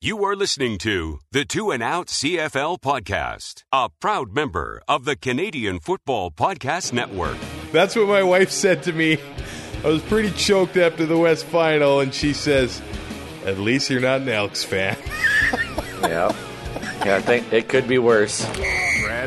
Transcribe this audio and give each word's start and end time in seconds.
You 0.00 0.24
are 0.26 0.36
listening 0.36 0.78
to 0.78 1.18
the 1.32 1.44
Two 1.44 1.72
and 1.72 1.82
Out 1.82 2.06
CFL 2.06 2.78
podcast, 2.80 3.64
a 3.72 3.88
proud 3.88 4.32
member 4.32 4.80
of 4.86 5.04
the 5.04 5.16
Canadian 5.16 5.80
Football 5.80 6.30
Podcast 6.30 6.92
Network. 6.92 7.36
That's 7.72 7.96
what 7.96 8.06
my 8.06 8.22
wife 8.22 8.52
said 8.52 8.84
to 8.84 8.92
me. 8.92 9.18
I 9.82 9.88
was 9.88 10.00
pretty 10.02 10.30
choked 10.30 10.76
after 10.76 11.04
the 11.04 11.18
West 11.18 11.46
Final, 11.46 11.98
and 11.98 12.14
she 12.14 12.32
says, 12.32 12.80
"At 13.44 13.58
least 13.58 13.90
you're 13.90 14.00
not 14.00 14.20
an 14.20 14.28
Elks 14.28 14.62
fan." 14.62 14.96
yeah, 16.02 16.32
yeah. 17.04 17.16
I 17.16 17.20
think 17.20 17.52
it 17.52 17.68
could 17.68 17.88
be 17.88 17.98
worse. 17.98 18.46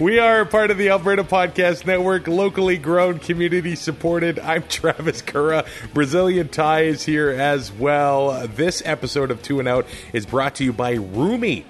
We 0.00 0.18
are 0.18 0.46
part 0.46 0.70
of 0.70 0.78
the 0.78 0.88
Alberta 0.88 1.24
Podcast 1.24 1.84
Network, 1.84 2.26
locally 2.26 2.78
grown, 2.78 3.18
community 3.18 3.76
supported. 3.76 4.38
I'm 4.38 4.62
Travis 4.68 5.20
Kura. 5.20 5.66
Brazilian 5.92 6.48
Tie 6.48 6.84
is 6.84 7.02
here 7.02 7.28
as 7.28 7.70
well. 7.70 8.48
This 8.48 8.82
episode 8.86 9.30
of 9.30 9.42
Two 9.42 9.58
and 9.58 9.68
Out 9.68 9.86
is 10.14 10.24
brought 10.24 10.54
to 10.54 10.64
you 10.64 10.72
by 10.72 10.92
Rumi. 10.92 11.66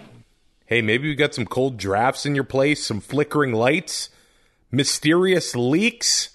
Hey, 0.67 0.81
maybe 0.81 1.09
you 1.09 1.17
got 1.17 1.35
some 1.35 1.45
cold 1.45 1.77
drafts 1.77 2.25
in 2.25 2.37
your 2.37 2.45
place, 2.45 2.87
some 2.87 3.01
flickering 3.01 3.53
lights, 3.53 4.11
mysterious 4.71 5.57
leaks. 5.57 6.29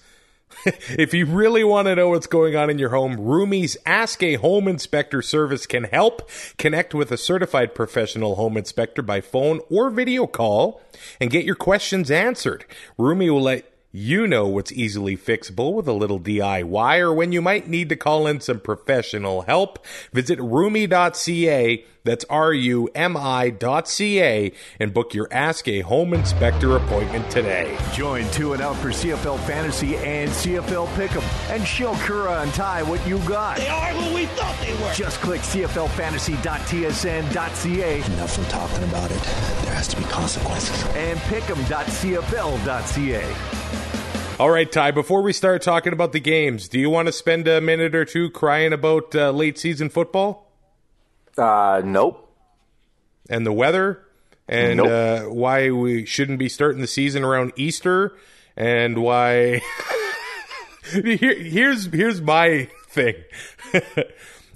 if 0.98 1.14
you 1.14 1.26
really 1.26 1.62
want 1.62 1.86
to 1.86 1.94
know 1.94 2.08
what's 2.08 2.26
going 2.26 2.56
on 2.56 2.70
in 2.70 2.78
your 2.78 2.90
home, 2.90 3.20
Rumi's 3.20 3.76
Ask 3.86 4.20
a 4.22 4.34
Home 4.34 4.66
Inspector 4.66 5.20
service 5.22 5.64
can 5.64 5.84
help. 5.84 6.28
Connect 6.58 6.92
with 6.92 7.12
a 7.12 7.16
certified 7.16 7.72
professional 7.72 8.34
home 8.34 8.56
inspector 8.56 9.00
by 9.00 9.20
phone 9.20 9.60
or 9.70 9.90
video 9.90 10.26
call 10.26 10.80
and 11.20 11.30
get 11.30 11.44
your 11.44 11.54
questions 11.54 12.10
answered. 12.10 12.64
Rumi 12.98 13.30
will 13.30 13.42
let 13.42 13.72
you 13.92 14.26
know 14.26 14.48
what's 14.48 14.72
easily 14.72 15.16
fixable 15.16 15.72
with 15.72 15.86
a 15.86 15.92
little 15.92 16.18
DIY 16.18 16.98
or 16.98 17.14
when 17.14 17.30
you 17.30 17.40
might 17.40 17.68
need 17.68 17.88
to 17.88 17.96
call 17.96 18.26
in 18.26 18.40
some 18.40 18.58
professional 18.58 19.42
help. 19.42 19.84
Visit 20.12 20.40
rumi.ca, 20.40 21.84
that's 22.06 22.24
R-U-M-I 22.30 23.50
dot 23.50 23.86
C-A 23.88 24.52
and 24.80 24.94
book 24.94 25.12
your 25.12 25.28
Ask 25.30 25.68
a 25.68 25.80
Home 25.80 26.14
Inspector 26.14 26.76
appointment 26.76 27.30
today. 27.30 27.76
Join 27.92 28.24
Two 28.30 28.54
and 28.54 28.62
Out 28.62 28.76
for 28.76 28.88
CFL 28.88 29.38
Fantasy 29.40 29.96
and 29.98 30.30
CFL 30.30 30.86
Pick'em 30.94 31.22
and 31.54 31.66
show 31.66 31.94
Kura 31.96 32.40
and 32.42 32.54
Ty 32.54 32.84
what 32.84 33.06
you 33.06 33.18
got. 33.28 33.58
They 33.58 33.68
are 33.68 33.92
who 33.92 34.14
we 34.14 34.24
thought 34.26 34.58
they 34.60 34.72
were. 34.74 34.92
Just 34.94 35.20
click 35.20 35.40
CFLFantasy.tsn.ca 35.42 37.96
Enough 37.96 38.34
from 38.34 38.44
talking 38.46 38.84
about 38.84 39.10
it. 39.10 39.20
There 39.64 39.74
has 39.74 39.88
to 39.88 39.96
be 39.96 40.04
consequences. 40.04 40.84
and 40.94 41.18
Pick'em.cfl.ca. 41.20 43.36
All 44.38 44.50
right, 44.50 44.70
Ty, 44.70 44.90
before 44.90 45.22
we 45.22 45.32
start 45.32 45.62
talking 45.62 45.94
about 45.94 46.12
the 46.12 46.20
games, 46.20 46.68
do 46.68 46.78
you 46.78 46.90
want 46.90 47.06
to 47.06 47.12
spend 47.12 47.48
a 47.48 47.58
minute 47.60 47.94
or 47.94 48.04
two 48.04 48.28
crying 48.30 48.74
about 48.74 49.14
uh, 49.14 49.30
late 49.30 49.56
season 49.58 49.88
football 49.88 50.45
Uh, 51.38 51.82
nope. 51.84 52.28
and 53.28 53.44
the 53.46 53.52
weather 53.52 54.02
and 54.48 54.76
Nope. 54.78 54.88
uh, 54.88 55.22
why 55.30 55.70
we 55.70 56.06
shouldn't 56.06 56.38
be 56.38 56.48
starting 56.48 56.80
the 56.80 56.86
season 56.86 57.24
around 57.24 57.52
Easter 57.56 58.12
and 58.56 58.98
why 58.98 59.60
Here, 60.92 61.34
here's 61.34 61.86
here's 61.86 62.20
my 62.20 62.68
thing. 62.88 63.16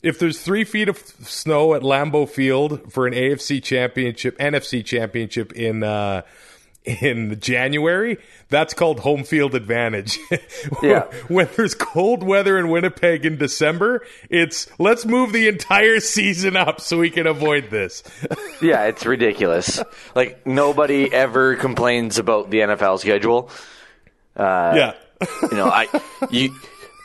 if 0.03 0.19
there's 0.21 0.41
three 0.41 0.63
feet 0.63 0.89
of 0.89 0.97
snow 0.99 1.75
at 1.75 1.83
Lambeau 1.83 2.29
Field 2.29 2.93
for 2.93 3.07
an 3.09 3.15
AFC 3.15 3.61
championship, 3.61 4.39
NFC 4.39 4.85
championship 4.85 5.53
in 5.55 5.83
uh, 5.83 6.23
in 6.85 7.39
January, 7.41 8.17
that's 8.49 8.73
called 8.75 9.01
home 9.01 9.25
field 9.25 9.55
advantage. 9.55 10.19
Yeah. 10.83 11.05
when 11.29 11.49
there's 11.57 11.75
cold 11.75 12.23
weather 12.23 12.59
in 12.59 12.69
Winnipeg 12.71 13.27
in 13.27 13.37
December, 13.37 14.03
it's 14.31 14.67
let's 14.79 15.05
move 15.05 15.33
the 15.33 15.49
entire 15.49 16.01
season 16.01 16.57
up 16.57 16.81
so 16.81 16.99
we 16.99 17.11
can 17.11 17.27
avoid 17.27 17.71
this. 17.71 18.03
Yeah, 18.63 18.85
it's 18.85 19.07
ridiculous. 19.07 19.83
like 20.15 20.47
nobody 20.47 21.11
ever 21.13 21.57
complains 21.57 22.19
about 22.19 22.51
the 22.51 22.59
NFL 22.59 22.99
schedule. 23.01 23.51
Uh, 24.37 24.73
yeah. 24.77 24.95
You 25.51 25.57
know, 25.57 25.67
I 25.67 25.87
you 26.31 26.55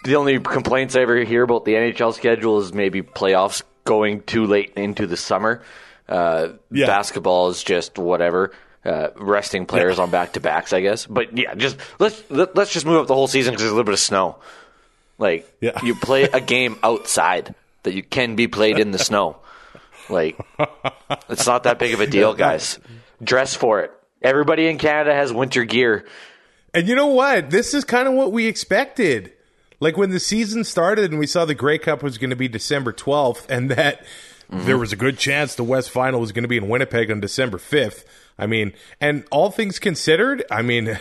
the 0.04 0.16
only 0.18 0.40
complaints 0.40 0.96
I 0.96 1.02
ever 1.02 1.18
hear 1.24 1.44
about 1.44 1.64
the 1.66 1.74
NHL 1.74 2.14
schedule 2.14 2.60
is 2.60 2.74
maybe 2.74 3.02
playoffs 3.02 3.62
going 3.86 4.22
too 4.24 4.46
late 4.46 4.74
into 4.76 5.08
the 5.08 5.18
summer. 5.18 5.62
Uh, 6.10 6.50
Yeah. 6.72 6.88
Basketball 6.88 7.50
is 7.50 7.64
just 7.64 7.98
whatever. 7.98 8.52
Uh, 8.86 9.10
resting 9.16 9.66
players 9.66 9.98
on 9.98 10.12
back 10.12 10.34
to 10.34 10.40
backs, 10.40 10.72
I 10.72 10.82
guess. 10.82 11.08
But 11.08 11.36
yeah, 11.36 11.56
just 11.56 11.76
let's 11.98 12.22
let, 12.30 12.56
let's 12.56 12.72
just 12.72 12.86
move 12.86 12.98
up 13.02 13.08
the 13.08 13.16
whole 13.16 13.28
season 13.28 13.52
because 13.54 13.64
there's 13.64 13.72
a 13.72 13.76
little 13.76 13.84
bit 13.86 13.94
of 13.96 14.00
snow. 14.00 14.36
Like 15.18 15.52
Yeah. 15.60 15.84
you 15.84 15.96
play 15.96 16.24
a 16.24 16.40
game 16.40 16.78
outside 16.84 17.56
that 17.84 17.94
you 17.96 18.04
can 18.04 18.36
be 18.36 18.48
played 18.48 18.78
in 18.78 18.92
the 18.92 19.00
snow. 19.00 19.38
Like 20.08 20.38
it's 21.30 21.48
not 21.48 21.64
that 21.64 21.80
big 21.80 21.94
of 21.96 22.00
a 22.00 22.06
deal, 22.06 22.36
guys. 22.36 22.78
Dress 23.24 23.56
for 23.56 23.80
it. 23.82 23.92
Everybody 24.22 24.68
in 24.68 24.78
Canada 24.78 25.16
has 25.16 25.34
winter 25.34 25.64
gear. 25.66 26.06
And 26.74 26.88
you 26.88 26.94
know 26.96 27.08
what? 27.08 27.50
This 27.50 27.74
is 27.74 27.84
kind 27.86 28.08
of 28.08 28.14
what 28.14 28.32
we 28.32 28.46
expected. 28.46 29.32
Like 29.80 29.98
when 29.98 30.12
the 30.12 30.20
season 30.20 30.64
started 30.64 31.10
and 31.12 31.20
we 31.20 31.26
saw 31.28 31.46
the 31.46 31.56
Grey 31.56 31.78
Cup 31.80 32.04
was 32.04 32.18
going 32.20 32.30
to 32.30 32.36
be 32.36 32.48
December 32.48 32.94
12th 32.94 33.50
and 33.50 33.72
that 33.72 34.06
there 34.50 34.78
was 34.78 34.94
a 34.94 34.96
good 34.96 35.18
chance 35.18 35.56
the 35.56 35.64
West 35.64 35.90
Final 35.90 36.20
was 36.20 36.32
going 36.32 36.44
to 36.44 36.48
be 36.48 36.58
in 36.58 36.70
Winnipeg 36.70 37.10
on 37.10 37.20
December 37.20 37.58
5th. 37.58 38.04
I 38.38 38.48
mean, 38.48 38.74
and 39.00 39.24
all 39.32 39.50
things 39.50 39.80
considered, 39.80 40.44
I 40.52 40.62
mean, 40.62 40.86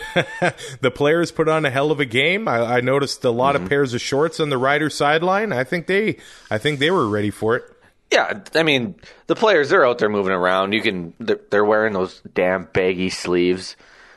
the 0.81 0.91
players 0.91 1.31
put 1.31 1.49
on 1.49 1.65
a 1.65 1.69
hell 1.69 1.91
of 1.91 1.99
a 1.99 2.05
game. 2.05 2.47
I, 2.47 2.77
I 2.77 2.81
noticed 2.81 3.23
a 3.25 3.29
lot 3.29 3.55
of 3.57 3.67
pairs 3.67 3.93
of 3.93 4.01
shorts 4.01 4.39
on 4.39 4.49
the 4.49 4.57
rider 4.57 4.89
sideline. 4.89 5.51
I 5.51 5.65
think 5.65 5.87
they, 5.87 6.17
I 6.49 6.57
think 6.57 6.79
they 6.79 6.91
were 6.91 7.07
ready 7.07 7.31
for 7.31 7.57
it. 7.57 7.65
Yeah, 8.11 8.39
I 8.53 8.63
mean 8.63 8.95
the 9.27 9.35
players 9.35 9.69
they're 9.69 9.85
out 9.85 9.97
there 9.97 10.09
moving 10.09 10.31
around. 10.31 10.73
You 10.73 10.81
can 10.81 11.13
they're, 11.19 11.39
they're 11.49 11.65
wearing 11.65 11.91
those 11.93 12.21
damn 12.33 12.65
baggy 12.65 13.09
sleeves, 13.09 13.75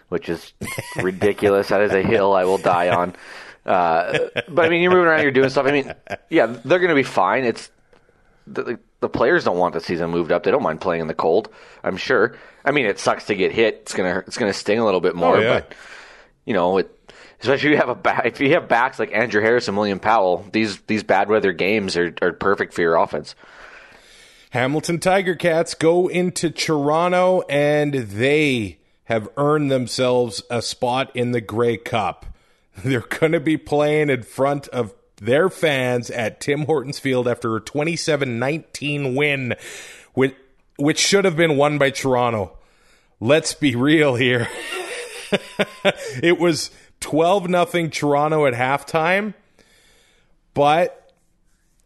which 0.09 0.29
is 0.29 0.53
ridiculous. 0.97 1.69
that 1.69 1.81
is 1.81 1.93
a 1.93 2.03
hill 2.03 2.35
I 2.35 2.45
will 2.45 2.59
die 2.59 2.91
on. 2.91 3.17
Uh, 3.67 4.29
but 4.49 4.67
I 4.67 4.69
mean, 4.69 4.83
you're 4.83 4.93
moving 4.93 5.07
around, 5.07 5.23
you're 5.23 5.31
doing 5.33 5.49
stuff. 5.51 5.67
I 5.67 5.73
mean, 5.73 5.93
yeah, 6.29 6.47
they're 6.47 6.79
going 6.79 6.91
to 6.91 6.95
be 6.95 7.03
fine. 7.03 7.45
It's 7.45 7.71
the, 8.47 8.79
the 9.01 9.09
players 9.09 9.45
don't 9.45 9.59
want 9.59 9.75
the 9.75 9.81
season 9.81 10.11
moved 10.11 10.33
up. 10.33 10.43
They 10.43 10.51
don't 10.51 10.63
mind 10.63 10.81
playing 10.81 11.03
in 11.03 11.07
the 11.09 11.15
cold. 11.15 11.49
I'm 11.83 11.97
sure. 11.97 12.37
I 12.69 12.71
mean, 12.71 12.85
it 12.85 12.99
sucks 12.99 13.27
to 13.27 13.35
get 13.35 13.51
hit. 13.53 13.79
It's 13.83 13.95
gonna 13.95 14.23
it's 14.27 14.37
gonna 14.37 14.53
sting 14.53 14.79
a 14.79 14.85
little 14.85 15.01
bit 15.01 15.15
more. 15.15 15.39
Oh, 15.39 15.41
yeah. 15.41 15.61
But 15.61 15.75
you 16.45 16.53
know, 16.53 16.77
it, 16.79 17.13
especially 17.41 17.71
if 17.71 17.73
you 17.73 17.77
have 17.79 17.89
a 17.89 17.95
back, 17.95 18.27
if 18.27 18.41
you 18.41 18.51
have 18.51 18.69
backs 18.69 18.99
like 18.99 19.13
Andrew 19.13 19.41
Harris 19.41 19.69
and 19.69 19.77
William 19.77 19.99
Powell, 19.99 20.45
these 20.53 20.79
these 20.83 21.03
bad 21.03 21.31
weather 21.31 21.53
games 21.53 21.97
are, 21.97 22.15
are 22.21 22.33
perfect 22.33 22.75
for 22.75 22.83
your 22.83 22.97
offense. 22.97 23.35
Hamilton 24.51 24.99
Tiger 24.99 25.35
Cats 25.35 25.73
go 25.75 26.09
into 26.09 26.51
Toronto 26.51 27.43
and 27.49 27.95
they 27.95 28.79
have 29.05 29.29
earned 29.39 29.71
themselves 29.71 30.43
a 30.51 30.61
spot 30.61 31.15
in 31.15 31.33
the 31.33 31.41
Grey 31.41 31.79
Cup. 31.79 32.27
They're 32.77 33.01
going 33.01 33.33
to 33.33 33.41
be 33.41 33.57
playing 33.57 34.11
in 34.11 34.23
front 34.23 34.69
of 34.69 34.95
their 35.17 35.49
fans 35.49 36.11
at 36.11 36.41
Tim 36.41 36.67
Hortons 36.67 36.99
Field 36.99 37.27
after 37.27 37.57
a 37.57 37.61
27-19 37.61 39.17
win 39.17 39.55
which, 40.15 40.35
which 40.77 40.99
should 40.99 41.25
have 41.25 41.37
been 41.37 41.57
won 41.57 41.79
by 41.79 41.91
Toronto. 41.91 42.58
Let's 43.21 43.53
be 43.53 43.75
real 43.75 44.15
here. 44.15 44.49
it 46.23 46.39
was 46.39 46.71
12 47.01 47.49
nothing 47.49 47.91
Toronto 47.91 48.47
at 48.47 48.55
halftime, 48.55 49.35
but 50.55 51.13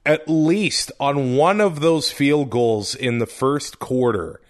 at 0.04 0.28
least 0.28 0.92
on 1.00 1.36
one 1.36 1.60
of 1.60 1.80
those 1.80 2.10
field 2.10 2.50
goals 2.50 2.94
in 2.94 3.18
the 3.18 3.26
first 3.26 3.78
quarter, 3.78 4.42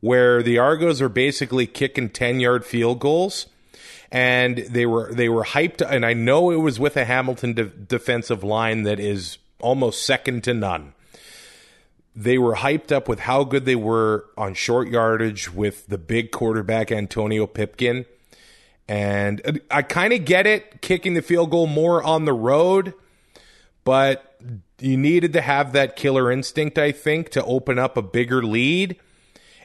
where 0.00 0.42
the 0.42 0.58
Argos 0.58 1.00
are 1.00 1.08
basically 1.08 1.66
kicking 1.66 2.10
10 2.10 2.40
yard 2.40 2.66
field 2.66 2.98
goals. 2.98 3.46
And 4.12 4.58
they 4.58 4.86
were 4.86 5.12
they 5.12 5.28
were 5.28 5.42
hyped, 5.42 5.80
and 5.80 6.06
I 6.06 6.12
know 6.12 6.52
it 6.52 6.60
was 6.60 6.78
with 6.78 6.96
a 6.96 7.04
Hamilton 7.04 7.54
de- 7.54 7.64
defensive 7.64 8.44
line 8.44 8.84
that 8.84 9.00
is 9.00 9.38
almost 9.58 10.06
second 10.06 10.44
to 10.44 10.54
none. 10.54 10.94
They 12.18 12.38
were 12.38 12.54
hyped 12.54 12.90
up 12.90 13.08
with 13.08 13.20
how 13.20 13.44
good 13.44 13.66
they 13.66 13.76
were 13.76 14.24
on 14.38 14.54
short 14.54 14.88
yardage 14.88 15.52
with 15.52 15.86
the 15.86 15.98
big 15.98 16.32
quarterback 16.32 16.90
Antonio 16.90 17.46
Pipkin, 17.46 18.06
and 18.88 19.60
I 19.70 19.82
kind 19.82 20.14
of 20.14 20.24
get 20.24 20.46
it, 20.46 20.80
kicking 20.80 21.12
the 21.12 21.20
field 21.20 21.50
goal 21.50 21.66
more 21.66 22.02
on 22.02 22.24
the 22.24 22.32
road, 22.32 22.94
but 23.84 24.40
you 24.78 24.96
needed 24.96 25.34
to 25.34 25.42
have 25.42 25.72
that 25.72 25.94
killer 25.94 26.32
instinct, 26.32 26.78
I 26.78 26.90
think, 26.90 27.28
to 27.30 27.44
open 27.44 27.78
up 27.78 27.98
a 27.98 28.02
bigger 28.02 28.42
lead. 28.42 28.96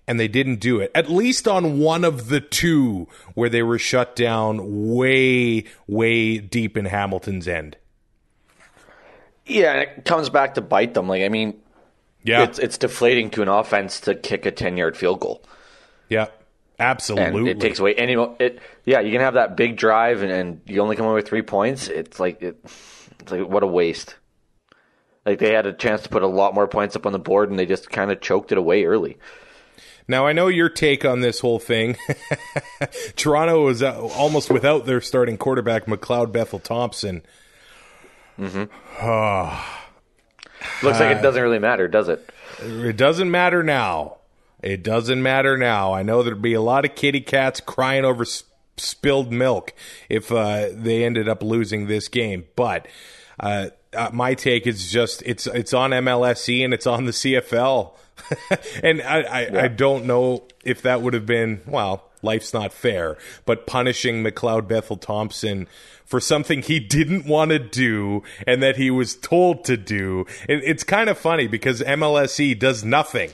and 0.07 0.19
they 0.19 0.27
didn't 0.27 0.59
do 0.59 0.79
it. 0.79 0.91
At 0.93 1.09
least 1.09 1.47
on 1.47 1.79
one 1.79 2.03
of 2.03 2.27
the 2.27 2.41
two 2.41 3.07
where 3.33 3.49
they 3.49 3.63
were 3.63 3.79
shut 3.79 4.15
down 4.15 4.89
way, 4.93 5.63
way 5.87 6.37
deep 6.39 6.75
in 6.75 6.85
Hamilton's 6.85 7.47
end. 7.47 7.77
Yeah, 9.45 9.71
and 9.71 9.81
it 9.81 10.05
comes 10.05 10.29
back 10.29 10.55
to 10.55 10.61
bite 10.61 10.93
them. 10.93 11.07
Like 11.07 11.23
I 11.23 11.29
mean, 11.29 11.59
Yeah, 12.23 12.43
it's 12.43 12.59
it's 12.59 12.77
deflating 12.77 13.29
to 13.31 13.41
an 13.41 13.47
offense 13.47 14.01
to 14.01 14.15
kick 14.15 14.45
a 14.45 14.51
ten 14.51 14.77
yard 14.77 14.95
field 14.95 15.19
goal. 15.19 15.43
yeah, 16.09 16.27
absolutely. 16.79 17.39
and 17.39 17.47
it 17.49 17.59
takes 17.59 17.79
away 17.79 17.95
any. 17.95 18.13
It 18.39 18.59
yeah, 18.85 18.99
you 18.99 19.11
can 19.11 19.21
have 19.21 19.33
that 19.35 19.57
big 19.57 19.77
drive 19.77 20.21
and, 20.21 20.31
and 20.31 20.61
you 20.65 20.81
only 20.81 20.95
come 20.95 21.05
away 21.05 21.15
with 21.15 21.27
three 21.27 21.41
points. 21.41 21.87
It's 21.87 22.19
like 22.19 22.41
it, 22.41 22.57
it's 23.19 23.31
like 23.31 23.47
what 23.47 23.63
a 23.63 23.67
waste. 23.67 24.15
Like 25.25 25.39
they 25.39 25.53
had 25.53 25.65
a 25.65 25.73
chance 25.73 26.01
to 26.03 26.09
put 26.09 26.23
a 26.23 26.27
lot 26.27 26.53
more 26.53 26.67
points 26.67 26.95
up 26.95 27.05
on 27.05 27.11
the 27.11 27.19
board 27.19 27.49
and 27.49 27.59
they 27.59 27.65
just 27.65 27.89
kind 27.89 28.11
of 28.11 28.21
choked 28.21 28.51
it 28.51 28.57
away 28.57 28.85
early. 28.85 29.17
Now 30.07 30.25
I 30.25 30.33
know 30.33 30.47
your 30.47 30.69
take 30.69 31.05
on 31.05 31.21
this 31.21 31.39
whole 31.39 31.59
thing. 31.59 31.95
Toronto 33.15 33.63
was 33.63 33.83
uh, 33.83 33.99
almost 33.99 34.49
without 34.49 34.85
their 34.85 34.99
starting 34.99 35.37
quarterback, 35.37 35.85
McLeod 35.85 36.31
Bethel 36.31 36.59
Thompson. 36.59 37.21
Looks 40.83 40.99
like 40.99 41.17
it 41.17 41.21
doesn't 41.21 41.41
really 41.41 41.59
matter, 41.59 41.87
does 41.87 42.09
it? 42.09 42.29
It 42.59 42.97
doesn't 42.97 43.29
matter 43.31 43.63
now. 43.63 44.17
It 44.61 44.83
doesn't 44.83 45.21
matter 45.23 45.57
now. 45.57 45.93
I 45.93 46.03
know 46.03 46.21
there'd 46.21 46.41
be 46.41 46.53
a 46.53 46.61
lot 46.61 46.85
of 46.85 46.93
kitty 46.95 47.21
cats 47.21 47.59
crying 47.59 48.05
over 48.05 48.23
s- 48.23 48.43
spilled 48.77 49.31
milk 49.31 49.73
if 50.07 50.31
uh, 50.31 50.67
they 50.71 51.03
ended 51.03 51.27
up 51.27 51.41
losing 51.41 51.87
this 51.87 52.07
game. 52.07 52.45
But 52.55 52.87
uh, 53.39 53.69
uh, 53.95 54.09
my 54.13 54.35
take 54.35 54.67
is 54.67 54.91
just 54.91 55.23
it's 55.25 55.47
it's 55.47 55.73
on 55.73 55.91
MLSE 55.91 56.63
and 56.63 56.73
it's 56.75 56.85
on 56.85 57.05
the 57.05 57.11
CFL, 57.11 57.93
and 58.83 59.01
I 59.01 59.21
I, 59.21 59.63
I 59.63 59.67
don't 59.67 60.05
know 60.05 60.43
if 60.63 60.83
that 60.83 61.01
would 61.01 61.15
have 61.15 61.25
been 61.25 61.61
well. 61.65 62.10
Life's 62.21 62.53
not 62.53 62.73
fair, 62.73 63.17
but 63.45 63.67
punishing 63.67 64.23
McLeod 64.23 64.67
Bethel 64.67 64.97
Thompson 64.97 65.67
for 66.05 66.19
something 66.19 66.61
he 66.61 66.79
didn't 66.79 67.25
want 67.25 67.51
to 67.51 67.59
do 67.59 68.23
and 68.45 68.61
that 68.61 68.75
he 68.75 68.91
was 68.91 69.15
told 69.15 69.63
to 69.65 69.77
do. 69.77 70.25
It, 70.47 70.61
it's 70.63 70.83
kind 70.83 71.09
of 71.09 71.17
funny 71.17 71.47
because 71.47 71.81
MLSE 71.81 72.59
does 72.59 72.83
nothing 72.83 73.31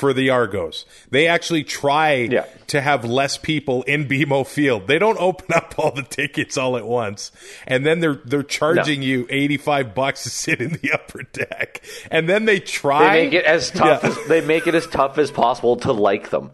for 0.00 0.12
the 0.12 0.30
Argos. 0.30 0.84
They 1.10 1.28
actually 1.28 1.62
try 1.62 2.14
Yeah. 2.14 2.46
to 2.68 2.80
have 2.80 3.04
less 3.04 3.36
people 3.36 3.82
in 3.84 4.08
BMO 4.08 4.44
Field. 4.46 4.86
They 4.88 4.98
don't 4.98 5.18
open 5.20 5.54
up 5.54 5.74
all 5.78 5.92
the 5.92 6.02
tickets 6.02 6.56
all 6.56 6.76
at 6.76 6.86
once, 6.86 7.30
and 7.66 7.84
then 7.86 8.00
they're 8.00 8.20
they're 8.24 8.42
charging 8.42 9.02
you 9.02 9.26
eighty 9.30 9.56
five 9.58 9.94
bucks 9.94 10.22
to 10.24 10.30
sit 10.30 10.60
in 10.60 10.72
the 10.82 10.90
upper 10.94 11.22
deck, 11.22 11.82
and 12.10 12.28
then 12.28 12.46
they 12.46 12.58
They 12.58 12.64
try 12.64 13.12
make 13.24 13.34
it 13.34 13.44
as 13.44 13.70
tough 13.72 14.02
Yeah. 14.02 14.08
as 14.10 14.18
they 14.26 14.40
make 14.40 14.66
it 14.66 14.74
as 14.74 14.86
tough 14.86 15.18
as 15.18 15.30
possible 15.30 15.76
to 15.76 15.92
like 15.92 16.30
them. 16.30 16.50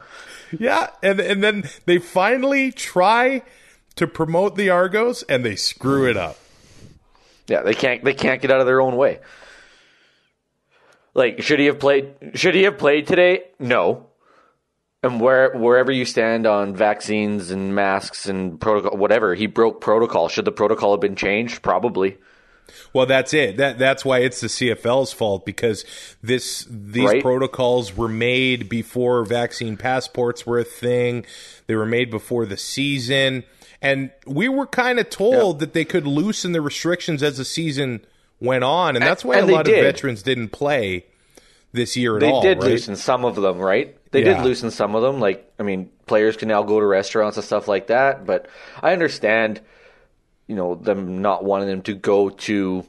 Yeah, 0.59 0.89
and 1.03 1.21
and 1.21 1.43
then 1.43 1.69
they 1.87 1.99
finally 1.99 2.73
try 2.73 3.43
to 3.97 4.07
promote 4.07 4.57
the 4.57 4.71
Argos, 4.71 5.23
and 5.25 5.45
they 5.45 5.57
screw 5.57 6.09
it 6.11 6.17
up. 6.17 6.37
Yeah, 7.49 7.63
they 7.63 7.75
can't 7.75 8.03
they 8.05 8.15
can't 8.15 8.43
get 8.43 8.51
out 8.51 8.61
of 8.61 8.67
their 8.67 8.81
own 8.81 8.97
way. 8.97 9.21
Like, 11.17 11.43
should 11.43 11.59
he 11.59 11.67
have 11.67 11.79
played? 11.81 12.15
Should 12.35 12.55
he 12.55 12.65
have 12.65 12.77
played 12.77 13.07
today? 13.07 13.45
No. 13.59 14.07
And 15.03 15.19
where 15.21 15.57
wherever 15.57 15.91
you 15.91 16.05
stand 16.05 16.47
on 16.47 16.77
vaccines 16.77 17.51
and 17.51 17.75
masks 17.75 18.27
and 18.27 18.61
protocol, 18.61 18.99
whatever, 18.99 19.35
he 19.35 19.47
broke 19.47 19.81
protocol. 19.81 20.29
Should 20.29 20.45
the 20.45 20.53
protocol 20.53 20.91
have 20.93 21.01
been 21.01 21.17
changed? 21.17 21.63
Probably. 21.63 22.19
Well, 22.93 23.07
that's 23.07 23.33
it. 23.33 23.57
That 23.57 23.79
that's 23.79 24.05
why 24.05 24.19
it's 24.19 24.41
the 24.41 24.49
CFL's 24.49 25.13
fault 25.13 25.47
because 25.47 25.87
this 26.23 26.67
these 26.69 27.05
Right. 27.09 27.23
protocols 27.23 27.97
were 27.97 28.09
made 28.09 28.69
before 28.69 29.25
vaccine 29.25 29.79
passports 29.79 30.45
were 30.45 30.59
a 30.59 30.65
thing. 30.65 31.25
They 31.67 31.77
were 31.77 31.87
made 31.87 32.11
before 32.11 32.45
the 32.45 32.57
season, 32.59 33.45
and 33.81 34.11
we 34.27 34.49
were 34.51 34.67
kind 34.67 34.99
of 34.99 35.09
told 35.09 35.61
that 35.61 35.73
they 35.73 35.85
could 35.87 36.07
loosen 36.07 36.53
the 36.53 36.61
restrictions 36.61 37.23
as 37.23 37.39
the 37.39 37.45
season 37.45 38.05
went 38.47 38.65
on, 38.65 38.97
and 38.97 39.05
that's 39.05 39.25
why 39.25 39.37
and 39.39 39.51
a 39.51 39.53
lot 39.53 39.67
did. 39.67 39.79
of 39.79 39.95
veterans 39.95 40.23
didn't 40.23 40.49
play 40.51 41.05
this 41.73 41.97
year 41.97 42.17
at 42.17 42.21
They 42.21 42.31
all. 42.31 42.41
They 42.41 42.49
did 42.55 42.59
right? 42.63 42.71
loosen 42.71 42.97
some 42.97 43.25
of 43.25 43.35
them, 43.37 43.59
right? 43.59 43.97
They 44.13 44.21
Yeah. 44.25 44.37
did 44.37 44.45
loosen 44.45 44.71
some 44.71 44.95
of 44.95 45.03
them. 45.03 45.21
Like, 45.21 45.53
I 45.59 45.63
mean, 45.63 45.91
players 46.07 46.37
can 46.37 46.49
now 46.49 46.63
go 46.63 46.81
to 46.81 46.87
restaurants 46.87 47.37
and 47.37 47.45
stuff 47.45 47.69
like 47.69 47.89
that. 47.89 48.25
But 48.25 48.47
I 48.83 48.93
understand, 48.93 49.61
you 50.47 50.55
know, 50.57 50.75
them 50.75 51.21
not 51.21 51.45
wanting 51.45 51.69
them 51.69 51.83
to 51.83 51.95
go 51.95 52.31
to 52.31 52.85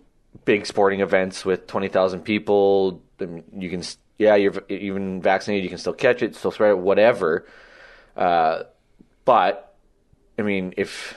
big 0.46 0.66
sporting 0.66 1.02
events 1.02 1.44
with 1.44 1.68
twenty 1.68 1.88
thousand 1.90 2.22
people. 2.22 3.02
You 3.20 3.70
can, 3.70 3.84
yeah, 4.18 4.36
you're 4.36 4.54
even 4.70 5.22
vaccinated, 5.22 5.64
you 5.64 5.70
can 5.70 5.80
still 5.80 5.94
catch 5.94 6.22
it, 6.22 6.36
still 6.36 6.52
spread 6.52 6.72
it, 6.72 6.78
whatever. 6.78 7.46
Uh, 8.16 8.64
but 9.26 9.76
I 10.40 10.44
mean, 10.44 10.74
if 10.78 11.16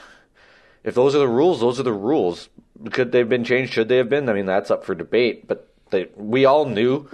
if 0.83 0.95
those 0.95 1.13
are 1.15 1.19
the 1.19 1.27
rules, 1.27 1.59
those 1.61 1.79
are 1.79 1.83
the 1.83 1.93
rules. 1.93 2.49
Could 2.91 3.11
they 3.11 3.19
have 3.19 3.29
been 3.29 3.43
changed? 3.43 3.73
Should 3.73 3.89
they 3.89 3.97
have 3.97 4.09
been? 4.09 4.29
I 4.29 4.33
mean, 4.33 4.45
that's 4.45 4.71
up 4.71 4.83
for 4.85 4.95
debate. 4.95 5.47
But 5.47 5.67
they, 5.91 6.07
we 6.15 6.45
all 6.45 6.65
knew 6.65 7.09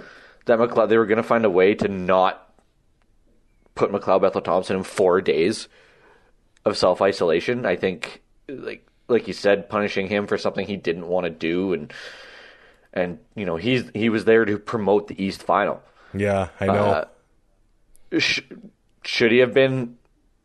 that 0.46 0.58
McLeod 0.58 0.88
they 0.88 0.98
were 0.98 1.06
going 1.06 1.18
to 1.18 1.22
find 1.22 1.44
a 1.44 1.50
way 1.50 1.74
to 1.74 1.88
not 1.88 2.52
put 3.74 3.92
McLeod 3.92 4.22
Bethel 4.22 4.40
Thompson 4.40 4.76
in 4.76 4.82
four 4.82 5.20
days 5.20 5.68
of 6.64 6.76
self 6.76 7.00
isolation. 7.02 7.66
I 7.66 7.76
think, 7.76 8.22
like 8.48 8.86
like 9.08 9.26
you 9.26 9.34
said, 9.34 9.68
punishing 9.68 10.08
him 10.08 10.26
for 10.26 10.38
something 10.38 10.66
he 10.66 10.76
didn't 10.76 11.06
want 11.08 11.24
to 11.24 11.30
do, 11.30 11.72
and 11.72 11.92
and 12.92 13.18
you 13.34 13.46
know 13.46 13.56
he's 13.56 13.84
he 13.94 14.08
was 14.08 14.24
there 14.24 14.44
to 14.44 14.58
promote 14.58 15.08
the 15.08 15.22
East 15.22 15.42
Final. 15.42 15.82
Yeah, 16.14 16.48
I 16.60 16.66
know. 16.66 16.72
Uh, 16.72 17.04
Sh- 18.18 18.40
should 19.04 19.32
he 19.32 19.38
have 19.38 19.52
been 19.52 19.98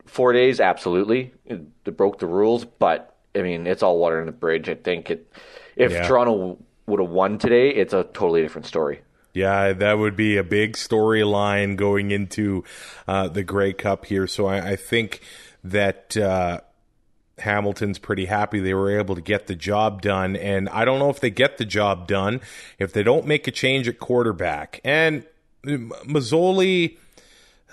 four 0.06 0.34
days? 0.34 0.60
Absolutely, 0.60 1.34
it, 1.46 1.62
it 1.86 1.98
broke 1.98 2.20
the 2.20 2.28
rules. 2.28 2.66
But 2.66 3.12
I 3.36 3.42
mean, 3.42 3.68
it's 3.68 3.84
all 3.84 3.98
water 3.98 4.20
in 4.20 4.26
the 4.26 4.32
bridge. 4.32 4.70
I 4.70 4.76
think 4.76 5.10
it. 5.10 5.32
If 5.76 5.92
Yeah. 5.92 6.08
Toronto 6.08 6.58
would 6.86 7.00
have 7.00 7.10
won 7.10 7.38
today, 7.38 7.70
it's 7.70 7.94
a 7.94 8.04
totally 8.04 8.42
different 8.42 8.68
story. 8.68 9.02
Yeah, 9.34 9.74
that 9.74 9.98
would 9.98 10.16
be 10.16 10.38
a 10.38 10.44
big 10.44 10.74
storyline 10.74 11.76
going 11.76 12.12
into 12.12 12.64
uh, 13.08 13.28
the 13.30 13.42
Grey 13.44 13.74
Cup 13.74 14.06
here. 14.06 14.28
So 14.28 14.46
I, 14.46 14.72
I 14.72 14.76
think 14.76 15.22
that 15.64 16.16
uh, 16.16 16.62
Hamilton's 17.40 17.98
pretty 17.98 18.26
happy 18.26 18.60
they 18.60 18.76
were 18.76 18.96
able 19.00 19.16
to 19.16 19.22
get 19.22 19.48
the 19.48 19.56
job 19.56 20.04
done. 20.04 20.36
And 20.36 20.70
I 20.70 20.86
don't 20.86 21.00
know 21.00 21.10
if 21.10 21.20
they 21.20 21.32
get 21.32 21.58
the 21.58 21.66
job 21.66 22.08
done 22.08 22.42
if 22.78 22.94
they 22.94 23.02
don't 23.02 23.26
make 23.26 23.48
a 23.48 23.52
change 23.52 23.88
at 23.88 23.98
quarterback. 24.00 24.80
And 24.84 25.26
M- 25.66 25.92
Masoli. 26.06 26.98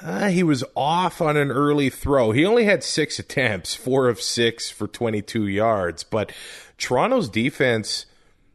Uh, 0.02 0.29
he 0.29 0.43
was 0.43 0.64
off 0.75 1.20
on 1.20 1.37
an 1.37 1.50
early 1.50 1.91
throw. 1.91 2.32
He 2.32 2.44
only 2.44 2.64
had 2.64 2.82
six 2.82 3.19
attempts, 3.19 3.75
four 3.75 4.08
of 4.08 4.20
six 4.20 4.70
for 4.70 4.88
22 4.88 5.47
yards. 5.47 6.04
But 6.04 6.33
Toronto's 6.78 7.28
defense, 7.28 8.07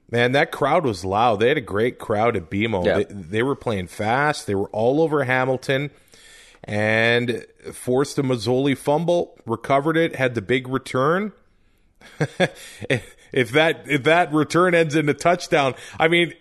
man, 0.10 0.32
that 0.32 0.52
crowd 0.52 0.86
was 0.86 1.06
loud. 1.06 1.40
They 1.40 1.50
had 1.50 1.58
a 1.58 1.62
great 1.62 2.00
crowd 2.00 2.36
at 2.36 2.50
BMO. 2.50 2.86
Yeah. 2.86 2.98
They, 2.98 3.04
they 3.06 3.44
were 3.44 3.56
playing 3.56 3.88
fast. 3.88 4.48
They 4.48 4.56
were 4.56 4.70
all 4.70 5.02
over 5.02 5.24
Hamilton 5.24 5.92
and 6.64 7.46
forced 7.72 8.18
a 8.18 8.24
Masoli 8.24 8.76
fumble, 8.76 9.38
recovered 9.46 9.98
it, 9.98 10.16
had 10.16 10.36
the 10.36 10.42
big 10.42 10.68
return. 10.68 11.32
if 13.32 13.52
that 13.52 13.84
if 13.88 14.04
that 14.04 14.32
return 14.32 14.76
ends 14.76 14.96
in 14.96 15.10
a 15.10 15.14
touchdown, 15.14 15.76
I 16.00 16.08
mean, 16.08 16.34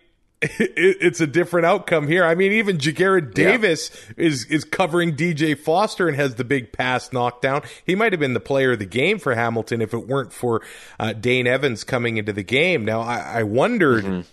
it, 0.45 0.97
it's 1.01 1.21
a 1.21 1.27
different 1.27 1.67
outcome 1.67 2.09
here. 2.09 2.25
I 2.25 2.35
mean, 2.35 2.53
even 2.53 2.79
Ja'Gared 2.79 3.35
Davis 3.35 3.91
is 4.17 4.45
is 4.47 4.65
covering 4.65 5.17
DJ 5.17 5.59
Foster 5.59 6.09
and 6.09 6.17
has 6.17 6.35
the 6.37 6.45
big 6.45 6.73
pass 6.73 7.13
knockdown. 7.13 7.63
He 7.85 7.95
might 7.95 8.13
have 8.13 8.21
been 8.21 8.35
the 8.35 8.41
player 8.41 8.73
of 8.73 8.79
the 8.79 8.87
game 8.87 9.19
for 9.19 9.35
Hamilton 9.35 9.81
if 9.81 9.95
it 9.95 10.07
weren't 10.07 10.33
for 10.33 10.63
uh, 10.99 11.13
Dane 11.13 11.47
Evans 11.47 11.85
coming 11.85 12.17
into 12.17 12.33
the 12.33 12.43
game. 12.43 12.85
Now, 12.85 13.01
I, 13.01 13.19
I 13.19 13.43
wondered 13.43 14.27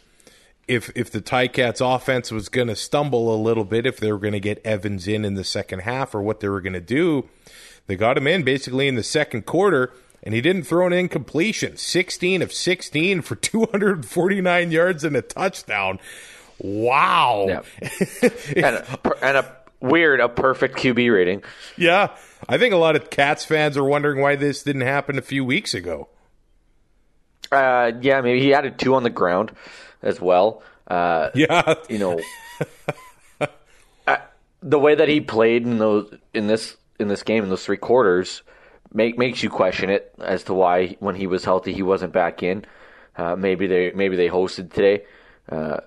if 0.68 0.92
if 0.96 1.12
the 1.12 1.22
Ticats 1.22 1.82
offense 1.82 2.32
was 2.32 2.50
going 2.50 2.68
to 2.68 2.76
stumble 2.76 3.34
a 3.34 3.38
little 3.42 3.66
bit, 3.66 3.86
if 3.86 3.98
they 3.98 4.12
were 4.12 4.20
going 4.20 4.34
to 4.34 4.40
get 4.40 4.66
Evans 4.66 5.08
in 5.08 5.26
in 5.26 5.36
the 5.36 5.44
second 5.44 5.80
half, 5.80 6.16
or 6.16 6.22
what 6.22 6.40
they 6.40 6.50
were 6.50 6.62
going 6.62 6.74
to 6.74 6.80
do. 6.82 7.30
They 7.88 7.96
got 7.96 8.18
him 8.18 8.28
in 8.28 8.44
basically 8.44 8.88
in 8.88 8.96
the 8.96 9.04
second 9.04 9.46
quarter, 9.46 9.92
and 10.24 10.34
he 10.34 10.42
didn't 10.42 10.64
throw 10.64 10.88
an 10.88 10.94
incompletion. 10.94 11.78
Sixteen 11.78 12.42
of 12.42 12.52
sixteen 12.54 13.22
for 13.22 13.36
two 13.38 13.66
hundred 13.72 13.96
and 13.98 14.06
forty 14.06 14.42
nine 14.42 14.72
yards 14.72 15.04
and 15.04 15.16
a 15.16 15.22
touchdown. 15.22 16.00
Wow. 16.60 17.46
Yeah. 17.48 17.62
and, 18.56 18.76
a, 18.76 19.26
and 19.26 19.38
a 19.38 19.58
weird, 19.80 20.20
a 20.20 20.30
perfect 20.30 20.78
QB 20.78 21.12
rating. 21.14 21.44
Yeah. 21.76 22.16
I 22.48 22.58
think 22.60 22.74
a 22.74 22.78
lot 22.78 22.96
of 22.96 23.10
Cats 23.10 23.44
fans 23.46 23.78
are 23.78 23.84
wondering 23.84 24.20
why 24.22 24.36
this 24.36 24.62
didn't 24.64 24.82
happen 24.84 25.18
a 25.18 25.24
few 25.24 25.44
weeks 25.44 25.74
ago. 25.74 26.08
Uh, 27.52 27.92
yeah, 28.02 28.22
maybe 28.22 28.40
he 28.42 28.54
added 28.54 28.78
two 28.80 28.96
on 28.96 29.04
the 29.04 29.10
ground 29.10 29.52
as 30.02 30.22
well. 30.22 30.62
Uh, 30.88 31.30
Yeah. 31.34 31.74
you 31.90 31.98
know, 32.00 32.20
uh, 34.08 34.18
the 34.62 34.80
way 34.80 34.96
that 34.96 35.08
he 35.08 35.20
played 35.22 35.64
in 35.64 35.78
those 35.80 36.14
in 36.34 36.48
this 36.48 36.78
in 37.00 37.08
this 37.08 37.24
game 37.24 37.44
in 37.44 37.50
those 37.50 37.66
three 37.66 37.78
quarters 37.78 38.44
make 38.94 39.18
makes 39.18 39.42
you 39.44 39.50
question 39.50 39.90
it 39.90 40.14
as 40.20 40.44
to 40.46 40.54
why 40.54 40.96
when 41.00 41.16
he 41.16 41.28
was 41.28 41.44
healthy 41.46 41.74
he 41.74 41.84
wasn't 41.84 42.14
back 42.14 42.44
in. 42.44 42.66
Uh, 43.18 43.36
maybe 43.36 43.68
they 43.68 43.92
maybe 43.92 44.16
they 44.16 44.28
hosted 44.30 44.72
today. 44.74 45.04
Uh, 45.50 45.82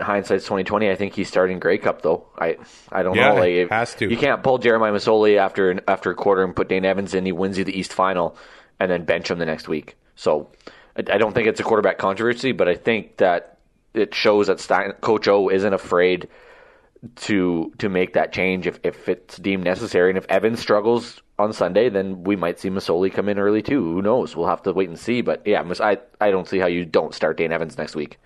hindsight's 0.00 0.44
twenty 0.44 0.64
twenty. 0.64 0.90
I 0.90 0.94
think 0.96 1.14
he's 1.14 1.28
starting 1.28 1.58
Grey 1.58 1.78
Cup 1.78 2.02
though. 2.02 2.26
I 2.38 2.56
I 2.90 3.02
don't 3.02 3.16
Yeah, 3.16 3.28
know. 3.30 3.34
Like, 3.36 3.50
if- 3.50 3.70
has 3.70 3.94
to. 3.96 4.08
You 4.10 4.16
can't 4.16 4.42
pull 4.42 4.58
Jeremiah 4.58 4.92
Masoli 4.92 5.36
after 5.38 5.80
after 5.88 6.10
a 6.10 6.14
quarter 6.14 6.42
and 6.44 6.54
put 6.54 6.68
Dane 6.68 6.84
Evans 6.84 7.14
in. 7.14 7.24
He 7.24 7.32
wins 7.32 7.56
you 7.58 7.64
the 7.64 7.78
East 7.78 7.92
Final, 7.92 8.36
and 8.80 8.90
then 8.90 9.04
bench 9.04 9.30
him 9.30 9.38
the 9.38 9.46
next 9.46 9.68
week. 9.68 9.96
So 10.16 10.50
I, 10.96 11.00
I 11.14 11.18
don't 11.18 11.32
think 11.34 11.48
it's 11.48 11.60
a 11.60 11.64
quarterback 11.64 11.98
controversy, 11.98 12.52
but 12.52 12.68
I 12.68 12.74
think 12.74 13.18
that 13.18 13.58
it 13.94 14.14
shows 14.14 14.48
that 14.48 14.60
Stein, 14.60 14.92
Coach 15.00 15.28
O 15.28 15.48
isn't 15.48 15.72
afraid 15.72 16.28
to 17.16 17.72
to 17.78 17.88
make 17.88 18.14
that 18.14 18.32
change 18.32 18.66
if, 18.66 18.78
if 18.82 19.08
it's 19.08 19.36
deemed 19.36 19.64
necessary. 19.64 20.10
And 20.10 20.18
if 20.18 20.26
Evans 20.28 20.60
struggles 20.60 21.20
on 21.38 21.52
Sunday, 21.52 21.88
then 21.88 22.24
we 22.24 22.34
might 22.36 22.58
see 22.58 22.70
Masoli 22.70 23.12
come 23.12 23.28
in 23.28 23.38
early 23.38 23.62
too. 23.62 23.82
Who 23.82 24.02
knows? 24.02 24.34
We'll 24.34 24.46
have 24.48 24.62
to 24.62 24.72
wait 24.72 24.88
and 24.88 24.98
see. 24.98 25.20
But 25.20 25.42
yeah, 25.46 25.62
I 25.80 25.98
I 26.20 26.30
don't 26.30 26.48
see 26.48 26.58
how 26.58 26.66
you 26.66 26.84
don't 26.84 27.14
start 27.14 27.36
Dane 27.36 27.52
Evans 27.52 27.76
next 27.76 27.94
week. 27.94 28.18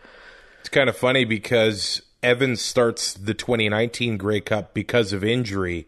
It's 0.61 0.69
kind 0.69 0.88
of 0.88 0.97
funny 0.97 1.25
because 1.25 2.02
Evans 2.23 2.61
starts 2.61 3.14
the 3.14 3.35
2019 3.35 4.17
Grey 4.17 4.40
Cup 4.40 4.75
because 4.75 5.12
of 5.12 5.25
injury. 5.25 5.87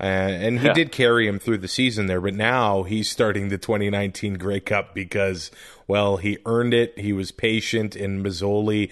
Uh, 0.00 0.04
and 0.04 0.60
he 0.60 0.66
Yeah. 0.66 0.74
did 0.74 0.92
carry 0.92 1.26
him 1.26 1.40
through 1.40 1.58
the 1.58 1.66
season 1.66 2.06
there, 2.06 2.20
but 2.20 2.34
now 2.34 2.84
he's 2.84 3.10
starting 3.10 3.48
the 3.48 3.58
2019 3.58 4.34
Grey 4.34 4.60
Cup 4.60 4.94
because, 4.94 5.50
well, 5.88 6.18
he 6.18 6.38
earned 6.46 6.72
it. 6.72 6.96
He 6.96 7.12
was 7.12 7.32
patient, 7.32 7.96
and 7.96 8.24
Masoli 8.24 8.90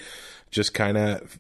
just 0.50 0.75
kind 0.75 0.97
of 0.99 1.38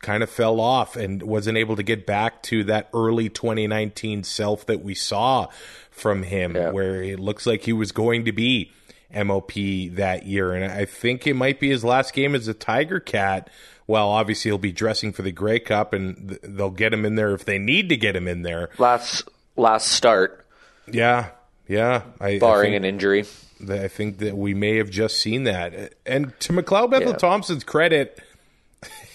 kind 0.00 0.22
of 0.22 0.30
fell 0.30 0.60
off 0.60 0.94
and 0.96 1.22
wasn't 1.22 1.58
able 1.58 1.76
to 1.76 1.82
get 1.82 2.06
back 2.06 2.42
to 2.44 2.64
that 2.64 2.88
early 2.94 3.28
2019 3.28 4.22
self 4.24 4.64
that 4.66 4.82
we 4.82 4.94
saw 4.94 5.48
from 5.90 6.22
him, 6.22 6.54
Yeah. 6.54 6.70
where 6.70 7.02
it 7.02 7.18
looks 7.18 7.46
like 7.46 7.62
he 7.64 7.72
was 7.72 7.90
going 7.92 8.24
to 8.26 8.32
be 8.32 8.70
MOP 9.12 9.52
that 9.96 10.26
year. 10.26 10.52
And 10.52 10.70
I 10.70 10.84
think 10.84 11.26
it 11.26 11.34
might 11.34 11.58
be 11.58 11.68
his 11.70 11.84
last 11.84 12.12
game 12.14 12.34
as 12.34 12.46
a 12.46 12.54
Tiger 12.54 13.00
Cat. 13.00 13.50
Well, 13.86 14.08
obviously 14.10 14.50
he'll 14.50 14.58
be 14.58 14.70
dressing 14.70 15.12
for 15.12 15.22
the 15.22 15.32
Grey 15.32 15.58
Cup, 15.60 15.92
and 15.94 16.28
th- 16.28 16.40
they'll 16.44 16.70
get 16.70 16.92
him 16.92 17.04
in 17.06 17.16
there 17.16 17.32
if 17.34 17.44
they 17.46 17.58
need 17.58 17.88
to 17.88 17.96
get 17.96 18.14
him 18.14 18.28
in 18.28 18.42
there. 18.42 18.68
Last 18.78 19.26
last 19.56 19.88
start, 19.88 20.46
Yeah, 20.86 21.30
yeah. 21.66 22.02
I, 22.20 22.28
I 22.32 22.38
barring 22.38 22.72
think, 22.72 22.76
an 22.76 22.84
injury. 22.84 23.24
I 23.68 23.88
think 23.88 24.18
that 24.18 24.36
we 24.36 24.54
may 24.54 24.76
have 24.76 24.90
just 24.90 25.16
seen 25.18 25.44
that. 25.44 25.94
And 26.06 26.38
to 26.40 26.52
McLeod 26.52 26.90
Bethel 26.90 27.10
Yeah. 27.12 27.16
Thompson's 27.16 27.64
credit, 27.64 28.20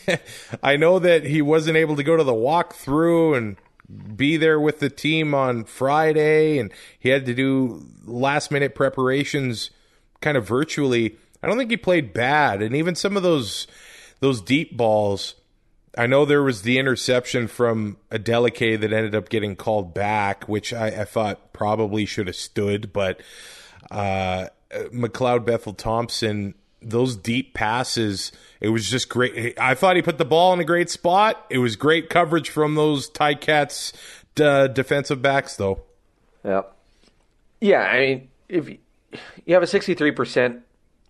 I 0.63 0.75
know 0.77 0.99
that 0.99 1.25
he 1.25 1.41
wasn't 1.41 1.77
able 1.77 1.95
to 1.95 2.03
go 2.03 2.17
to 2.17 2.23
the 2.23 2.33
walkthrough 2.33 3.37
and 3.37 3.57
be 4.15 4.37
there 4.37 4.59
with 4.59 4.79
the 4.79 4.89
team 4.89 5.33
on 5.33 5.65
Friday, 5.65 6.57
and 6.57 6.71
he 6.99 7.09
had 7.09 7.25
to 7.25 7.33
do 7.33 7.85
last 8.05 8.51
minute 8.51 8.75
preparations 8.75 9.71
kind 10.21 10.37
of 10.37 10.47
virtually. 10.47 11.17
I 11.41 11.47
don't 11.47 11.57
think 11.57 11.69
he 11.69 11.77
played 11.77 12.13
bad, 12.13 12.61
and 12.61 12.75
even 12.75 12.95
some 12.95 13.17
of 13.17 13.23
those 13.23 13.67
those 14.19 14.41
deep 14.41 14.75
balls. 14.75 15.35
I 15.95 16.07
know 16.07 16.25
there 16.25 16.41
was 16.41 16.63
the 16.63 16.79
interception 16.79 17.47
from 17.47 17.97
Adeleke 18.09 18.79
that 18.79 18.91
ended 18.91 19.13
up 19.13 19.29
getting 19.29 19.55
called 19.55 19.93
back, 19.93 20.49
which 20.49 20.73
I, 20.73 20.87
I 20.87 21.03
thought 21.03 21.53
probably 21.53 22.05
should 22.05 22.25
have 22.25 22.35
stood, 22.35 22.91
but 22.91 23.21
uh, 23.91 24.47
McLeod 24.91 25.45
Bethel 25.45 25.73
Thompson, 25.73 26.55
those 26.89 27.15
deep 27.15 27.53
passes, 27.53 28.31
it 28.61 28.69
was 28.69 28.89
just 28.89 29.09
great. 29.09 29.57
I 29.59 29.75
thought 29.75 29.95
he 29.95 30.01
put 30.01 30.17
the 30.17 30.25
ball 30.25 30.53
in 30.53 30.59
a 30.59 30.63
great 30.65 30.89
spot. 30.89 31.45
It 31.49 31.57
was 31.59 31.75
great 31.75 32.09
coverage 32.09 32.49
from 32.49 32.75
those 32.75 33.09
Ticats 33.09 33.93
uh, 34.39 34.67
defensive 34.67 35.21
backs, 35.21 35.55
though. 35.55 35.83
Yeah. 36.43 36.63
Yeah, 37.61 37.81
I 37.81 37.99
mean, 37.99 38.29
if 38.49 38.69
you 38.69 39.53
have 39.53 39.63
a 39.63 39.67
63% 39.67 40.61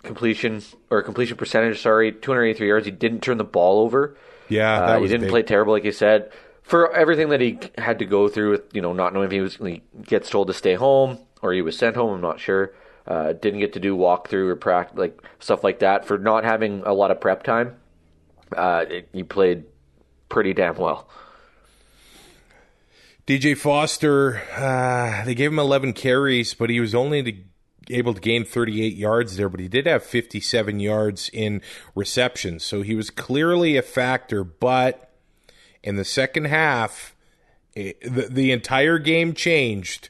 completion 0.03 0.62
or 0.89 1.01
completion 1.01 1.38
percentage, 1.38 1.82
sorry, 1.82 2.12
283 2.12 2.68
yards, 2.68 2.86
he 2.86 2.92
didn't 2.92 3.22
turn 3.22 3.38
the 3.38 3.44
ball 3.44 3.80
over. 3.82 4.15
Yeah, 4.50 4.80
that 4.80 4.98
Uh, 4.98 5.00
he 5.01 5.08
didn't 5.08 5.22
big. 5.22 5.30
play 5.30 5.42
terrible, 5.44 5.74
like 5.74 5.84
you 5.86 5.92
said. 5.92 6.32
For 6.62 6.94
everything 6.94 7.30
that 7.30 7.42
he 7.42 7.60
had 7.77 8.00
to 8.00 8.06
go 8.06 8.27
through 8.30 8.51
with, 8.51 8.62
you 8.75 8.82
know, 8.82 8.94
not 8.94 9.13
knowing 9.13 9.25
if 9.25 9.32
he 9.32 9.42
was 9.42 9.56
he 9.58 9.82
gets 10.03 10.30
told 10.30 10.48
to 10.48 10.53
stay 10.53 10.75
home 10.75 11.18
or 11.42 11.53
he 11.53 11.62
was 11.62 11.77
sent 11.77 11.96
home, 11.96 12.13
I'm 12.13 12.22
not 12.22 12.39
sure. 12.39 12.74
Uh, 13.06 13.34
didn't 13.34 13.60
get 13.60 13.74
to 13.74 13.80
do 13.80 13.98
walkthrough 13.98 14.50
or 14.50 14.56
practice, 14.56 14.98
like 14.98 15.22
stuff 15.40 15.64
like 15.64 15.80
that. 15.80 16.06
For 16.06 16.18
not 16.18 16.46
having 16.46 16.84
a 16.86 16.94
lot 16.94 17.12
of 17.12 17.20
prep 17.20 17.44
time, 17.44 17.76
uh, 18.56 18.86
it, 18.90 19.10
he 19.12 19.24
played 19.24 19.66
pretty 20.30 20.54
damn 20.54 20.76
well. 20.76 21.10
DJ 23.26 23.58
Foster, 23.58 24.42
uh, 24.54 25.24
they 25.24 25.34
gave 25.34 25.52
him 25.52 25.60
11 25.60 25.94
carries, 25.94 26.54
but 26.54 26.70
he 26.70 26.82
was 26.82 26.94
only 26.94 27.24
to, 27.24 27.34
able 27.90 28.14
to 28.14 28.20
gain 28.20 28.44
38 28.44 28.96
yards 28.96 29.38
there, 29.38 29.48
but 29.48 29.62
he 29.62 29.70
did 29.70 29.86
have 29.86 30.04
57 30.04 30.80
yards 30.80 31.30
in 31.32 31.62
receptions. 31.96 32.64
So 32.64 32.82
he 32.82 32.96
was 32.96 33.10
clearly 33.10 33.78
a 33.78 33.82
factor, 33.82 34.44
but 34.44 35.10
in 35.82 35.96
the 35.96 36.04
second 36.04 36.46
half, 36.46 37.16
it, 37.76 38.02
the, 38.02 38.28
the 38.30 38.52
entire 38.52 38.98
game 38.98 39.34
changed 39.34 40.10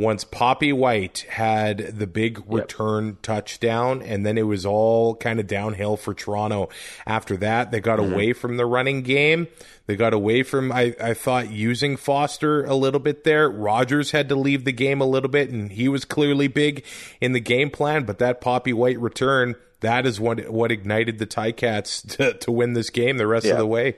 once 0.00 0.24
Papi 0.24 0.72
White 0.72 1.26
had 1.30 1.98
the 1.98 2.06
big 2.06 2.42
return 2.46 3.18
touchdown, 3.22 4.02
and 4.02 4.24
then 4.24 4.38
it 4.38 4.42
was 4.42 4.64
all 4.64 5.14
kind 5.16 5.38
of 5.38 5.46
downhill 5.46 5.96
for 5.96 6.14
Toronto. 6.14 6.68
After 7.06 7.36
that, 7.38 7.70
they 7.70 7.80
got 7.80 7.98
away 8.00 8.32
from 8.32 8.56
the 8.56 8.66
running 8.66 9.02
game. 9.02 9.48
They 9.86 9.96
got 9.96 10.14
away 10.14 10.42
from, 10.42 10.70
I, 10.72 10.94
I 11.02 11.14
thought, 11.14 11.50
using 11.50 11.96
Foster 11.96 12.64
a 12.64 12.74
little 12.74 13.00
bit 13.00 13.24
there. 13.24 13.50
Rogers 13.50 14.12
had 14.12 14.28
to 14.28 14.36
leave 14.36 14.64
the 14.64 14.72
game 14.72 15.00
a 15.00 15.06
little 15.06 15.30
bit, 15.30 15.50
and 15.50 15.72
he 15.72 15.88
was 15.88 16.04
clearly 16.04 16.48
big 16.48 16.84
in 17.20 17.32
the 17.32 17.40
game 17.40 17.70
plan, 17.70 18.04
but 18.04 18.18
that 18.18 18.40
Papi 18.40 18.72
White 18.72 19.00
return, 19.00 19.56
that 19.80 20.06
is 20.06 20.20
what, 20.20 20.48
what 20.48 20.70
ignited 20.70 21.18
the 21.18 21.26
Ticats 21.26 22.06
to, 22.16 22.34
to 22.34 22.52
win 22.52 22.74
this 22.74 22.90
game 22.90 23.16
the 23.16 23.26
rest 23.26 23.46
of 23.46 23.58
the 23.58 23.66
way. 23.66 23.96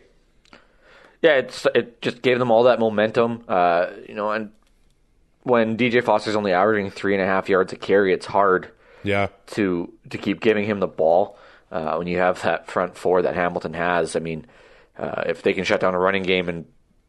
Yeah, 1.23 1.35
it's 1.35 1.66
it 1.73 2.02
just 2.02 2.21
gave 2.21 2.40
them 2.40 2.50
all 2.50 2.64
that 2.64 2.80
momentum. 2.80 3.44
Uh, 3.47 3.87
you 4.09 4.14
know, 4.14 4.32
and 4.32 4.50
when 5.42 5.76
DJ 5.76 6.02
Foster's 6.04 6.37
only 6.37 6.52
averaging 6.52 6.90
three 6.90 7.14
and 7.14 7.22
a 7.22 7.26
half 7.26 7.49
yards 7.49 7.72
a 7.72 7.76
carry, 7.76 8.12
it's 8.12 8.26
hard 8.26 8.70
Yeah. 9.02 9.28
to 9.49 9.92
to 10.11 10.18
keep 10.18 10.40
giving 10.40 10.64
him 10.64 10.80
the 10.80 10.87
ball 10.87 11.37
uh, 11.70 11.96
when 11.96 12.06
you 12.06 12.18
have 12.18 12.42
that 12.42 12.66
front 12.66 12.96
four 12.96 13.22
that 13.22 13.34
Hamilton 13.34 13.75
has. 13.75 14.14
I 14.16 14.20
mean, 14.20 14.46
uh, 14.99 15.22
if 15.26 15.42
they 15.42 15.52
can 15.52 15.64
shut 15.64 15.80
down 15.80 15.94
a 15.94 15.99
running 15.99 16.22
game 16.22 16.49
and 16.49 16.66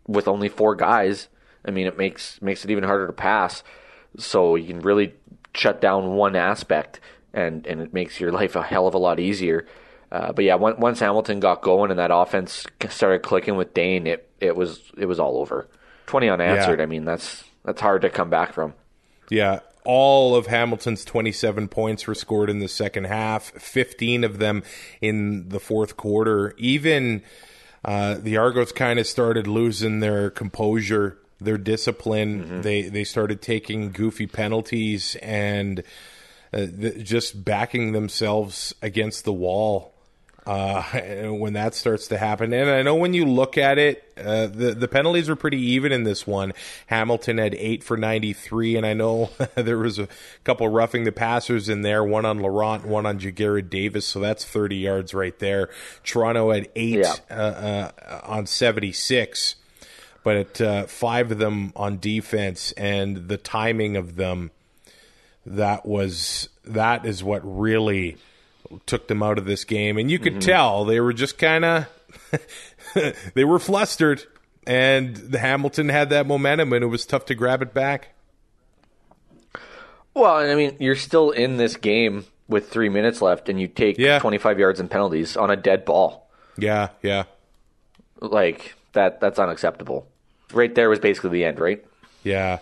with 0.07 0.27
only 0.27 0.49
four 0.49 0.75
guys, 0.75 1.27
I 1.65 1.71
mean, 1.71 1.87
it 1.87 1.97
makes 1.97 2.41
makes 2.41 2.63
it 2.65 2.71
even 2.71 2.83
harder 2.83 3.07
to 3.07 3.13
pass. 3.13 3.63
So 4.17 4.55
you 4.55 4.67
can 4.67 4.79
really 4.81 5.13
shut 5.55 5.81
down 5.81 6.15
one 6.15 6.35
aspect, 6.35 6.99
and 7.33 7.65
and 7.67 7.81
it 7.81 7.93
makes 7.93 8.19
your 8.19 8.31
life 8.31 8.55
a 8.55 8.63
hell 8.63 8.87
of 8.87 8.93
a 8.93 8.97
lot 8.99 9.19
easier. 9.19 9.65
Uh, 10.11 10.31
but 10.31 10.45
yeah, 10.45 10.53
once, 10.55 10.77
once 10.77 10.99
Hamilton 10.99 11.39
got 11.39 11.63
going 11.63 11.89
and 11.89 11.99
that 11.99 12.11
offense 12.13 12.67
started 12.89 13.23
clicking 13.23 13.55
with 13.55 13.73
Dane, 13.73 14.05
it 14.07 14.29
it 14.39 14.55
was 14.55 14.91
it 14.97 15.05
was 15.07 15.19
all 15.19 15.37
over. 15.37 15.67
Twenty 16.05 16.29
unanswered. 16.29 16.79
Yeah. 16.79 16.83
I 16.83 16.85
mean, 16.85 17.05
that's 17.05 17.43
that's 17.63 17.82
hard 17.82 18.01
to 18.01 18.10
come 18.10 18.29
back 18.29 18.53
from. 18.53 18.74
Yeah, 19.29 19.60
all 19.86 20.36
of 20.36 20.48
Hamilton's 20.48 21.05
27 21.05 21.67
points 21.67 22.08
were 22.08 22.15
scored 22.15 22.50
in 22.50 22.60
the 22.60 22.67
second 22.67 23.05
half, 23.05 23.51
15 23.51 24.24
of 24.24 24.39
them 24.39 24.63
in 25.01 25.50
the 25.50 25.60
fourth 25.60 25.98
quarter. 25.98 26.53
Even 26.58 27.24
uh, 27.84 28.15
the 28.15 28.38
Argos 28.38 28.72
kind 28.72 29.00
of 29.00 29.08
started 29.08 29.48
losing 29.48 30.00
their 30.00 30.29
composure, 30.29 31.17
their 31.39 31.58
discipline. 31.58 32.62
They 32.62 32.84
they 32.84 33.03
started 33.03 33.41
taking 33.41 33.91
goofy 33.91 34.27
penalties 34.27 35.17
and 35.22 35.84
uh, 36.53 36.67
th- 36.67 37.03
just 37.03 37.43
backing 37.43 37.91
themselves 37.91 38.74
against 38.82 39.25
the 39.25 39.34
wall 39.34 39.92
uh, 40.45 40.81
when 41.29 41.53
that 41.53 41.73
starts 41.75 42.07
to 42.07 42.17
happen. 42.17 42.53
And 42.53 42.69
I 42.69 42.81
know 42.81 42.95
when 42.95 43.13
you 43.13 43.25
look 43.25 43.57
at 43.57 43.77
it, 43.77 44.03
uh, 44.17 44.47
the 44.47 44.73
the 44.75 44.88
penalties 44.88 45.29
were 45.29 45.35
pretty 45.35 45.59
even 45.62 45.91
in 45.91 46.03
this 46.03 46.27
one. 46.27 46.53
Hamilton 46.88 47.38
had 47.38 47.55
eight 47.55 47.83
for 47.83 47.97
ninety 47.97 48.33
three, 48.33 48.75
and 48.75 48.85
I 48.85 48.93
know 48.93 49.29
there 49.55 49.77
was 49.77 50.00
a 50.00 50.07
couple 50.43 50.67
roughing 50.67 51.03
the 51.03 51.12
passers 51.12 51.69
in 51.69 51.81
there, 51.81 52.03
one 52.03 52.25
on 52.25 52.39
Laurent, 52.39 52.85
one 52.85 53.05
on 53.05 53.19
Ja'Gared 53.19 53.69
Davis, 53.69 54.05
so 54.05 54.19
that's 54.19 54.45
thirty 54.45 54.75
yards 54.77 55.13
right 55.13 55.38
there. 55.39 55.69
Toronto 56.03 56.51
had 56.51 56.69
eight 56.75 57.00
Yeah. 57.00 57.15
uh, 57.31 57.91
uh, 58.01 58.21
on 58.23 58.45
seventy 58.45 58.91
six. 58.91 59.55
But 60.23 60.62
uh, 60.62 60.85
five 60.85 61.33
of 61.33 61.38
them 61.38 61.73
on 61.75 62.00
defense, 62.00 62.71
and 62.77 63.27
the 63.27 63.35
timing 63.35 63.97
of 63.97 64.15
them, 64.15 64.51
that 65.45 65.85
was 65.85 66.47
that 66.63 67.05
is 67.05 67.21
what 67.21 67.41
really 67.43 68.15
took 68.85 69.07
them 69.07 69.23
out 69.23 69.37
of 69.37 69.45
this 69.45 69.63
game, 69.63 69.97
and 69.97 70.09
you 70.09 70.19
could 70.19 70.33
mm-hmm. 70.33 70.51
tell 70.51 70.85
they 70.85 70.99
were 70.99 71.13
just 71.13 71.37
kind 71.37 71.65
of 71.65 71.87
they 73.33 73.43
were 73.43 73.59
flustered, 73.59 74.23
and 74.65 75.15
the 75.15 75.39
Hamilton 75.39 75.89
had 75.89 76.09
that 76.09 76.27
momentum, 76.27 76.73
and 76.73 76.83
it 76.83 76.87
was 76.87 77.05
tough 77.05 77.25
to 77.25 77.35
grab 77.35 77.61
it 77.61 77.73
back. 77.73 78.09
Well, 80.13 80.35
I 80.35 80.53
mean, 80.55 80.75
you're 80.79 80.95
still 80.95 81.31
in 81.31 81.57
this 81.57 81.75
game 81.75 82.25
with 82.47 82.69
three 82.69 82.89
minutes 82.89 83.21
left, 83.21 83.49
and 83.49 83.59
you 83.59 83.67
take 83.67 83.97
Yeah. 83.97 84.19
25 84.19 84.59
yards 84.59 84.79
in 84.79 84.87
penalties 84.87 85.35
on 85.35 85.49
a 85.49 85.55
dead 85.55 85.85
ball. 85.85 86.29
Yeah, 86.57 86.89
yeah, 87.01 87.23
Like 88.21 88.75
that, 88.93 89.19
that's 89.19 89.39
unacceptable. 89.39 90.07
Right 90.53 90.73
there 90.75 90.87
was 90.87 90.99
basically 90.99 91.31
the 91.31 91.45
end, 91.45 91.59
right? 91.59 91.83
yeah. 92.23 92.59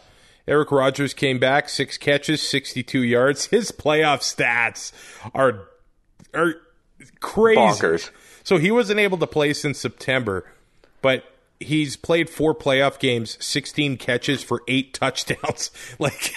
Eric 0.47 0.71
Rogers 0.71 1.13
came 1.13 1.37
back, 1.39 1.69
six 1.69 1.97
catches, 1.97 2.41
sixty-two 2.41 3.03
yards. 3.03 3.45
His 3.51 3.71
playoff 3.71 4.21
stats 4.21 4.91
are 5.35 5.67
are 6.33 6.55
crazy. 7.19 7.59
Bonkers. 7.59 8.09
So 8.43 8.57
he 8.57 8.71
wasn't 8.71 8.99
able 8.99 9.17
to 9.19 9.27
play 9.27 9.53
since 9.53 9.79
September, 9.79 10.45
but 11.01 11.23
he's 11.59 11.95
played 11.95 12.29
four 12.29 12.55
playoff 12.55 12.99
games, 12.99 13.37
16 13.43 13.97
catches 13.97 14.43
for 14.43 14.63
eight 14.67 14.93
touchdowns. 14.99 15.71
Like 15.99 16.33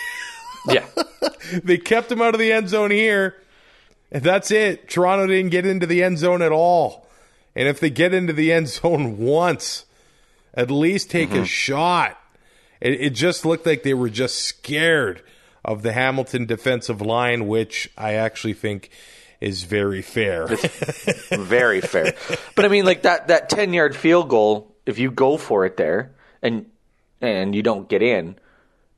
Yeah. 0.67 0.87
they 1.63 1.79
kept 1.79 2.11
him 2.11 2.23
out 2.23 2.35
of 2.35 2.41
the 2.41 2.53
end 2.53 2.69
zone 2.69 2.91
here, 2.91 3.37
and 4.11 4.23
that's 4.23 4.51
it. 4.51 4.89
Toronto 4.89 5.27
didn't 5.27 5.51
get 5.51 5.67
into 5.67 5.87
the 5.87 6.03
end 6.03 6.19
zone 6.19 6.43
at 6.43 6.53
all. 6.53 7.07
And 7.55 7.69
if 7.69 7.81
they 7.81 7.91
get 7.91 8.15
into 8.15 8.33
the 8.33 8.53
end 8.53 8.69
zone 8.69 9.19
once, 9.19 9.85
at 10.55 10.71
least 10.71 11.11
take 11.11 11.31
a 11.31 11.35
mm-hmm. 11.35 11.45
shot. 11.45 12.19
It, 12.81 13.01
it 13.01 13.11
just 13.11 13.45
looked 13.45 13.67
like 13.67 13.83
they 13.83 13.95
were 13.95 14.11
just 14.11 14.39
scared 14.41 15.23
of 15.65 15.83
the 15.83 15.93
Hamilton 15.93 16.47
defensive 16.47 17.01
line, 17.01 17.47
which 17.47 17.91
I 17.97 18.15
actually 18.15 18.53
think 18.53 18.91
is 19.41 19.65
very 19.65 20.03
fair. 20.03 20.47
Very 21.31 21.81
fair. 21.81 22.15
But 22.55 22.65
I 22.65 22.69
mean, 22.69 22.85
like 22.85 23.03
that 23.03 23.29
that 23.29 23.49
ten 23.49 23.73
yard 23.73 23.95
field 23.97 24.29
goal, 24.29 24.75
if 24.87 24.99
you 24.99 25.11
go 25.11 25.37
for 25.37 25.65
it 25.67 25.77
there 25.77 26.15
and 26.43 26.67
and 27.21 27.55
you 27.55 27.63
don't 27.63 27.89
get 27.89 28.03
in, 28.03 28.37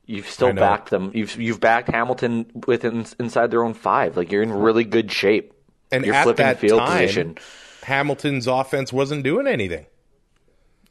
you've 0.06 0.28
still 0.28 0.52
backed 0.52 0.90
them. 0.90 1.12
You've 1.14 1.36
you've 1.40 1.60
backed 1.60 1.88
Hamilton 1.90 2.46
within 2.66 3.06
inside 3.18 3.50
their 3.50 3.64
own 3.64 3.74
five. 3.74 4.16
Like 4.16 4.30
you're 4.32 4.42
in 4.42 4.52
really 4.52 4.84
good 4.84 5.10
shape. 5.10 5.52
and 5.92 6.04
you're 6.04 6.14
at 6.14 6.24
flipping 6.24 6.46
that 6.46 6.58
field 6.58 6.80
time, 6.80 7.02
position. 7.02 7.38
Hamilton's 7.82 8.46
offense 8.46 8.92
wasn't 8.92 9.22
doing 9.22 9.46
anything. 9.46 9.86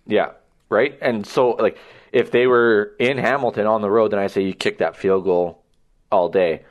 Yeah, 0.07 0.31
right. 0.69 0.97
And 1.01 1.25
so, 1.25 1.51
like, 1.51 1.77
if 2.11 2.31
they 2.31 2.47
were 2.47 2.93
in 2.99 3.17
Hamilton 3.17 3.65
on 3.67 3.81
the 3.81 3.89
road, 3.89 4.11
then 4.11 4.19
I 4.19 4.27
say 4.27 4.43
you 4.43 4.53
kick 4.53 4.77
that 4.77 4.95
field 4.95 5.23
goal 5.25 5.63
all 6.11 6.29
day. 6.29 6.63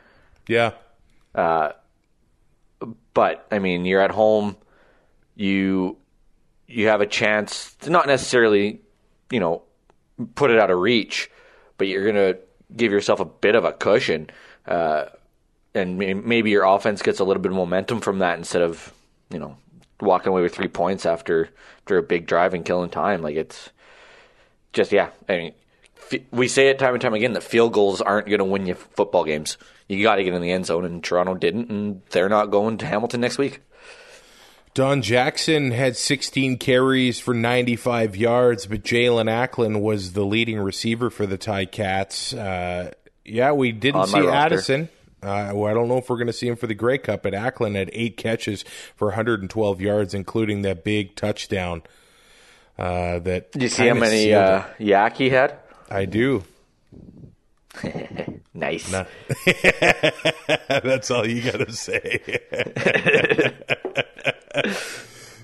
Yeah. 0.48 0.72
Uh, 1.34 1.72
But 3.12 3.46
I 3.50 3.58
mean, 3.58 3.84
you're 3.84 4.00
at 4.00 4.10
home. 4.10 4.56
You 5.34 5.96
you 6.66 6.88
have 6.88 7.00
a 7.00 7.06
chance 7.06 7.74
to 7.80 7.90
not 7.90 8.06
necessarily, 8.06 8.80
you 9.30 9.40
know, 9.40 9.62
put 10.34 10.50
it 10.50 10.58
out 10.58 10.70
of 10.70 10.78
reach, 10.78 11.30
but 11.78 11.86
you're 11.88 12.06
gonna 12.06 12.36
give 12.74 12.92
yourself 12.92 13.20
a 13.20 13.24
bit 13.24 13.54
of 13.54 13.64
a 13.64 13.72
cushion, 13.72 14.30
uh, 14.66 15.06
and 15.74 15.98
maybe 15.98 16.50
your 16.50 16.64
offense 16.64 17.02
gets 17.02 17.20
a 17.20 17.24
little 17.24 17.42
bit 17.42 17.52
of 17.52 17.56
momentum 17.56 18.00
from 18.00 18.20
that 18.20 18.38
instead 18.38 18.62
of, 18.62 18.92
you 19.30 19.38
know, 19.38 19.56
walking 20.00 20.28
away 20.28 20.42
with 20.42 20.54
three 20.54 20.68
points 20.68 21.06
after 21.06 21.50
after 21.78 21.98
a 21.98 22.02
big 22.02 22.26
drive 22.26 22.54
and 22.54 22.64
killing 22.64 22.90
time. 22.90 23.22
Like 23.22 23.36
it's 23.36 23.70
just 24.72 24.92
yeah. 24.92 25.10
I 25.28 25.36
mean, 25.36 25.54
we 26.30 26.48
say 26.48 26.68
it 26.68 26.78
time 26.78 26.94
and 26.94 27.02
time 27.02 27.14
again 27.14 27.32
that 27.32 27.42
field 27.42 27.72
goals 27.72 28.00
aren't 28.00 28.26
going 28.26 28.38
to 28.38 28.44
win 28.44 28.66
you 28.66 28.74
football 28.74 29.24
games. 29.24 29.56
You 29.88 30.02
got 30.02 30.16
to 30.16 30.24
get 30.24 30.32
in 30.32 30.40
the 30.40 30.50
end 30.50 30.66
zone, 30.66 30.84
and 30.84 31.04
Toronto 31.04 31.34
didn't, 31.34 31.70
and 31.70 32.02
they're 32.10 32.28
not 32.28 32.46
going 32.46 32.78
to 32.78 32.86
Hamilton 32.86 33.20
next 33.20 33.38
week. 33.38 33.60
Don 34.74 35.02
Jackson 35.02 35.70
had 35.70 35.96
16 35.96 36.58
carries 36.58 37.20
for 37.20 37.32
95 37.32 38.16
yards, 38.16 38.66
but 38.66 38.82
Jaelon 38.82 39.26
Acklin 39.26 39.80
was 39.80 40.14
the 40.14 40.24
leading 40.24 40.58
receiver 40.58 41.10
for 41.10 41.26
the 41.26 41.38
Ticats. 41.38 42.36
Uh, 42.36 42.90
yeah, 43.24 43.52
we 43.52 43.70
didn't 43.70 44.08
see 44.08 44.18
roster. 44.18 44.30
Addison. 44.32 44.88
Uh, 45.22 45.52
well, 45.54 45.70
I 45.70 45.74
don't 45.74 45.88
know 45.88 45.98
if 45.98 46.10
we're 46.10 46.16
going 46.16 46.26
to 46.26 46.32
see 46.32 46.48
him 46.48 46.56
for 46.56 46.66
the 46.66 46.74
Grey 46.74 46.98
Cup, 46.98 47.22
but 47.22 47.32
Acklin 47.34 47.76
had 47.76 47.88
eight 47.92 48.16
catches 48.16 48.64
for 48.96 49.08
112 49.08 49.80
yards, 49.80 50.12
including 50.12 50.62
that 50.62 50.82
big 50.82 51.14
touchdown. 51.14 51.82
Uh, 52.76 53.20
that 53.20 53.52
Did 53.52 53.62
you 53.62 53.68
see 53.68 53.86
how 53.86 53.94
many 53.94 54.34
uh, 54.34 54.64
yak 54.78 55.16
he 55.16 55.30
had? 55.30 55.56
I 55.88 56.04
do. 56.04 56.42
Nice. 58.54 58.88
That's 60.68 61.10
all 61.10 61.26
you 61.28 61.42
got 61.42 61.58
to 61.58 61.72
say. 61.72 62.40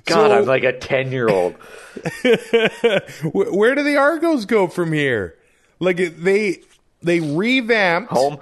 God, 0.07 0.29
So- 0.31 0.39
I'm 0.39 0.47
like 0.47 0.65
a 0.65 0.73
ten 0.79 1.13
year 1.13 1.29
old. 1.29 1.55
Where 3.33 3.75
do 3.75 3.83
the 3.83 3.97
Argos 3.99 4.45
go 4.47 4.67
from 4.69 4.93
here? 4.93 5.37
Like 5.79 5.97
they 5.97 6.63
they 7.03 7.21
revamped 7.21 8.13
Home. 8.13 8.39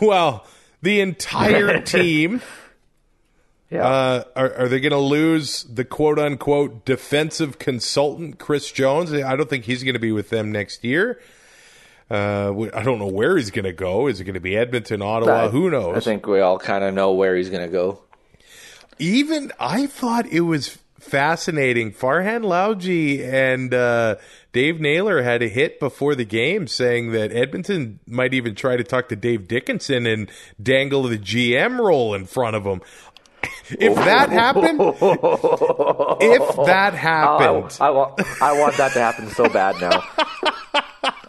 Well, 0.00 0.46
the 0.82 1.00
entire 1.00 1.80
team. 1.80 2.42
Yeah. 3.70 3.84
Uh, 3.86 4.24
are, 4.36 4.54
are 4.54 4.68
they 4.68 4.78
going 4.78 4.92
to 4.92 4.98
lose 4.98 5.64
the 5.64 5.84
quote 5.84 6.18
unquote 6.20 6.84
defensive 6.84 7.58
consultant, 7.58 8.38
Chris 8.38 8.70
Jones? 8.70 9.12
I 9.12 9.34
don't 9.34 9.50
think 9.50 9.64
he's 9.64 9.82
going 9.82 9.94
to 9.94 10.00
be 10.00 10.12
with 10.12 10.30
them 10.30 10.52
next 10.52 10.84
year. 10.84 11.20
Uh, 12.10 12.54
I 12.72 12.82
don't 12.82 12.98
know 12.98 13.08
where 13.08 13.36
he's 13.36 13.50
going 13.50 13.64
to 13.64 13.72
go. 13.72 14.06
Is 14.06 14.20
it 14.20 14.24
going 14.24 14.34
to 14.34 14.40
be 14.40 14.56
Edmonton, 14.56 15.02
Ottawa? 15.02 15.46
I- 15.46 15.48
Who 15.48 15.70
knows? 15.70 15.96
I 15.96 16.00
think 16.00 16.26
we 16.26 16.40
all 16.40 16.58
kind 16.58 16.84
of 16.84 16.94
know 16.94 17.12
where 17.12 17.34
he's 17.36 17.50
going 17.50 17.66
to 17.66 17.72
go. 17.72 18.00
Even 18.98 19.52
I 19.60 19.86
thought 19.86 20.26
it 20.26 20.40
was 20.42 20.78
fascinating. 21.00 21.92
Farhan 21.92 22.42
Lalji 22.44 23.22
and 23.22 23.74
uh, 23.74 24.16
Dave 24.52 24.80
Naylor 24.80 25.22
had 25.22 25.42
a 25.42 25.48
hit 25.48 25.78
before 25.78 26.14
the 26.14 26.24
game 26.24 26.66
saying 26.66 27.12
that 27.12 27.30
Edmonton 27.32 27.98
might 28.06 28.32
even 28.34 28.54
try 28.54 28.76
to 28.76 28.84
talk 28.84 29.08
to 29.10 29.16
Dave 29.16 29.46
Dickenson 29.48 30.06
and 30.06 30.30
dangle 30.62 31.02
the 31.02 31.18
GM 31.18 31.78
role 31.78 32.14
in 32.14 32.24
front 32.24 32.56
of 32.56 32.64
him. 32.64 32.80
If 33.68 33.96
that 33.96 34.30
happened, 34.30 34.80
if 34.80 34.98
that 35.00 36.92
Oh, 36.92 36.96
happened, 36.96 37.76
I, 37.80 37.86
I 37.86 37.90
want 37.90 38.20
I 38.42 38.58
want 38.60 38.76
that 38.76 38.92
to 38.92 39.00
happen 39.00 39.28
so 39.30 39.48
bad 39.48 39.80
now. 39.80 40.02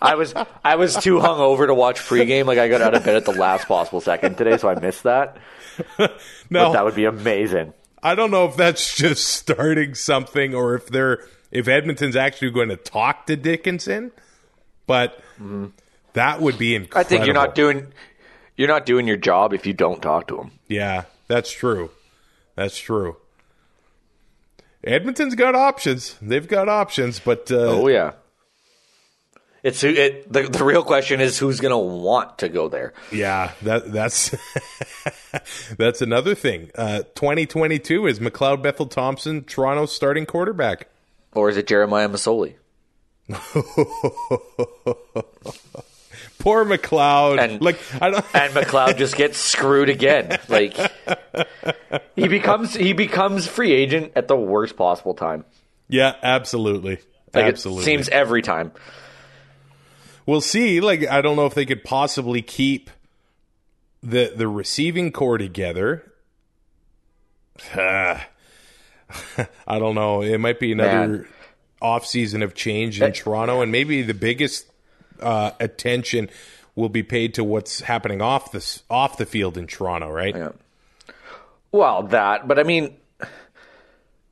I 0.02 0.16
was 0.16 0.34
I 0.64 0.76
was 0.76 0.96
too 0.96 1.18
hungover 1.18 1.68
to 1.68 1.74
watch 1.74 2.00
pregame. 2.00 2.46
Like 2.46 2.58
I 2.60 2.68
got 2.68 2.82
out 2.82 2.94
of 2.96 3.04
bed 3.04 3.16
at 3.16 3.26
the 3.26 3.32
last 3.32 3.68
possible 3.68 4.02
second 4.02 4.38
today, 4.38 4.58
so 4.58 4.70
I 4.70 4.80
missed 4.80 5.04
that. 5.04 5.38
But 5.98 6.20
no, 6.50 6.74
that 6.74 6.86
would 6.86 6.96
be 6.96 7.06
amazing. 7.06 7.72
I 8.02 8.16
don't 8.16 8.32
know 8.32 8.46
if 8.46 8.56
that's 8.56 8.96
just 8.96 9.28
starting 9.28 9.94
something 9.94 10.56
or 10.56 10.74
if 10.74 10.88
they're 10.88 11.20
if 11.52 11.68
Edmonton's 11.68 12.16
actually 12.16 12.50
going 12.50 12.70
to 12.70 12.78
talk 12.78 13.28
to 13.28 13.36
Dickenson, 13.36 14.12
but 14.88 15.22
that 16.14 16.42
would 16.42 16.58
be 16.58 16.74
incredible. 16.74 17.00
I 17.00 17.04
think 17.04 17.26
you're 17.26 17.36
not 17.36 17.54
doing 17.54 17.94
you're 18.56 18.68
not 18.68 18.88
doing 18.88 19.08
your 19.08 19.18
job 19.18 19.54
if 19.54 19.68
you 19.68 19.74
don't 19.74 20.02
talk 20.02 20.28
to 20.30 20.40
him. 20.40 20.52
Yeah, 20.68 21.04
that's 21.28 21.52
true. 21.52 21.92
That's 22.56 22.78
true. 22.80 23.18
Edmonton's 24.84 25.36
got 25.36 25.54
options. 25.54 26.16
They've 26.22 26.48
got 26.48 26.70
options, 26.70 27.20
but 27.20 27.52
uh, 27.52 27.58
Oh 27.58 27.88
yeah. 27.88 28.14
It's 29.68 29.82
who 29.82 29.90
it, 29.90 30.32
the 30.32 30.44
the 30.44 30.64
real 30.64 30.82
question 30.82 31.20
is 31.20 31.38
who's 31.38 31.60
going 31.60 31.72
to 31.74 31.78
want 31.78 32.38
to 32.40 32.48
go 32.48 32.70
there. 32.70 32.94
yeah, 33.12 33.52
that 33.64 33.92
that's 33.92 34.34
that's 35.78 36.02
another 36.02 36.36
thing. 36.36 36.72
Uh, 36.74 37.00
2022 37.16 38.08
is 38.08 38.20
McLeod 38.22 38.64
Bethel 38.64 38.86
Thompson, 38.86 39.44
Toronto's 39.44 39.92
starting 39.92 40.26
quarterback. 40.26 40.88
Or 41.34 41.50
is 41.50 41.58
it 41.58 41.68
Jeremiah 41.68 42.08
Masoli? 42.08 42.56
Poor 46.40 46.64
McLeod. 46.64 47.40
And- 47.40 47.62
like 47.62 47.78
I 48.02 48.10
don't. 48.10 48.26
and 48.34 48.54
McLeod 48.54 48.98
just 48.98 49.18
gets 49.18 49.38
screwed 49.38 49.90
again. 49.90 50.40
Like 50.48 50.78
he 52.16 52.30
becomes 52.30 52.74
he 52.74 52.94
becomes 52.94 53.48
free 53.48 53.74
agent 53.74 54.14
at 54.16 54.30
the 54.30 54.38
worst 54.38 54.78
possible 54.78 55.14
time. 55.14 55.44
yeah, 55.90 56.16
absolutely. 56.24 57.00
Like 57.34 57.46
absolutely. 57.46 57.82
it 57.84 57.86
seems 57.86 58.08
every 58.08 58.42
time. 58.42 58.72
We'll 60.28 60.42
see. 60.42 60.80
Like 60.82 61.08
I 61.08 61.22
don't 61.22 61.36
know 61.38 61.48
if 61.48 61.56
they 61.56 61.66
could 61.66 61.84
possibly 61.84 62.44
keep 62.44 62.92
the 64.04 64.32
the 64.36 64.48
receiving 64.48 65.12
core 65.12 65.40
together. 65.40 66.12
I 67.76 68.20
don't 69.68 69.96
know. 69.96 70.22
It 70.22 70.38
might 70.38 70.60
be 70.60 70.74
another 70.74 71.08
Man. 71.08 71.28
off 71.82 72.06
season 72.06 72.44
of 72.44 72.54
change 72.54 73.02
in 73.02 73.14
Toronto, 73.14 73.62
and 73.62 73.72
maybe 73.72 74.02
the 74.02 74.14
biggest 74.14 74.68
uh, 75.22 75.52
attention 75.60 76.30
will 76.76 76.90
be 76.90 77.04
paid 77.04 77.34
to 77.36 77.44
what's 77.44 77.80
happening 77.80 78.22
off 78.22 78.52
the 78.52 78.82
off 78.90 79.18
the 79.18 79.26
field 79.26 79.58
in 79.58 79.66
Toronto. 79.66 80.10
Right? 80.10 80.36
Yeah. 80.36 80.52
Well, 81.72 82.04
that, 82.04 82.48
but 82.48 82.60
I 82.60 82.64
mean, 82.64 82.98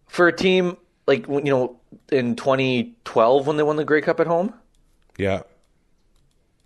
for 0.08 0.28
a 0.28 0.36
team 0.36 0.76
like 1.08 1.28
you 1.28 1.42
know 1.44 1.80
in 2.12 2.36
2012 2.36 3.48
when 3.48 3.56
they 3.58 3.64
won 3.64 3.78
the 3.78 3.86
Grey 3.86 4.02
Cup 4.02 4.20
at 4.20 4.28
home, 4.28 4.54
Yeah. 5.18 5.44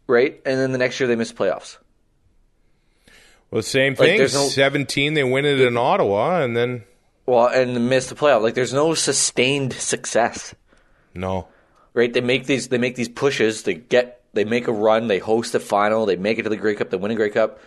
Right, 0.09 0.41
and 0.45 0.59
then 0.59 0.73
the 0.73 0.77
next 0.77 0.99
year 0.99 1.07
they 1.07 1.15
miss 1.15 1.31
playoffs. 1.31 1.77
Well, 3.51 3.61
same 3.61 3.95
thing. 3.95 4.17
there's 4.17 4.33
no- 4.33 4.47
Seventeen, 4.47 5.13
they 5.13 5.23
win 5.23 5.45
it 5.45 5.59
in 5.61 5.77
Ottawa, 5.77 6.41
and 6.41 6.55
then 6.55 6.83
Well, 7.25 7.47
and 7.47 7.89
miss 7.89 8.07
the 8.07 8.15
playoff. 8.15 8.41
Like 8.41 8.53
there's 8.55 8.73
no 8.73 8.93
sustained 8.93 9.73
success. 9.73 10.53
no. 11.13 11.47
right? 11.93 12.11
They 12.13 12.21
make 12.21 12.45
these 12.45 12.67
they 12.67 12.77
make 12.77 12.95
these 12.95 13.09
pushes. 13.09 13.63
They 13.63 13.73
get 13.75 14.21
they 14.33 14.43
make 14.45 14.67
a 14.67 14.71
run. 14.73 15.07
They 15.07 15.19
host 15.19 15.53
the 15.53 15.59
final. 15.59 16.05
They 16.05 16.15
make 16.15 16.37
it 16.37 16.43
to 16.43 16.49
the 16.49 16.57
Grey 16.57 16.75
Cup. 16.75 16.89
They 16.91 16.97
win 16.97 17.11
a 17.11 17.15
Grey 17.15 17.31
Cup, 17.31 17.59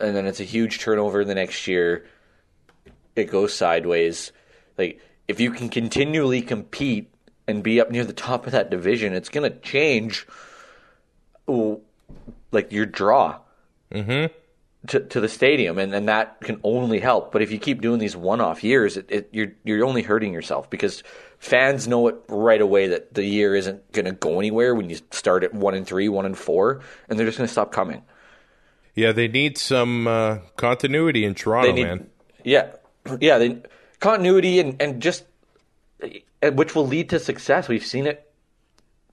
and 0.00 0.16
then 0.16 0.26
it's 0.26 0.40
a 0.40 0.44
huge 0.44 0.80
turnover 0.80 1.24
the 1.24 1.34
next 1.34 1.66
year. 1.68 2.06
It 3.14 3.30
goes 3.30 3.54
sideways. 3.54 4.32
Like 4.76 5.00
if 5.28 5.38
you 5.40 5.52
can 5.52 5.68
continually 5.68 6.42
compete 6.42 7.12
and 7.46 7.62
be 7.62 7.80
up 7.80 7.90
near 7.92 8.04
the 8.04 8.12
top 8.12 8.46
of 8.46 8.52
that 8.52 8.70
division, 8.70 9.12
it's 9.14 9.28
gonna 9.28 9.50
change. 9.50 10.26
Like 11.46 12.72
your 12.72 12.86
draw. 12.86 13.38
Mm-hmm. 13.92 14.32
to, 14.88 15.00
to 15.00 15.20
the 15.20 15.28
stadium, 15.28 15.78
and, 15.78 15.94
and 15.94 16.08
that 16.08 16.40
can 16.40 16.60
only 16.64 16.98
help. 16.98 17.30
But 17.30 17.42
if 17.42 17.52
you 17.52 17.58
keep 17.58 17.80
doing 17.80 18.00
these 18.00 18.16
one-off 18.16 18.64
years, 18.64 18.96
it, 18.96 19.06
it, 19.08 19.28
you're 19.32 19.52
you're 19.64 19.86
only 19.86 20.02
hurting 20.02 20.32
yourself 20.32 20.68
because 20.70 21.04
fans 21.38 21.86
know 21.86 22.08
it 22.08 22.16
right 22.28 22.60
away 22.60 22.88
that 22.88 23.14
the 23.14 23.24
year 23.24 23.54
isn't 23.54 23.92
going 23.92 24.06
to 24.06 24.12
go 24.12 24.38
anywhere 24.40 24.74
when 24.74 24.90
you 24.90 24.98
start 25.12 25.44
at 25.44 25.54
one 25.54 25.74
and 25.74 25.86
three, 25.86 26.08
one 26.08 26.26
and 26.26 26.36
four, 26.36 26.80
and 27.08 27.16
they're 27.18 27.26
just 27.26 27.38
going 27.38 27.46
to 27.46 27.52
stop 27.52 27.70
coming. 27.70 28.02
Yeah, 28.96 29.12
they 29.12 29.28
need 29.28 29.56
some 29.56 30.08
uh, 30.08 30.38
continuity 30.56 31.24
in 31.24 31.34
Toronto, 31.34 31.68
They 31.68 31.74
need, 31.74 31.84
man. 31.84 32.10
yeah, 32.44 32.72
yeah, 33.20 33.38
they, 33.38 33.62
continuity 34.00 34.58
and 34.58 34.82
and 34.82 35.00
just 35.00 35.24
which 36.42 36.74
will 36.74 36.86
lead 36.86 37.10
to 37.10 37.20
success. 37.20 37.68
We've 37.68 37.86
seen 37.86 38.06
it 38.06 38.30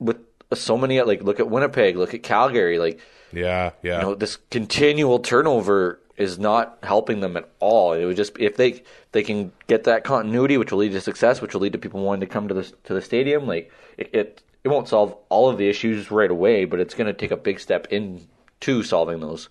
with 0.00 0.18
so 0.60 0.76
many. 0.76 1.00
Like 1.02 1.22
look 1.22 1.40
at 1.40 1.48
Winnipeg, 1.48 1.96
look 1.96 2.14
at 2.14 2.22
Calgary, 2.22 2.78
like. 2.78 3.00
Yeah, 3.32 3.72
yeah. 3.82 3.96
you 3.96 4.02
know 4.02 4.14
this 4.14 4.38
continual 4.50 5.18
turnover 5.18 5.98
is 6.16 6.38
not 6.38 6.78
helping 6.82 7.20
them 7.20 7.36
at 7.36 7.48
all. 7.58 7.92
It 7.92 8.04
would 8.04 8.16
just 8.16 8.38
if 8.38 8.56
they 8.56 8.82
they 9.12 9.22
can 9.22 9.52
get 9.66 9.84
that 9.84 10.04
continuity, 10.04 10.56
which 10.56 10.70
will 10.70 10.78
lead 10.78 10.92
to 10.92 11.00
success, 11.00 11.40
which 11.40 11.54
will 11.54 11.60
lead 11.60 11.72
to 11.72 11.78
people 11.78 12.00
wanting 12.00 12.20
to 12.20 12.32
come 12.32 12.48
to 12.48 12.54
the 12.54 12.62
to 12.84 12.94
the 12.94 13.02
stadium. 13.02 13.46
Like 13.46 13.72
it, 13.96 14.10
it, 14.12 14.42
it 14.62 14.68
won't 14.68 14.88
solve 14.88 15.16
all 15.28 15.48
of 15.48 15.58
the 15.58 15.68
issues 15.68 16.10
right 16.10 16.30
away, 16.30 16.64
but 16.64 16.80
it's 16.80 16.94
going 16.94 17.06
to 17.06 17.12
take 17.12 17.30
a 17.30 17.36
big 17.36 17.60
step 17.60 17.88
into 17.90 18.82
solving 18.82 19.20
those 19.20 19.48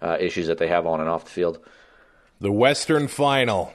uh, 0.00 0.16
issues 0.20 0.46
that 0.46 0.58
they 0.58 0.68
have 0.68 0.86
on 0.86 1.00
and 1.00 1.08
off 1.08 1.24
the 1.24 1.30
field. 1.30 1.58
The 2.40 2.52
Western 2.52 3.08
Final. 3.08 3.72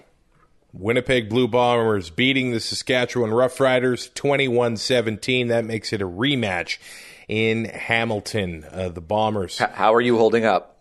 Winnipeg 0.73 1.29
Blue 1.29 1.47
Bombers 1.47 2.09
beating 2.09 2.51
the 2.51 2.59
Saskatchewan 2.59 3.31
Roughriders 3.31 4.13
21 4.13 4.77
17. 4.77 5.47
That 5.47 5.65
makes 5.65 5.93
it 5.93 6.01
a 6.01 6.07
rematch 6.07 6.77
in 7.27 7.65
Hamilton. 7.65 8.65
Uh, 8.71 8.89
the 8.89 9.01
Bombers 9.01 9.57
how 9.57 9.93
are 9.93 10.01
you 10.01 10.17
holding 10.17 10.45
up? 10.45 10.75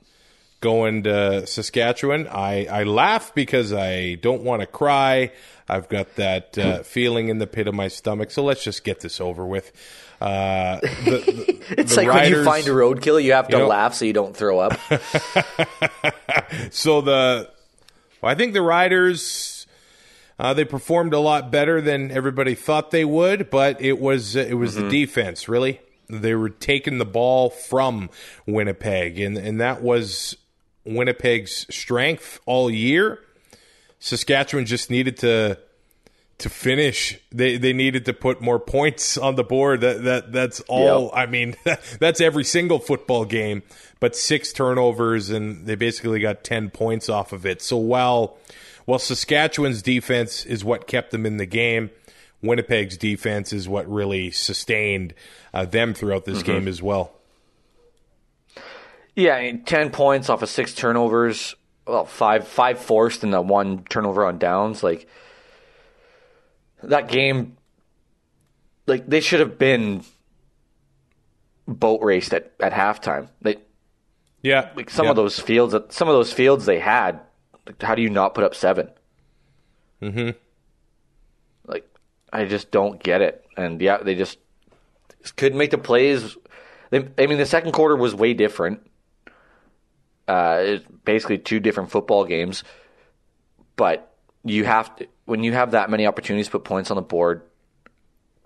going 0.61 1.05
to 1.05 1.46
Saskatchewan. 1.46 2.27
I, 2.27 2.66
I 2.66 2.83
laugh 2.83 3.33
because 3.35 3.72
I 3.72 4.14
don't 4.16 4.42
want 4.42 4.61
to 4.61 4.66
cry. 4.66 5.31
I've 5.68 5.88
got 5.88 6.16
that 6.16 6.59
uh, 6.59 6.83
feeling 6.83 7.29
in 7.29 7.38
the 7.38 7.46
pit 7.46 7.68
of 7.68 7.74
my 7.74 7.87
stomach. 7.88 8.33
So 8.33 8.42
let's 8.42 8.64
just 8.64 8.83
get 8.83 8.98
this 9.01 9.20
over 9.20 9.46
with. 9.46 9.70
Uh, 10.20 10.81
the, 10.81 10.88
the, 11.05 11.59
It's 11.79 11.94
the 11.94 12.03
like 12.03 12.12
when 12.12 12.33
you 12.33 12.44
find 12.44 12.66
a 12.66 12.70
roadkill, 12.70 13.22
you 13.22 13.35
have 13.35 13.46
to 13.48 13.57
you 13.57 13.62
know- 13.62 13.68
laugh 13.68 13.94
so 13.94 14.05
you 14.05 14.12
don't 14.12 14.37
throw 14.37 14.59
up. 14.59 14.79
So 16.70 17.03
the, 17.03 17.51
well, 18.20 18.33
I 18.33 18.35
think 18.35 18.53
the 18.53 18.62
Riders, 18.62 19.57
uh, 20.38 20.55
they 20.55 20.64
performed 20.64 21.14
a 21.14 21.18
lot 21.18 21.51
better 21.51 21.81
than 21.81 22.11
everybody 22.11 22.55
thought 22.55 22.90
they 22.90 23.05
would, 23.05 23.51
but 23.51 23.81
it 23.81 23.98
was 23.98 24.37
it 24.37 24.57
was 24.57 24.74
the 24.74 24.88
defense 24.88 25.48
really. 25.48 25.81
They 26.09 26.35
were 26.35 26.48
taking 26.48 26.98
the 26.98 27.05
ball 27.05 27.51
from 27.51 28.09
Winnipeg, 28.46 29.18
and 29.18 29.37
and 29.37 29.61
that 29.61 29.83
was 29.83 30.37
Winnipeg's 30.85 31.66
strength 31.74 32.40
all 32.46 32.70
year. 32.70 33.20
Saskatchewan 33.98 34.64
just 34.64 34.90
needed 34.90 35.16
to 35.18 35.59
to 36.38 36.48
finish. 36.48 37.18
They 37.31 37.57
they 37.57 37.72
needed 37.72 38.05
to 38.07 38.12
put 38.12 38.40
more 38.40 38.59
points 38.59 39.18
on 39.18 39.35
the 39.35 39.44
board. 39.44 39.81
That 39.81 40.05
that 40.05 40.33
that's 40.33 40.61
all. 40.62 41.05
Yep. 41.05 41.12
I 41.14 41.27
mean, 41.27 41.57
that's 42.01 42.20
every 42.20 42.44
single 42.44 42.79
football 42.79 43.24
game. 43.24 43.62
But 44.01 44.14
six 44.14 44.53
turnovers, 44.53 45.31
and 45.31 45.66
they 45.66 45.74
basically 45.74 46.20
got 46.20 46.44
ten 46.44 46.70
points 46.70 47.09
off 47.09 47.33
of 47.33 47.44
it. 47.44 47.61
So 47.61 47.77
while 47.77 48.38
while 48.85 48.98
Saskatchewan's 48.98 49.83
defense 49.83 50.46
is 50.46 50.64
what 50.64 50.87
kept 50.87 51.11
them 51.11 51.27
in 51.27 51.37
the 51.37 51.46
game, 51.46 51.90
Winnipeg's 52.42 52.96
defense 52.96 53.53
is 53.53 53.68
what 53.68 53.90
really 53.90 54.31
sustained 54.31 55.14
uh, 55.53 55.64
them 55.64 55.94
throughout 55.94 56.24
this 56.24 56.42
game 56.42 56.68
as 56.68 56.81
well. 56.81 57.12
Yeah, 59.16 59.35
I 59.35 59.42
mean, 59.42 59.64
ten 59.64 59.90
points 59.90 60.31
off 60.31 60.42
of 60.42 60.48
six 60.48 60.72
turnovers. 60.72 61.57
Well, 61.87 62.05
five 62.05 62.46
five 62.46 62.79
forced 62.79 63.24
and 63.24 63.33
the 63.33 63.40
one 63.40 63.83
turnover 63.88 64.24
on 64.24 64.38
downs. 64.38 64.85
Like 64.85 65.09
that 66.82 67.08
game, 67.08 67.56
like 68.86 69.06
they 69.06 69.20
should 69.20 69.40
have 69.40 69.58
been 69.58 70.04
boat 71.66 72.02
raced 72.02 72.32
at, 72.32 72.52
at 72.60 72.72
halftime. 72.72 73.28
They 73.42 73.56
Yeah, 74.42 74.70
like 74.74 74.90
some 74.90 75.04
yeah. 75.04 75.10
of 75.10 75.16
those 75.16 75.38
fields. 75.38 75.72
that 75.72 75.92
Some 75.92 76.08
of 76.08 76.14
those 76.14 76.32
fields 76.32 76.66
they 76.66 76.78
had. 76.78 77.20
Like, 77.66 77.82
how 77.82 77.94
do 77.94 78.02
you 78.02 78.10
not 78.10 78.34
put 78.34 78.44
up 78.44 78.54
7 78.54 78.90
Mm-hmm. 80.00 80.30
Like 81.66 81.88
I 82.32 82.44
just 82.44 82.70
don't 82.70 83.02
get 83.02 83.20
it. 83.20 83.44
And 83.56 83.80
yeah, 83.80 83.98
they 83.98 84.14
just 84.14 84.38
couldn't 85.36 85.58
make 85.58 85.70
the 85.70 85.78
plays. 85.78 86.36
They, 86.90 87.06
I 87.18 87.26
mean, 87.26 87.38
the 87.38 87.46
second 87.46 87.72
quarter 87.72 87.96
was 87.96 88.14
way 88.14 88.32
different. 88.32 88.80
Uh, 90.26 90.58
it's 90.60 90.84
basically 91.04 91.38
two 91.38 91.58
different 91.58 91.90
football 91.90 92.24
games, 92.24 92.62
but 93.76 94.07
you 94.44 94.64
have 94.64 94.94
to 94.96 95.07
when 95.24 95.44
you 95.44 95.53
have 95.53 95.72
that 95.72 95.90
many 95.90 96.07
opportunities 96.07 96.46
to 96.46 96.53
put 96.53 96.64
points 96.64 96.90
on 96.90 96.96
the 96.96 97.03
board 97.03 97.42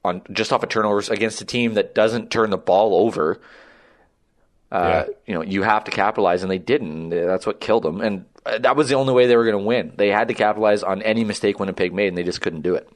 on 0.05 0.23
just 0.33 0.53
off 0.53 0.63
of 0.63 0.69
turnovers 0.69 1.11
against 1.11 1.41
a 1.41 1.45
team 1.45 1.75
that 1.75 1.95
doesn't 1.95 2.31
turn 2.31 2.51
the 2.51 2.59
ball 2.59 2.95
over. 2.95 3.41
Uh, 4.71 5.05
Yeah. 5.07 5.15
You 5.27 5.35
know, 5.35 5.43
you 5.43 5.63
have 5.63 5.85
to 5.85 5.91
capitalize, 5.91 6.43
and 6.43 6.51
they 6.51 6.59
didn't. 6.59 7.11
That's 7.11 7.47
what 7.47 7.61
killed 7.61 7.85
them, 7.85 8.01
and 8.01 8.25
uh, 8.45 8.59
that 8.59 8.75
was 8.75 8.89
the 8.89 8.95
only 8.97 9.13
way 9.13 9.27
they 9.27 9.37
were 9.37 9.45
going 9.45 9.59
to 9.59 9.65
win. 9.65 9.93
They 9.97 10.09
had 10.09 10.29
to 10.29 10.35
capitalize 10.35 10.83
on 10.83 11.03
any 11.03 11.25
mistake 11.25 11.61
Winnipeg 11.61 11.93
made, 11.93 12.09
and 12.09 12.19
they 12.19 12.25
just 12.25 12.41
couldn't 12.41 12.63
do 12.63 12.75
it. 12.75 12.89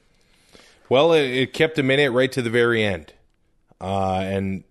Well, 0.88 1.12
it, 1.12 1.26
it 1.30 1.52
kept 1.52 1.76
them 1.76 1.90
in 1.90 2.00
it 2.00 2.08
right 2.08 2.32
to 2.32 2.42
the 2.42 2.50
very 2.50 2.82
end. 2.82 3.12
Uh, 3.80 4.20
and 4.20 4.64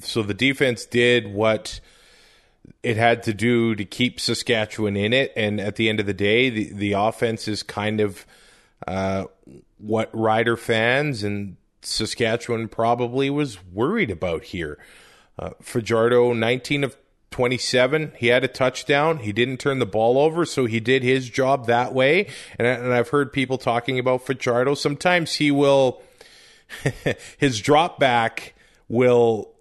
so 0.00 0.22
the 0.22 0.34
defense 0.34 0.86
did 0.86 1.32
what 1.32 1.80
it 2.82 2.96
had 2.96 3.22
to 3.24 3.34
do 3.34 3.74
to 3.74 3.84
keep 3.84 4.20
Saskatchewan 4.20 4.96
in 4.96 5.12
it. 5.12 5.32
And 5.36 5.60
at 5.60 5.76
the 5.76 5.88
end 5.88 6.00
of 6.00 6.06
the 6.06 6.14
day, 6.14 6.50
the, 6.50 6.72
the 6.72 6.92
offense 6.92 7.48
is 7.48 7.62
kind 7.62 8.00
of 8.00 8.26
uh, 8.86 9.24
what 9.78 10.10
Rider 10.12 10.56
fans 10.56 11.22
and 11.22 11.56
Saskatchewan 11.82 12.68
probably 12.68 13.30
was 13.30 13.64
worried 13.64 14.10
about 14.10 14.44
here. 14.44 14.78
Uh, 15.38 15.50
Fajardo, 15.60 16.32
19 16.32 16.84
of 16.84 16.96
27. 17.30 18.12
He 18.16 18.28
had 18.28 18.44
a 18.44 18.48
touchdown. 18.48 19.18
He 19.18 19.32
didn't 19.32 19.58
turn 19.58 19.78
the 19.78 19.86
ball 19.86 20.18
over, 20.18 20.46
so 20.46 20.64
he 20.66 20.80
did 20.80 21.02
his 21.02 21.28
job 21.28 21.66
that 21.66 21.92
way. 21.92 22.28
And, 22.58 22.66
and 22.66 22.92
I've 22.92 23.10
heard 23.10 23.32
people 23.32 23.58
talking 23.58 23.98
about 23.98 24.24
Fajardo. 24.24 24.74
Sometimes 24.74 25.34
he 25.34 25.50
will, 25.50 26.02
his 27.38 27.60
drop 27.60 27.98
back 27.98 28.54
will, 28.88 29.52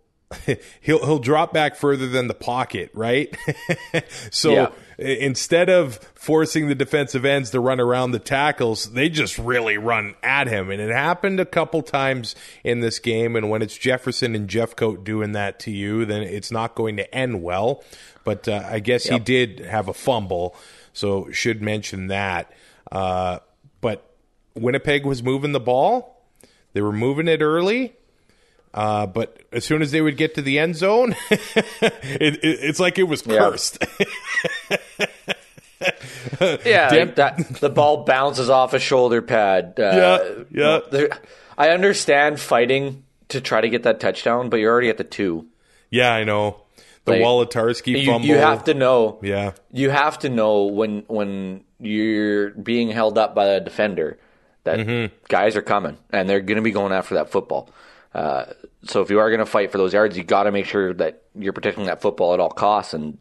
he'll 0.81 1.05
he'll 1.05 1.19
drop 1.19 1.53
back 1.53 1.75
further 1.75 2.07
than 2.07 2.27
the 2.27 2.33
pocket, 2.33 2.89
right? 2.93 3.35
so 4.31 4.51
Yeah. 4.51 4.69
instead 4.97 5.69
of 5.69 5.95
forcing 6.15 6.67
the 6.67 6.75
defensive 6.75 7.25
ends 7.25 7.51
to 7.51 7.59
run 7.59 7.79
around 7.79 8.11
the 8.11 8.19
tackles, 8.19 8.91
they 8.93 9.09
just 9.09 9.37
really 9.37 9.77
run 9.77 10.15
at 10.23 10.47
him. 10.47 10.71
And 10.71 10.81
it 10.81 10.91
happened 10.91 11.39
a 11.39 11.45
couple 11.45 11.81
times 11.81 12.35
in 12.63 12.79
this 12.79 12.99
game. 12.99 13.35
And 13.35 13.49
when 13.49 13.61
it's 13.61 13.77
Jefferson 13.77 14.35
and 14.35 14.49
Jeffcoat 14.49 15.03
doing 15.03 15.33
that 15.33 15.59
to 15.61 15.71
you, 15.71 16.05
then 16.05 16.21
it's 16.23 16.51
not 16.51 16.75
going 16.75 16.97
to 16.97 17.15
end 17.15 17.43
well. 17.43 17.83
But 18.23 18.47
uh, 18.47 18.63
I 18.69 18.79
guess 18.79 19.03
he 19.05 19.19
did 19.19 19.59
have 19.59 19.87
a 19.87 19.93
fumble, 19.93 20.55
so 20.93 21.29
should 21.31 21.61
mention 21.61 22.07
that. 22.07 22.51
Uh, 22.91 23.39
but 23.81 24.09
Winnipeg 24.55 25.05
was 25.05 25.21
moving 25.21 25.51
the 25.51 25.59
ball. 25.59 26.25
They 26.73 26.81
were 26.81 26.91
moving 26.91 27.27
it 27.27 27.41
early. 27.41 27.95
Uh, 28.75 29.05
but 29.07 29.41
as 29.53 29.63
soon 29.63 29.81
as 29.81 29.91
they 29.91 30.01
would 30.01 30.17
get 30.17 30.35
to 30.35 30.41
the 30.41 30.59
end 30.59 30.75
zone, 30.75 31.15
it, 31.31 31.63
it, 32.21 32.39
it's 32.43 32.79
like 32.79 32.99
it 32.99 33.03
was 33.03 33.21
cursed. 33.21 33.83
Yeah, 36.41 36.89
like 36.91 37.15
that 37.15 37.37
the 37.59 37.69
ball 37.69 38.03
bounces 38.05 38.49
off 38.49 38.73
a 38.73 38.79
shoulder 38.79 39.21
pad. 39.21 39.75
Uh, 39.77 40.19
Yeah, 40.51 40.79
yeah. 40.91 41.07
I 41.57 41.69
understand 41.69 42.39
fighting 42.39 43.03
to 43.29 43.39
try 43.41 43.61
to 43.61 43.69
get 43.69 43.83
that 43.83 43.99
touchdown, 43.99 44.49
but 44.49 44.57
you're 44.57 44.71
already 44.71 44.89
at 44.89 44.97
the 44.97 45.03
two. 45.03 45.47
yeah, 45.89 46.13
I 46.13 46.23
know. 46.23 46.61
The 47.05 47.13
Like, 47.13 47.21
Wolitarsky 47.21 48.01
You, 48.01 48.05
fumble. 48.11 48.27
you 48.27 48.37
have 48.37 48.63
to 48.65 48.73
know. 48.73 49.19
Yeah. 49.21 49.51
you 49.71 49.89
have 49.91 50.17
to 50.19 50.29
know 50.29 50.65
when 50.65 51.03
when 51.07 51.63
you're 51.79 52.49
being 52.51 52.89
held 52.89 53.17
up 53.17 53.35
by 53.35 53.45
a 53.45 53.59
defender 53.59 54.17
that 54.63 54.79
Mm-hmm. 54.79 55.13
guys 55.27 55.55
are 55.55 55.61
coming 55.61 55.97
and 56.09 56.27
they're 56.27 56.39
going 56.41 56.55
to 56.57 56.63
be 56.63 56.71
going 56.71 56.91
after 56.93 57.15
that 57.15 57.29
football. 57.29 57.69
Uh, 58.15 58.45
so 58.83 59.01
if 59.01 59.09
you 59.09 59.19
are 59.19 59.29
going 59.29 59.39
to 59.39 59.45
fight 59.45 59.71
for 59.73 59.77
those 59.77 59.93
yards, 59.93 60.15
you 60.17 60.23
got 60.23 60.43
to 60.43 60.51
make 60.51 60.65
sure 60.65 60.93
that 60.93 61.23
you're 61.37 61.51
protecting 61.53 61.85
that 61.87 62.01
football 62.01 62.33
at 62.33 62.39
all 62.39 62.49
costs. 62.49 62.93
And 62.93 63.17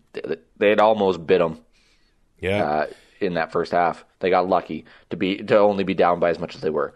they'd 0.57 0.79
almost 0.79 1.27
bit 1.27 1.39
them 1.41 1.59
Yeah. 2.39 2.65
uh, 2.65 2.87
in 3.21 3.35
that 3.35 3.51
first 3.51 3.73
half. 3.73 4.05
They 4.21 4.31
got 4.31 4.49
lucky 4.49 4.85
to 5.11 5.17
be 5.17 5.39
to 5.39 5.59
only 5.59 5.83
be 5.85 5.95
down 5.95 6.21
by 6.21 6.31
as 6.31 6.39
much 6.39 6.55
as 6.55 6.61
they 6.61 6.71
were. 6.71 6.95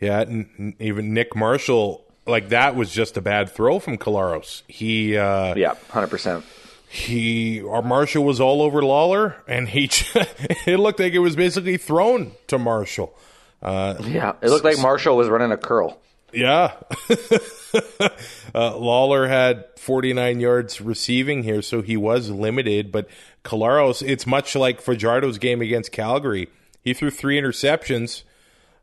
Yeah, 0.00 0.20
n- 0.22 0.74
even 0.80 1.14
Nick 1.14 1.36
Marshall, 1.36 2.04
like 2.26 2.48
that 2.48 2.74
was 2.74 2.90
just 2.92 3.16
a 3.16 3.20
bad 3.20 3.48
throw 3.48 3.78
from 3.78 3.96
Collaros. 3.96 4.62
He, 4.66 5.16
uh, 5.16 5.54
Yeah, 5.54 5.74
hundred 5.90 6.08
percent. 6.08 6.44
he, 6.88 7.62
our 7.62 7.80
Marshall 7.82 8.24
was 8.24 8.40
all 8.40 8.60
over 8.60 8.82
Lawler, 8.82 9.36
and 9.46 9.68
he, 9.68 9.84
it 10.66 10.78
looked 10.80 10.98
like 11.00 11.12
it 11.12 11.20
was 11.20 11.36
basically 11.36 11.76
thrown 11.76 12.32
to 12.48 12.58
Marshall. 12.58 13.16
Uh, 13.62 13.94
Yeah, 14.00 14.32
it 14.42 14.50
looked 14.50 14.64
like 14.64 14.78
Marshall 14.80 15.16
was 15.16 15.28
running 15.28 15.52
a 15.52 15.56
curl. 15.56 15.98
Yeah. 16.32 16.74
uh, 18.54 18.76
Lawler 18.76 19.28
had 19.28 19.64
49 19.76 20.40
yards 20.40 20.80
receiving 20.80 21.42
here, 21.42 21.62
so 21.62 21.82
he 21.82 21.96
was 21.96 22.30
limited. 22.30 22.92
But 22.92 23.08
Collaros, 23.44 24.06
it's 24.06 24.26
much 24.26 24.54
like 24.54 24.82
Fajardo's 24.82 25.38
game 25.38 25.62
against 25.62 25.92
Calgary. 25.92 26.48
He 26.82 26.94
threw 26.94 27.10
three 27.10 27.40
interceptions 27.40 28.22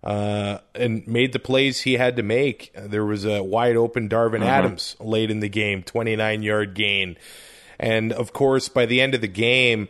uh, 0.03 0.59
and 0.75 1.07
made 1.07 1.33
the 1.33 1.39
plays 1.39 1.81
he 1.81 1.93
had 1.93 2.15
to 2.17 2.23
make. 2.23 2.71
There 2.75 3.05
was 3.05 3.25
a 3.25 3.41
wide 3.41 3.75
open 3.75 4.09
Darvin 4.09 4.41
Adams 4.41 4.95
late 4.99 5.31
in 5.31 5.39
the 5.39 5.49
game, 5.49 5.83
29 5.83 6.43
yard 6.43 6.73
gain. 6.73 7.17
And 7.79 8.11
of 8.13 8.33
course, 8.33 8.69
by 8.69 8.85
the 8.85 9.01
end 9.01 9.15
of 9.15 9.21
the 9.21 9.27
game, 9.27 9.87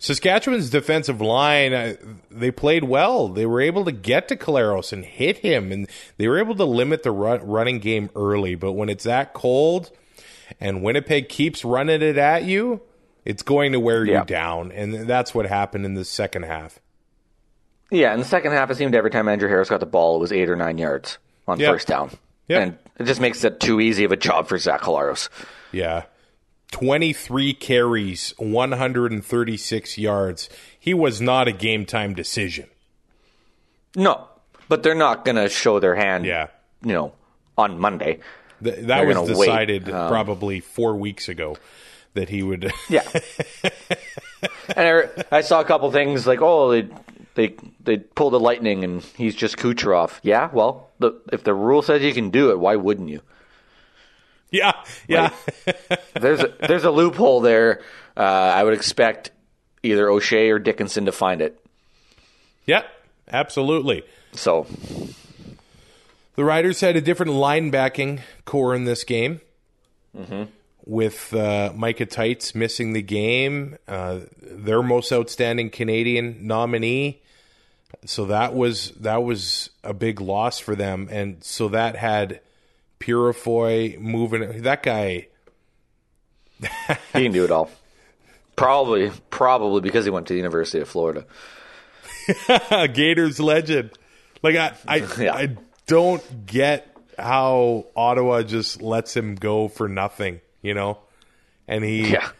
Saskatchewan's 0.00 0.70
defensive 0.70 1.20
line, 1.20 1.72
uh, 1.72 1.94
they 2.30 2.50
played 2.52 2.84
well. 2.84 3.28
They 3.28 3.46
were 3.46 3.60
able 3.60 3.84
to 3.84 3.92
get 3.92 4.28
to 4.28 4.36
Collaros 4.36 4.92
and 4.92 5.04
hit 5.04 5.38
him, 5.38 5.72
and 5.72 5.88
they 6.18 6.28
were 6.28 6.38
able 6.38 6.54
to 6.54 6.64
limit 6.64 7.02
the 7.02 7.10
run, 7.10 7.44
running 7.44 7.80
game 7.80 8.08
early. 8.14 8.54
But 8.54 8.72
when 8.72 8.88
it's 8.88 9.04
that 9.04 9.34
cold 9.34 9.90
and 10.60 10.82
Winnipeg 10.84 11.28
keeps 11.28 11.64
running 11.64 12.00
it 12.00 12.16
at 12.16 12.44
you, 12.44 12.80
it's 13.24 13.42
going 13.42 13.72
to 13.72 13.80
wear 13.80 14.04
Yeah. 14.04 14.20
you 14.20 14.24
down. 14.24 14.70
And 14.72 14.94
that's 15.08 15.34
what 15.34 15.46
happened 15.46 15.84
in 15.84 15.94
the 15.94 16.04
second 16.04 16.44
half. 16.44 16.78
Yeah, 17.90 18.12
in 18.12 18.20
the 18.20 18.24
second 18.26 18.52
half, 18.52 18.70
it 18.70 18.76
seemed 18.76 18.94
every 18.94 19.10
time 19.10 19.28
Andrew 19.28 19.48
Harris 19.48 19.68
got 19.70 19.80
the 19.80 19.86
ball, 19.86 20.16
it 20.16 20.20
was 20.20 20.32
eight 20.32 20.48
or 20.48 20.56
nine 20.56 20.78
yards 20.78 21.18
on 21.48 21.58
Yeah. 21.58 21.72
first 21.72 21.88
down. 21.88 22.10
Yeah. 22.46 22.60
And 22.60 22.78
it 23.00 23.04
just 23.04 23.20
makes 23.20 23.42
it 23.44 23.58
too 23.60 23.80
easy 23.80 24.04
of 24.04 24.12
a 24.12 24.16
job 24.16 24.46
for 24.46 24.58
Zach 24.58 24.80
Collaros. 24.82 25.28
Yeah. 25.72 26.04
23 26.70 27.54
carries, 27.54 28.34
136 28.38 29.98
yards. 29.98 30.48
He 30.78 30.94
was 30.94 31.20
not 31.20 31.48
a 31.48 31.52
game 31.52 31.86
time 31.86 32.14
decision. 32.14 32.68
No, 33.96 34.28
but 34.68 34.82
they're 34.82 34.94
not 34.94 35.24
going 35.24 35.36
to 35.36 35.48
show 35.48 35.80
their 35.80 35.94
hand, 35.94 36.24
Yeah. 36.26 36.48
you 36.82 36.92
know, 36.92 37.12
on 37.56 37.78
Monday. 37.78 38.20
Th- 38.62 38.76
that 38.76 38.86
They're 38.86 39.06
was 39.20 39.28
decided 39.28 39.88
Um, 39.88 40.08
probably 40.08 40.60
four 40.60 40.94
weeks 40.96 41.28
ago 41.28 41.56
that 42.14 42.28
he 42.28 42.42
would. 42.42 42.70
Yeah. 42.88 43.02
and 44.76 45.08
I, 45.30 45.38
I 45.38 45.40
saw 45.40 45.60
a 45.60 45.64
couple 45.64 45.90
things 45.90 46.26
like, 46.26 46.40
oh, 46.42 46.70
they 46.70 46.88
they 47.34 47.54
they 47.84 47.96
pulled 47.98 48.34
a 48.34 48.38
lightning 48.38 48.84
and 48.84 49.02
he's 49.16 49.34
just 49.34 49.56
Kucherov. 49.56 50.18
Yeah, 50.22 50.50
well, 50.52 50.88
the, 50.98 51.12
if 51.32 51.44
the 51.44 51.54
rule 51.54 51.82
says 51.82 52.02
you 52.02 52.12
can 52.12 52.30
do 52.30 52.50
it, 52.50 52.58
why 52.58 52.76
wouldn't 52.76 53.08
you? 53.08 53.20
yeah. 54.50 54.72
Yeah. 55.06 55.30
There's 56.14 56.40
a, 56.40 56.54
there's 56.66 56.84
a 56.84 56.90
loophole 56.90 57.40
there. 57.40 57.82
Uh, 58.16 58.20
I 58.20 58.64
would 58.64 58.74
expect 58.74 59.30
either 59.82 60.08
O'Shea 60.08 60.50
or 60.50 60.58
Dickenson 60.58 61.04
to 61.06 61.12
find 61.12 61.40
it. 61.40 61.58
yeah. 62.66 62.82
Absolutely. 63.30 64.04
So 64.32 64.66
The 66.36 66.44
Riders 66.44 66.80
had 66.80 66.96
a 66.96 67.00
different 67.02 67.32
linebacking 67.32 68.20
core 68.46 68.74
in 68.74 68.84
this 68.84 69.04
game. 69.04 69.40
With 70.86 71.34
uh, 71.34 71.72
Micah 71.76 72.06
Teitz 72.06 72.54
missing 72.54 72.94
the 72.94 73.02
game, 73.02 73.76
uh, 73.86 74.20
their 74.40 74.82
most 74.82 75.12
outstanding 75.12 75.68
Canadian 75.68 76.46
nominee. 76.46 77.20
So 78.06 78.24
that 78.26 78.54
was 78.54 78.92
that 78.92 79.22
was 79.22 79.68
a 79.84 79.92
big 79.92 80.20
loss 80.22 80.58
for 80.58 80.74
them, 80.74 81.08
and 81.10 81.44
so 81.44 81.68
that 81.68 81.96
had 81.96 82.40
Purifoy 83.00 83.98
moving. 83.98 84.62
That 84.62 84.82
guy, 84.82 85.28
he 86.60 86.66
can 87.12 87.32
do 87.32 87.44
it 87.44 87.50
all. 87.50 87.70
Probably, 88.56 89.10
probably 89.30 89.80
because 89.80 90.04
he 90.04 90.10
went 90.10 90.26
to 90.28 90.32
the 90.34 90.38
University 90.38 90.80
of 90.80 90.88
Florida. 90.88 91.24
Gators 92.92 93.38
legend. 93.40 93.90
Like 94.42 94.56
I, 94.56 94.72
I, 94.86 94.96
Yeah. 95.20 95.34
I 95.34 95.56
don't 95.86 96.46
get 96.46 96.86
how 97.18 97.86
Ottawa 97.96 98.42
just 98.42 98.82
lets 98.82 99.16
him 99.16 99.34
go 99.34 99.68
for 99.68 99.88
nothing, 99.88 100.40
you 100.62 100.74
know, 100.74 100.98
and 101.66 101.84
he 101.84 102.12
Yeah. 102.12 102.30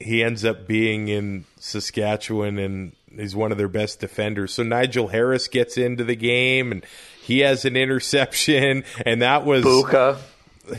he 0.00 0.22
ends 0.22 0.44
up 0.44 0.66
being 0.66 1.08
in 1.08 1.44
Saskatchewan 1.58 2.58
and 2.58 2.92
he's 3.14 3.34
one 3.36 3.52
of 3.52 3.58
their 3.58 3.68
best 3.68 4.00
defenders. 4.00 4.54
So 4.54 4.62
Nigel 4.62 5.08
Harris 5.08 5.48
gets 5.48 5.76
into 5.76 6.04
the 6.04 6.16
game 6.16 6.72
and 6.72 6.84
he 7.28 7.40
has 7.40 7.64
an 7.64 7.76
interception, 7.76 8.82
and 9.06 9.22
that 9.22 9.44
was 9.44 9.64
Buka. 9.64 10.18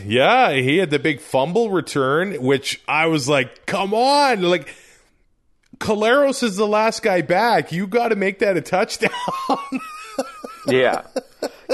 yeah, 0.04 0.52
he 0.52 0.76
had 0.76 0.90
the 0.90 0.98
big 0.98 1.20
fumble 1.20 1.70
return, 1.70 2.42
which 2.42 2.82
I 2.86 3.06
was 3.06 3.28
like, 3.28 3.64
come 3.66 3.94
on, 3.94 4.42
like. 4.42 4.74
Collaros 5.78 6.42
is 6.42 6.56
the 6.56 6.66
last 6.66 7.02
guy 7.02 7.22
back. 7.22 7.72
You 7.72 7.86
got 7.86 8.08
to 8.08 8.16
make 8.16 8.40
that 8.40 8.54
a 8.58 8.60
touchdown. 8.60 9.10
Yeah. 10.66 11.06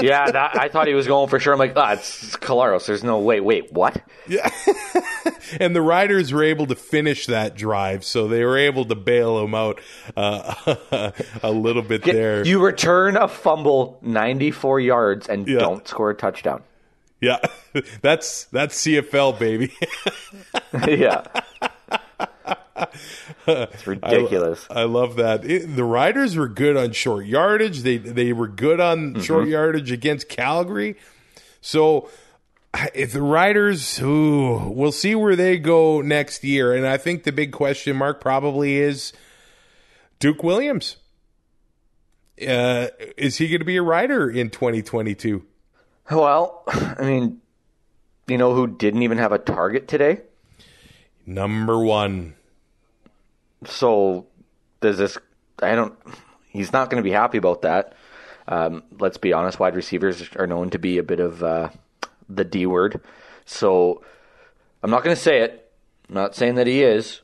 Yeah, 0.01 0.29
that, 0.31 0.57
I 0.59 0.69
thought 0.69 0.87
he 0.87 0.93
was 0.93 1.07
going 1.07 1.29
for 1.29 1.39
sure. 1.39 1.53
I'm 1.53 1.59
like, 1.59 1.73
ah, 1.75 1.93
it's, 1.93 2.23
it's 2.23 2.37
Collaros. 2.37 2.85
There's 2.87 3.03
no 3.03 3.19
way. 3.19 3.39
Wait, 3.39 3.71
what? 3.73 4.01
Yeah. 4.27 4.49
and 5.59 5.75
the 5.75 5.81
Riders 5.81 6.31
were 6.33 6.43
able 6.43 6.67
to 6.67 6.75
finish 6.75 7.25
that 7.27 7.55
drive, 7.55 8.03
so 8.05 8.27
they 8.27 8.43
were 8.43 8.57
able 8.57 8.85
to 8.85 8.95
bail 8.95 9.43
him 9.43 9.55
out 9.55 9.79
uh, 10.15 11.11
a 11.43 11.51
little 11.51 11.81
bit 11.81 12.03
there. 12.03 12.45
You 12.45 12.63
return 12.63 13.17
a 13.17 13.27
fumble 13.27 13.97
94 14.01 14.79
yards 14.79 15.27
and 15.27 15.47
Yeah. 15.47 15.59
don't 15.59 15.87
score 15.87 16.11
a 16.11 16.15
touchdown. 16.15 16.63
yeah, 17.21 17.39
that's 18.01 18.45
that's 18.45 18.79
CFL 18.85 19.39
baby. 19.39 19.73
yeah. 20.87 21.23
It's 23.47 23.87
ridiculous. 23.87 24.65
I 24.69 24.83
love 24.83 25.15
that. 25.17 25.45
It- 25.45 25.75
the 25.75 25.83
Riders 25.83 26.35
were 26.35 26.47
good 26.47 26.77
on 26.77 26.91
short 26.91 27.25
yardage. 27.25 27.81
They 27.81 27.97
they 27.97 28.33
were 28.33 28.47
good 28.47 28.79
on 28.79 29.13
Mm-hmm. 29.13 29.21
short 29.21 29.47
yardage 29.47 29.91
against 29.91 30.29
Calgary. 30.29 30.95
So 31.61 32.09
if 32.93 33.11
the 33.13 33.21
Riders, 33.21 33.99
ooh, 34.01 34.69
we'll 34.69 34.91
see 34.91 35.15
where 35.15 35.35
they 35.35 35.57
go 35.57 36.01
next 36.01 36.43
year. 36.43 36.75
And 36.75 36.85
I 36.85 36.97
think 36.97 37.23
the 37.23 37.31
big 37.31 37.51
question 37.51 37.95
mark 37.97 38.21
probably 38.21 38.77
is 38.77 39.13
Duke 40.19 40.43
Williams. 40.43 40.97
Uh, 42.39 42.87
is 43.17 43.37
he 43.37 43.47
going 43.47 43.59
to 43.59 43.65
be 43.65 43.77
a 43.77 43.81
rider 43.81 44.29
in 44.29 44.49
2022? 44.51 45.43
well, 46.11 46.63
I 46.67 47.01
mean, 47.01 47.41
you 48.27 48.37
know 48.37 48.53
who 48.53 48.67
didn't 48.67 49.01
even 49.01 49.17
have 49.17 49.31
a 49.31 49.39
target 49.39 49.87
today? 49.87 50.21
Number 51.25 51.77
one. 51.79 52.35
So 53.65 54.27
does 54.81 54.97
this? 54.97 55.17
I 55.61 55.75
don't. 55.75 55.97
He's 56.49 56.71
not 56.71 56.89
going 56.89 57.01
to 57.01 57.07
be 57.07 57.13
happy 57.13 57.37
about 57.37 57.61
that. 57.63 57.93
Um, 58.47 58.83
let's 58.99 59.17
be 59.17 59.33
honest. 59.33 59.59
Wide 59.59 59.75
receivers 59.75 60.29
are 60.35 60.47
known 60.47 60.69
to 60.71 60.79
be 60.79 60.97
a 60.97 61.03
bit 61.03 61.19
of 61.19 61.43
uh, 61.43 61.69
the 62.29 62.45
D 62.45 62.65
word. 62.65 63.01
So 63.45 64.03
I'm 64.83 64.91
not 64.91 65.03
going 65.03 65.15
to 65.15 65.21
say 65.21 65.41
it. 65.41 65.71
I'm 66.07 66.15
not 66.15 66.35
saying 66.35 66.55
that 66.55 66.67
he 66.67 66.83
is, 66.83 67.21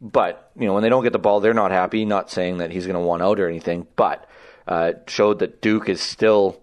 but 0.00 0.50
you 0.56 0.66
know 0.66 0.74
when 0.74 0.82
they 0.82 0.88
don't 0.88 1.02
get 1.02 1.12
the 1.12 1.18
ball, 1.18 1.40
they're 1.40 1.54
not 1.54 1.70
happy. 1.70 2.04
Not 2.04 2.30
saying 2.30 2.58
that 2.58 2.70
he's 2.70 2.86
going 2.86 3.00
to 3.00 3.06
want 3.06 3.22
out 3.22 3.40
or 3.40 3.48
anything, 3.48 3.86
but 3.96 4.28
uh, 4.66 4.92
showed 5.06 5.40
that 5.40 5.60
Duke 5.60 5.88
is 5.88 6.00
still 6.00 6.60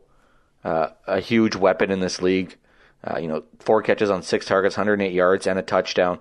uh, 0.64 0.90
a 1.08 1.20
huge 1.20 1.56
weapon 1.56 1.92
in 1.92 2.00
this 2.00 2.22
league. 2.22 2.56
Uh, 3.04 3.18
you 3.18 3.28
know, 3.28 3.44
four 3.60 3.82
catches 3.82 4.10
on 4.10 4.22
six 4.24 4.46
targets, 4.46 4.76
108 4.76 5.14
yards, 5.14 5.48
and 5.48 5.58
a 5.58 5.62
touchdown. 5.62 6.20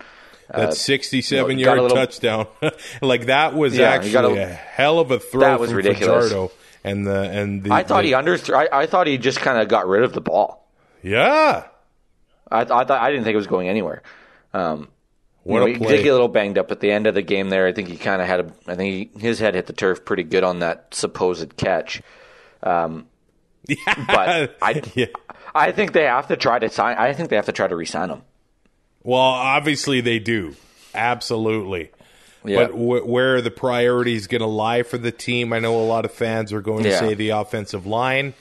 That 0.54 0.74
67 0.74 1.58
you 1.58 1.64
got 1.64 1.70
yard 1.76 1.82
little- 1.82 1.96
touchdown. 1.96 2.46
like 3.02 3.26
that 3.26 3.54
was 3.54 3.76
Yeah, 3.76 3.90
actually 3.90 4.38
a- 4.38 4.44
a, 4.44 4.52
hell 4.52 4.98
of 4.98 5.10
a 5.10 5.18
throw 5.18 5.40
That 5.40 5.60
was 5.60 5.70
from 5.70 5.76
ridiculous. 5.78 6.26
Fajardo. 6.30 6.50
And 6.84 7.06
the 7.06 7.20
and 7.30 7.62
the 7.64 7.72
I 7.72 7.82
thought 7.82 8.02
the- 8.02 8.08
he 8.08 8.14
under. 8.14 8.38
I, 8.56 8.68
I 8.72 8.86
thought 8.86 9.06
he 9.06 9.18
just 9.18 9.40
kind 9.40 9.60
of 9.60 9.68
got 9.68 9.86
rid 9.86 10.02
of 10.04 10.12
the 10.14 10.20
ball. 10.20 10.70
Yeah. 11.02 11.64
I, 12.50 12.60
I 12.62 12.64
thought 12.64 12.90
I 12.90 13.10
didn't 13.10 13.24
think 13.24 13.34
it 13.34 13.38
was 13.38 13.46
going 13.46 13.68
anywhere. 13.68 14.02
Um, 14.54 14.88
What 15.42 15.54
you 15.54 15.60
know, 15.60 15.66
a 15.66 15.72
he 15.72 15.78
play. 15.78 15.96
did 15.98 16.02
get 16.04 16.08
a 16.10 16.12
little 16.12 16.28
banged 16.28 16.56
up 16.56 16.70
at 16.70 16.80
the 16.80 16.90
end 16.90 17.06
of 17.06 17.14
the 17.14 17.20
game 17.22 17.50
there. 17.50 17.66
I 17.66 17.72
think 17.72 17.88
he 17.88 17.96
kind 17.98 18.22
of 18.22 18.28
had 18.28 18.40
a. 18.40 18.52
I 18.66 18.74
think 18.74 19.12
he, 19.14 19.20
his 19.20 19.38
head 19.38 19.54
hit 19.54 19.66
the 19.66 19.72
turf 19.74 20.04
pretty 20.06 20.22
good 20.22 20.44
on 20.44 20.60
that 20.60 20.94
supposed 20.94 21.56
catch. 21.58 22.00
Um, 22.62 23.06
but 24.06 24.56
I, 24.62 24.82
Yeah. 24.94 25.06
I 25.54 25.72
think 25.72 25.92
they 25.92 26.04
have 26.04 26.28
to 26.28 26.36
try 26.36 26.58
to 26.58 26.70
sign. 26.70 26.96
I 26.96 27.12
think 27.12 27.28
they 27.28 27.36
have 27.36 27.46
to 27.46 27.52
try 27.52 27.66
to 27.66 27.76
re-sign 27.76 28.08
him. 28.10 28.22
Well, 29.02 29.18
obviously 29.20 30.00
they 30.00 30.18
do. 30.18 30.54
Absolutely. 30.94 31.90
Yeah. 32.44 32.66
But 32.66 32.70
wh- 32.72 33.06
where 33.06 33.36
are 33.36 33.40
the 33.42 33.50
priorities 33.50 34.26
going 34.26 34.40
to 34.40 34.46
lie 34.46 34.82
for 34.82 34.98
the 34.98 35.10
team? 35.12 35.52
I 35.52 35.58
know 35.58 35.78
a 35.78 35.84
lot 35.84 36.04
of 36.04 36.12
fans 36.12 36.52
are 36.52 36.60
going 36.60 36.84
to 36.84 36.90
Yeah. 36.90 37.00
say 37.00 37.14
the 37.14 37.30
offensive 37.30 37.86
line. 37.86 38.34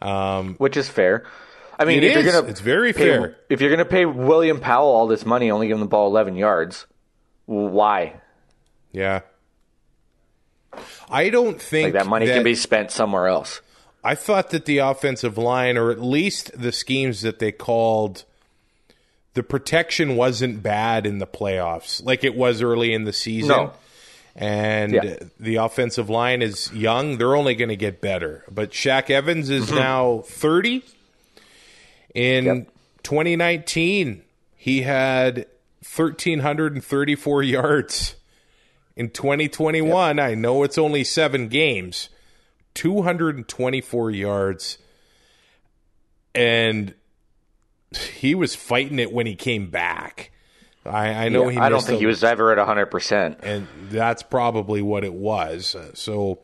Um, 0.00 0.54
which 0.56 0.76
is 0.76 0.88
fair. 0.88 1.24
I 1.78 1.84
mean, 1.84 2.02
if 2.02 2.16
is. 2.16 2.24
you're 2.24 2.32
gonna, 2.34 2.48
It's 2.48 2.60
very 2.60 2.92
pay- 2.92 3.08
fair. 3.18 3.36
If 3.48 3.60
you're 3.60 3.70
going 3.70 3.78
to 3.78 3.84
pay 3.84 4.04
William 4.04 4.60
Powell 4.60 4.88
all 4.88 5.06
this 5.06 5.24
money, 5.26 5.50
only 5.50 5.68
give 5.68 5.76
him 5.76 5.80
the 5.80 5.86
ball 5.86 6.08
11 6.08 6.36
yards, 6.36 6.86
why? 7.46 8.14
Yeah. 8.92 9.20
I 11.10 11.28
don't 11.28 11.60
think 11.60 11.94
Like 11.94 12.04
that 12.04 12.06
money 12.08 12.26
can 12.26 12.42
be 12.42 12.54
spent 12.54 12.90
somewhere 12.90 13.26
else. 13.26 13.60
I 14.04 14.14
thought 14.14 14.50
that 14.50 14.64
the 14.64 14.78
offensive 14.78 15.36
line, 15.38 15.76
or 15.76 15.90
at 15.90 16.00
least 16.00 16.50
the 16.60 16.72
schemes 16.72 17.20
that 17.22 17.38
they 17.38 17.52
called, 17.52 18.24
the 19.34 19.42
protection 19.42 20.16
wasn't 20.16 20.62
bad 20.62 21.06
in 21.06 21.18
the 21.18 21.26
playoffs, 21.26 22.04
like 22.04 22.24
it 22.24 22.34
was 22.36 22.60
early 22.62 22.92
in 22.92 23.04
the 23.04 23.12
season. 23.12 23.48
No. 23.48 23.72
And 24.34 24.92
Yeah. 24.94 25.16
the 25.38 25.56
offensive 25.56 26.08
line 26.08 26.40
is 26.42 26.72
young; 26.72 27.18
they're 27.18 27.36
only 27.36 27.54
going 27.54 27.68
to 27.68 27.76
get 27.76 28.00
better. 28.00 28.44
But 28.50 28.70
Shaq 28.70 29.10
Evans 29.10 29.50
is 29.50 29.66
Mm-hmm. 29.66 29.74
now 29.76 30.22
thirty. 30.26 30.82
In 32.14 32.44
Yep. 32.44 32.68
2019, 33.04 34.22
he 34.56 34.82
had 34.82 35.46
1,334 35.96 37.42
yards. 37.42 38.14
In 38.96 39.08
2021, 39.10 40.18
I 40.18 40.34
know 40.34 40.62
it's 40.62 40.76
only 40.78 41.04
seven 41.04 41.48
games, 41.48 42.10
224 42.74 44.10
yards. 44.10 44.78
And 46.34 46.94
he 47.96 48.34
was 48.34 48.54
fighting 48.54 48.98
it 48.98 49.12
when 49.12 49.26
he 49.26 49.34
came 49.34 49.68
back. 49.70 50.30
I, 50.84 51.26
I 51.26 51.28
know 51.28 51.46
he 51.48 51.58
I 51.58 51.68
don't 51.68 51.82
think 51.82 51.96
a- 51.96 52.00
he 52.00 52.06
was 52.06 52.24
ever 52.24 52.50
at 52.52 52.58
100%. 52.66 53.36
and 53.42 53.68
that's 53.90 54.22
probably 54.22 54.82
what 54.82 55.04
it 55.04 55.14
was. 55.14 55.74
Uh, 55.76 55.90
So 55.94 56.40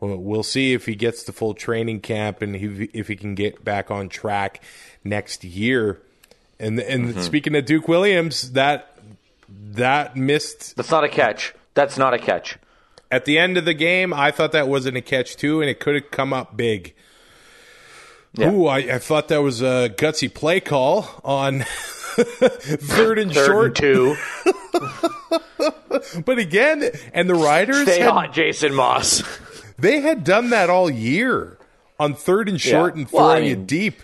well, 0.00 0.16
we'll 0.16 0.42
see 0.42 0.72
if 0.74 0.86
he 0.86 0.94
gets 0.94 1.22
the 1.24 1.32
full 1.32 1.54
training 1.54 2.00
camp 2.00 2.42
and 2.42 2.54
he, 2.56 2.90
if 2.92 3.08
he 3.08 3.16
can 3.16 3.34
get 3.34 3.64
back 3.64 3.90
on 3.90 4.08
track 4.08 4.62
next 5.04 5.44
year. 5.44 6.00
And 6.58 6.80
and 6.80 7.10
Mm-hmm. 7.10 7.20
speaking 7.20 7.54
of 7.54 7.64
Duke 7.64 7.86
Williams, 7.88 8.52
that 8.52 8.98
that 9.48 10.16
missed 10.16 10.74
That's 10.76 10.90
not 10.90 11.04
a 11.04 11.08
catch. 11.08 11.54
That's 11.74 11.96
not 11.98 12.12
a 12.14 12.18
catch. 12.18 12.58
at 13.10 13.24
the 13.24 13.38
end 13.38 13.56
of 13.56 13.64
the 13.64 13.74
game. 13.74 14.12
I 14.12 14.30
thought 14.32 14.52
that 14.52 14.66
wasn't 14.66 14.96
a 14.96 15.02
catch 15.02 15.36
too, 15.36 15.60
and 15.60 15.70
it 15.70 15.78
could 15.78 15.94
have 15.94 16.10
come 16.10 16.32
up 16.32 16.56
big. 16.56 16.94
Yeah. 18.36 18.52
Ooh, 18.52 18.66
I, 18.66 18.78
I 18.78 18.98
thought 18.98 19.28
that 19.28 19.38
was 19.42 19.62
a 19.62 19.88
gutsy 19.96 20.32
play 20.32 20.60
call 20.60 21.08
on 21.24 21.60
third 21.64 23.18
and 23.18 23.32
Third 23.32 23.46
short. 23.46 23.66
and 23.66 23.76
two. 23.76 24.16
But 26.24 26.38
again, 26.38 26.90
and 27.14 27.28
the 27.28 27.34
Riders 27.34 27.82
Stay 27.82 28.00
had- 28.00 28.10
hot, 28.10 28.32
Jason 28.32 28.74
Moss. 28.74 29.22
They 29.78 30.00
had 30.00 30.24
done 30.24 30.50
that 30.50 30.70
all 30.70 30.88
year 30.88 31.58
on 32.00 32.14
third 32.14 32.48
and 32.48 32.58
short 32.58 32.94
Yeah. 32.96 33.02
and 33.02 33.10
Well, 33.12 33.28
throwing 33.28 33.44
I 33.44 33.48
it 33.48 33.66
deep. 33.66 34.00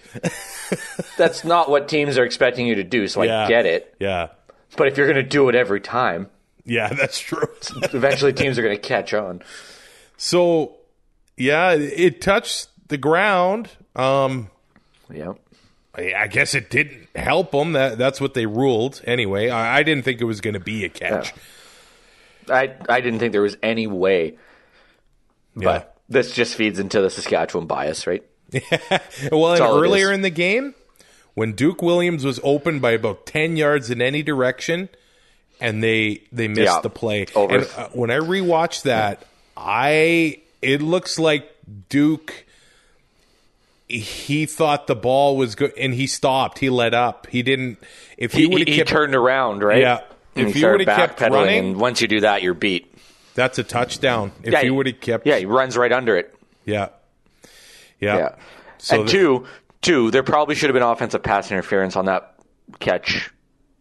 That's 1.17 1.45
not 1.45 1.71
what 1.71 1.89
teams 1.89 2.19
are 2.19 2.25
expecting 2.25 2.67
you 2.67 2.75
to 2.75 2.85
do, 2.85 3.09
so 3.09 3.23
Yeah. 3.23 3.45
I 3.45 3.49
get 3.49 3.65
it. 3.65 3.95
Yeah. 3.99 4.29
But 4.77 4.89
if 4.89 4.99
you're 4.99 5.07
going 5.07 5.17
to 5.17 5.23
do 5.23 5.49
it 5.49 5.55
every 5.55 5.81
time, 5.81 6.29
Yeah, 6.67 6.89
that's 6.93 7.19
true. 7.19 7.49
eventually 7.95 8.35
teams 8.35 8.59
are 8.59 8.63
going 8.63 8.77
to 8.77 8.83
catch 8.83 9.15
on. 9.15 9.43
so, 10.19 10.77
yeah, 11.39 11.73
it 11.73 12.21
touched 12.21 12.69
the 12.89 12.99
ground. 12.99 13.71
Um, 13.97 14.51
Yeah. 15.13 15.35
I 15.95 16.15
I 16.15 16.27
guess 16.27 16.55
it 16.55 16.71
didn't 16.71 17.09
help 17.15 17.51
them. 17.53 17.73
That 17.73 17.99
that's 17.99 18.21
what 18.21 18.33
they 18.35 18.47
ruled 18.47 19.01
anyway. 19.05 19.51
I, 19.51 19.79
I 19.79 19.83
didn't 19.83 20.05
think 20.05 20.21
it 20.21 20.25
was 20.25 20.41
going 20.41 20.55
to 20.55 20.61
be 20.61 20.85
a 20.85 20.89
catch. 20.89 21.35
I 22.49 22.75
I 22.89 23.01
didn't 23.01 23.19
think 23.19 23.33
there 23.33 23.43
was 23.43 23.57
any 23.63 23.87
way, 23.87 24.39
Yeah. 25.55 25.65
but 25.65 25.97
this 26.09 26.33
just 26.33 26.55
feeds 26.55 26.79
into 26.79 27.01
the 27.03 27.11
Saskatchewan 27.11 27.67
bias, 27.67 28.07
right? 28.07 28.23
Yeah. 28.51 28.99
well, 29.33 29.63
earlier 29.83 30.11
in 30.13 30.23
the 30.23 30.31
game, 30.31 30.75
when 31.35 31.53
Duke 31.53 31.83
Williams 31.83 32.25
was 32.25 32.41
open 32.43 32.81
by 32.81 32.93
about 32.93 33.27
ten 33.27 33.57
yards 33.57 33.91
in 33.91 34.01
any 34.01 34.23
direction, 34.23 34.89
and 35.61 35.83
they 35.85 36.23
they 36.33 36.49
missed 36.49 36.73
Yeah. 36.75 36.81
the 36.81 36.91
play. 36.91 37.27
Over. 37.35 37.55
And 37.59 37.69
uh, 37.77 37.89
when 37.93 38.11
I 38.11 38.17
rewatched 38.19 38.83
that, 38.85 39.25
I 39.59 40.41
it 40.63 40.81
looks 40.81 41.19
like 41.19 41.51
Duke. 41.91 42.47
He 43.93 44.47
thought 44.47 44.87
the 44.87 44.97
ball 44.97 45.37
was 45.37 45.55
good, 45.55 45.73
and 45.79 45.93
he 45.95 46.07
stopped. 46.07 46.59
He 46.59 46.71
let 46.71 46.95
up. 46.95 47.27
He 47.29 47.43
didn't. 47.43 47.79
If 48.17 48.33
he, 48.33 48.43
He, 48.43 48.47
would 48.47 48.67
he, 48.69 48.77
have 48.77 48.87
kept, 48.87 48.91
turned 48.91 49.15
around, 49.15 49.63
right? 49.63 49.81
Yeah. 49.81 50.01
And 50.35 50.49
If 50.49 50.49
he 50.49 50.53
he 50.55 50.59
started 50.61 50.89
would've 50.89 51.17
kept 51.17 51.21
running- 51.21 51.59
and 51.73 51.77
once 51.81 52.01
you 52.01 52.09
do 52.09 52.21
that, 52.21 52.43
you're 52.43 52.55
beat. 52.55 52.93
that's 53.35 53.59
a 53.59 53.65
touchdown. 53.65 54.33
If 54.43 54.53
yeah, 54.53 54.63
he 54.63 54.71
would 54.71 54.87
have 54.87 55.01
kept, 55.01 55.27
Yeah, 55.27 55.37
he 55.37 55.45
runs 55.47 55.77
right 55.77 55.93
under 55.93 56.17
it. 56.17 56.35
yeah, 56.65 56.89
yeah. 58.01 58.17
Yeah. 58.17 58.35
So 58.79 59.01
and 59.01 59.09
the- 59.09 59.13
two, 59.13 59.47
two, 59.83 60.11
there 60.11 60.23
probably 60.23 60.55
should 60.55 60.71
have 60.71 60.75
been 60.75 60.83
offensive 60.83 61.23
pass 61.23 61.51
interference 61.51 61.97
on 61.97 62.07
that 62.07 62.35
catch. 62.81 63.31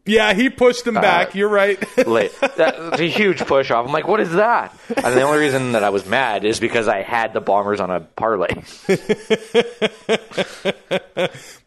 Yeah, 0.05 0.33
he 0.33 0.49
pushed 0.49 0.87
him 0.87 0.95
back. 0.95 1.35
You're 1.35 1.49
right. 1.49 1.79
Late. 2.07 2.31
That's 2.39 2.99
a 2.99 3.09
huge 3.09 3.39
push 3.45 3.71
off. 3.71 3.85
I'm 3.85 3.93
like, 3.93 4.07
what 4.07 4.19
is 4.19 4.31
that? 4.33 4.75
And 4.89 5.15
the 5.15 5.21
only 5.21 5.39
reason 5.39 5.73
that 5.73 5.83
I 5.83 5.89
was 5.89 6.05
mad 6.05 6.43
is 6.43 6.59
because 6.59 6.87
I 6.87 7.01
had 7.01 7.33
the 7.33 7.41
Bombers 7.41 7.79
on 7.79 7.91
a 7.91 7.99
parlay. 8.01 8.49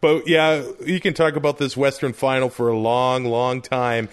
But 0.01 0.27
yeah, 0.27 0.63
you 0.85 0.99
can 0.99 1.15
talk 1.15 1.35
about 1.35 1.57
this 1.57 1.75
Western 1.75 2.13
final 2.13 2.49
for 2.49 2.67
a 2.67 2.77
long, 2.77 3.25
long 3.25 3.61
time. 3.61 4.09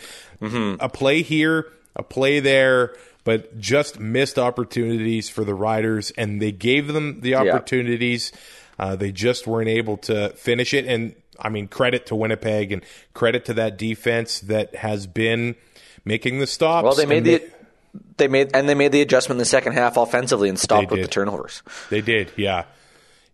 A 0.80 0.88
play 0.88 1.22
here, 1.22 1.70
a 1.94 2.02
play 2.02 2.40
there, 2.40 2.94
but 3.24 3.58
just 3.60 4.00
missed 4.00 4.38
opportunities 4.38 5.28
for 5.28 5.44
the 5.44 5.54
Riders, 5.54 6.10
and 6.16 6.40
they 6.40 6.50
gave 6.50 6.88
them 6.88 7.20
the 7.20 7.34
opportunities. 7.34 8.32
Uh, 8.78 8.96
they 8.96 9.12
just 9.12 9.46
weren't 9.46 9.68
able 9.68 9.98
to 9.98 10.30
finish 10.30 10.72
it. 10.74 10.86
And 10.86 11.14
I 11.38 11.48
mean, 11.48 11.68
credit 11.68 12.06
to 12.06 12.16
Winnipeg 12.16 12.72
and 12.72 12.82
credit 13.14 13.44
to 13.46 13.54
that 13.54 13.78
defense 13.78 14.40
that 14.40 14.74
has 14.76 15.06
been 15.06 15.56
making 16.04 16.38
the 16.38 16.46
stops. 16.46 16.84
Well, 16.84 16.94
they 16.94 17.06
made 17.06 17.24
the 17.24 17.50
they 18.16 18.28
made 18.28 18.50
and 18.54 18.68
they 18.68 18.74
made 18.74 18.92
the 18.92 19.02
adjustment 19.02 19.36
in 19.36 19.38
the 19.40 19.44
second 19.44 19.74
half 19.74 19.96
offensively 19.96 20.48
and 20.48 20.58
stopped 20.58 20.90
with 20.90 21.02
the 21.02 21.08
turnovers. 21.08 21.62
They 21.90 22.00
did, 22.00 22.30
yeah, 22.36 22.64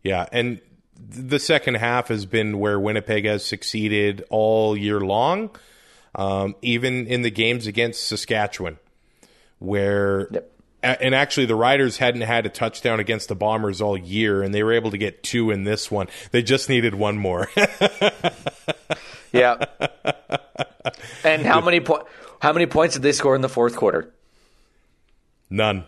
yeah, 0.02 0.26
and 0.32 0.60
the 0.96 1.38
second 1.38 1.76
half 1.76 2.08
has 2.08 2.26
been 2.26 2.58
where 2.58 2.78
Winnipeg 2.78 3.24
has 3.24 3.44
succeeded 3.44 4.24
all 4.30 4.76
year 4.76 5.00
long, 5.00 5.50
um, 6.14 6.56
even 6.62 7.06
in 7.06 7.22
the 7.22 7.30
games 7.30 7.66
against 7.66 8.04
Saskatchewan, 8.04 8.78
where 9.58 10.28
Yep. 10.30 10.52
And 10.82 11.14
actually 11.14 11.46
the 11.46 11.54
Riders 11.56 11.98
hadn't 11.98 12.20
had 12.22 12.46
a 12.46 12.48
touchdown 12.48 13.00
against 13.00 13.28
the 13.28 13.34
Bombers 13.34 13.80
all 13.80 13.96
year, 13.96 14.42
and 14.42 14.54
they 14.54 14.62
were 14.62 14.72
able 14.72 14.90
to 14.92 14.98
get 14.98 15.22
two 15.22 15.50
in 15.50 15.64
this 15.64 15.90
one. 15.90 16.06
They 16.30 16.42
just 16.42 16.68
needed 16.68 16.94
one 16.94 17.16
more. 17.18 17.48
Yeah. 19.30 19.62
and 21.22 21.44
how 21.44 21.60
many 21.60 21.80
po- 21.80 22.06
how 22.40 22.54
many 22.54 22.64
points 22.64 22.94
did 22.94 23.02
they 23.02 23.12
score 23.12 23.34
in 23.36 23.42
the 23.42 23.48
fourth 23.48 23.76
quarter? 23.76 24.10
None. 25.50 25.84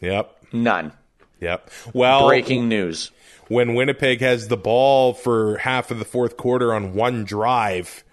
Yep. 0.00 0.36
None. 0.52 0.92
Yep. 1.40 1.70
Well, 1.94 2.28
Breaking 2.28 2.68
news. 2.68 3.10
when 3.48 3.74
Winnipeg 3.74 4.20
has 4.20 4.48
the 4.48 4.58
ball 4.58 5.14
for 5.14 5.56
half 5.56 5.90
of 5.90 5.98
the 5.98 6.04
fourth 6.04 6.36
quarter 6.36 6.74
on 6.74 6.92
one 6.92 7.24
drive, 7.24 8.04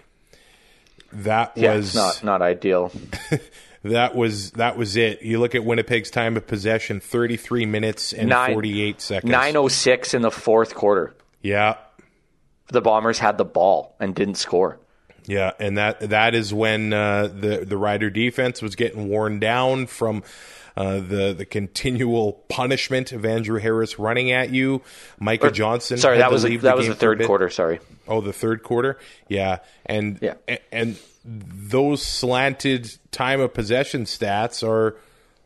that 1.12 1.52
Yeah, 1.58 1.76
was 1.76 1.94
not 1.94 2.24
not 2.24 2.42
ideal. 2.42 2.94
that 3.84 4.16
was 4.16 4.52
that 4.52 4.78
was 4.78 4.96
it. 4.96 5.22
You 5.22 5.40
look 5.40 5.56
at 5.56 5.64
Winnipeg's 5.66 6.12
time 6.12 6.38
of 6.38 6.46
possession: 6.48 7.00
thirty-three 7.00 7.66
minutes 7.66 8.14
and 8.14 8.30
Nine- 8.30 8.54
forty-eight 8.54 9.02
seconds. 9.02 9.32
Nine 9.32 9.56
oh 9.56 9.68
six 9.68 10.14
in 10.14 10.22
the 10.22 10.32
fourth 10.32 10.76
quarter. 10.76 11.16
Yeah, 11.42 11.78
The 12.68 12.82
Bombers 12.82 13.18
had 13.20 13.38
the 13.38 13.46
ball 13.46 13.96
and 14.00 14.14
didn't 14.14 14.36
score. 14.36 14.80
yeah, 15.26 15.52
and 15.60 15.78
that 15.78 16.00
that 16.12 16.36
is 16.36 16.54
when 16.54 16.94
uh, 16.94 17.28
the 17.28 17.66
the 17.66 17.78
Rider 17.78 18.10
defense 18.10 18.62
was 18.62 18.76
getting 18.76 19.10
worn 19.10 19.40
down 19.40 19.88
from. 19.88 20.24
Uh, 20.78 20.96
the 21.02 21.34
the 21.38 21.46
continual 21.46 22.44
punishment 22.48 23.12
of 23.12 23.26
Andrew 23.26 23.60
Harris 23.60 24.00
running 24.00 24.32
at 24.32 24.52
you, 24.52 24.82
Micah 25.20 25.52
Johnson. 25.52 25.98
Sorry, 25.98 26.20
that 26.20 26.32
was 26.32 26.44
the, 26.44 26.50
leave 26.50 26.62
that 26.62 26.78
was 26.78 26.88
the 26.88 26.96
third 26.96 27.22
quarter. 27.26 27.50
Sorry. 27.50 27.80
Oh, 28.08 28.22
the 28.22 28.34
third 28.34 28.64
quarter. 28.64 28.98
Yeah, 29.28 29.60
and 29.86 30.18
Yeah. 30.22 30.36
a- 30.48 30.60
and 30.74 30.98
those 31.26 32.02
slanted 32.02 32.90
time 33.12 33.42
of 33.42 33.54
possession 33.54 34.06
stats 34.06 34.68
are 34.68 34.96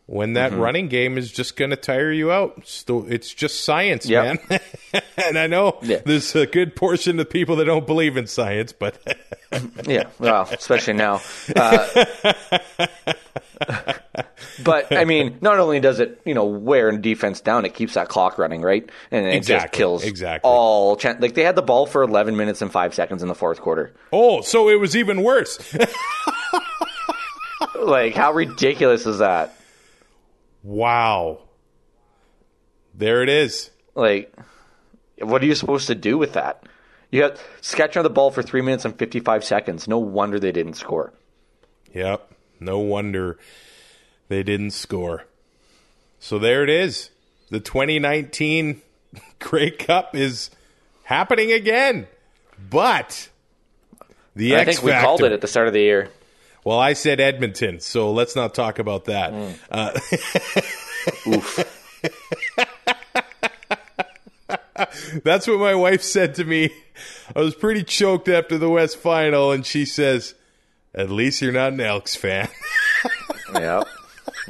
when 0.08 0.34
that 0.34 0.52
Mm-hmm. 0.52 0.62
running 0.62 0.88
game 0.90 1.18
is 1.18 1.32
just 1.32 1.56
going 1.58 1.72
to 1.72 1.76
tire 1.76 2.12
you 2.12 2.32
out. 2.32 2.62
So 2.66 3.06
it's 3.10 3.34
just 3.34 3.64
science, 3.66 4.06
Yep. 4.06 4.50
man. 4.50 4.60
and 5.18 5.40
I 5.40 5.48
know 5.48 5.80
Yeah. 5.82 6.02
there's 6.06 6.36
a 6.36 6.46
good 6.46 6.76
portion 6.76 7.20
of 7.20 7.28
people 7.30 7.56
that 7.56 7.66
don't 7.66 7.88
believe 7.88 8.16
in 8.16 8.28
science, 8.28 8.72
but 8.72 9.00
Yeah, 9.88 10.08
well, 10.20 10.48
especially 10.52 10.94
now. 10.94 11.22
Uh, 11.56 12.06
but 14.64 14.92
I 14.92 15.06
mean, 15.06 15.38
not 15.42 15.60
only 15.60 15.80
does 15.80 16.00
it 16.00 16.22
you 16.26 16.34
know 16.34 16.46
wear 16.46 16.90
and 16.90 17.02
defense 17.02 17.42
down, 17.42 17.66
it 17.66 17.74
keeps 17.74 17.94
that 17.96 18.10
clock 18.10 18.38
running, 18.38 18.62
right? 18.62 18.90
And 19.12 19.26
it 19.26 19.44
just 19.44 19.72
kills 19.72 20.04
exactly. 20.04 20.50
all 20.50 20.96
chan- 20.96 21.18
like 21.20 21.34
they 21.34 21.44
had 21.44 21.56
the 21.56 21.62
ball 21.62 21.86
for 21.86 22.04
11 22.04 22.36
minutes 22.36 22.62
and 22.62 22.72
five 22.72 22.94
seconds 22.94 23.22
in 23.22 23.28
the 23.28 23.36
fourth 23.36 23.62
quarter. 23.62 23.94
oh, 24.14 24.42
so 24.42 24.70
it 24.70 24.80
was 24.80 24.96
even 24.96 25.24
worse. 25.24 25.58
Like, 27.86 28.16
how 28.16 28.34
ridiculous 28.34 29.06
is 29.06 29.20
that? 29.20 29.56
wow. 30.64 31.40
There 32.94 33.22
it 33.24 33.30
is. 33.30 33.72
Like, 33.94 34.34
what 35.20 35.44
are 35.44 35.46
you 35.46 35.56
supposed 35.56 35.88
to 35.88 35.96
do 35.96 36.18
with 36.18 36.34
that? 36.34 36.64
You 37.12 37.22
got 37.22 37.38
Saskatchewan 37.62 38.06
on 38.06 38.10
the 38.10 38.14
ball 38.14 38.32
for 38.32 38.42
three 38.42 38.62
minutes 38.62 38.86
and 38.86 38.98
55 38.98 39.44
seconds. 39.44 39.88
No 39.88 40.00
wonder 40.00 40.40
they 40.40 40.54
didn't 40.54 40.76
score. 40.76 41.14
Yep. 41.94 42.32
No 42.60 42.80
wonder 42.80 43.38
they 44.28 44.44
didn't 44.44 44.72
score. 44.72 45.26
So 46.20 46.40
there 46.40 46.64
it 46.64 46.70
is. 46.70 47.10
The 47.50 47.60
2019 47.60 48.82
Grey 49.40 49.72
Cup 49.72 50.16
is 50.16 50.50
happening 51.04 51.52
again. 51.52 52.08
But 52.70 53.30
the 54.36 54.56
I 54.56 54.60
X 54.60 54.76
think 54.76 54.84
we 54.86 54.92
factor. 54.92 55.06
called 55.06 55.24
it 55.24 55.32
at 55.32 55.42
the 55.42 55.48
start 55.48 55.68
of 55.68 55.74
the 55.74 55.82
year. 55.82 56.10
well, 56.64 56.80
I 56.80 56.94
said 56.94 57.20
Edmonton, 57.20 57.80
so 57.80 58.12
let's 58.12 58.36
not 58.36 58.56
talk 58.56 58.80
about 58.80 59.06
that. 59.06 59.32
Hmm. 59.32 59.52
Uh, 59.70 60.00
That's 65.24 65.48
what 65.48 65.60
my 65.60 65.76
wife 65.76 66.02
said 66.04 66.36
to 66.36 66.44
me. 66.44 66.70
I 67.36 67.40
was 67.40 67.56
pretty 67.56 67.84
choked 67.84 68.28
after 68.28 68.58
the 68.58 68.70
West 68.70 68.98
final, 68.98 69.52
and 69.52 69.66
she 69.66 69.86
says, 69.86 70.36
"At 70.96 71.10
least 71.12 71.42
you're 71.42 71.52
not 71.52 71.74
an 71.74 71.82
Elks 71.82 72.16
fan." 72.16 72.48
yeah. 73.54 73.84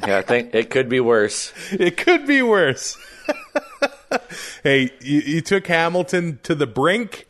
Yeah, 0.05 0.17
I 0.17 0.21
think 0.21 0.53
it 0.53 0.69
could 0.69 0.87
be 0.89 0.99
worse. 0.99 1.51
it 1.71 1.97
could 1.97 2.25
be 2.27 2.41
worse. 2.41 2.97
hey, 4.63 4.91
you, 5.01 5.19
you 5.21 5.41
took 5.41 5.67
Hamilton 5.67 6.39
to 6.43 6.53
the 6.55 6.67
brink. 6.67 7.27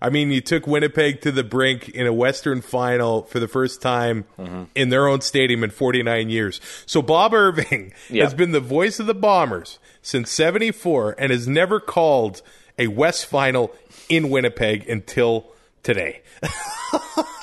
I 0.00 0.10
mean, 0.10 0.30
you 0.30 0.40
took 0.40 0.66
Winnipeg 0.66 1.22
to 1.22 1.32
the 1.32 1.42
brink 1.42 1.88
in 1.88 2.06
a 2.06 2.12
Western 2.12 2.60
final 2.60 3.22
for 3.22 3.40
the 3.40 3.48
first 3.48 3.80
time 3.82 4.24
Mm-hmm. 4.38 4.64
in 4.74 4.90
their 4.90 5.08
own 5.08 5.22
stadium 5.22 5.64
in 5.64 5.70
49 5.70 6.28
years. 6.28 6.60
So 6.86 7.00
Bob 7.02 7.32
Irving 7.34 7.92
Yeah. 8.10 8.24
has 8.24 8.34
been 8.34 8.52
the 8.52 8.60
voice 8.60 9.00
of 9.00 9.06
the 9.06 9.14
Bombers 9.14 9.78
since 10.02 10.30
74 10.30 11.16
and 11.18 11.32
has 11.32 11.48
never 11.48 11.80
called 11.80 12.42
a 12.78 12.88
West 12.88 13.26
final 13.26 13.72
in 14.08 14.28
Winnipeg 14.30 14.88
until 14.88 15.46
today. 15.82 16.20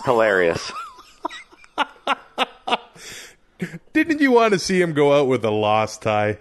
Hilarious. 0.05 0.71
Didn't 3.93 4.21
you 4.21 4.31
want 4.31 4.53
to 4.53 4.59
see 4.59 4.81
him 4.81 4.93
go 4.93 5.13
out 5.19 5.27
with 5.27 5.43
a 5.45 5.51
loss 5.51 5.97
tie? 5.97 6.37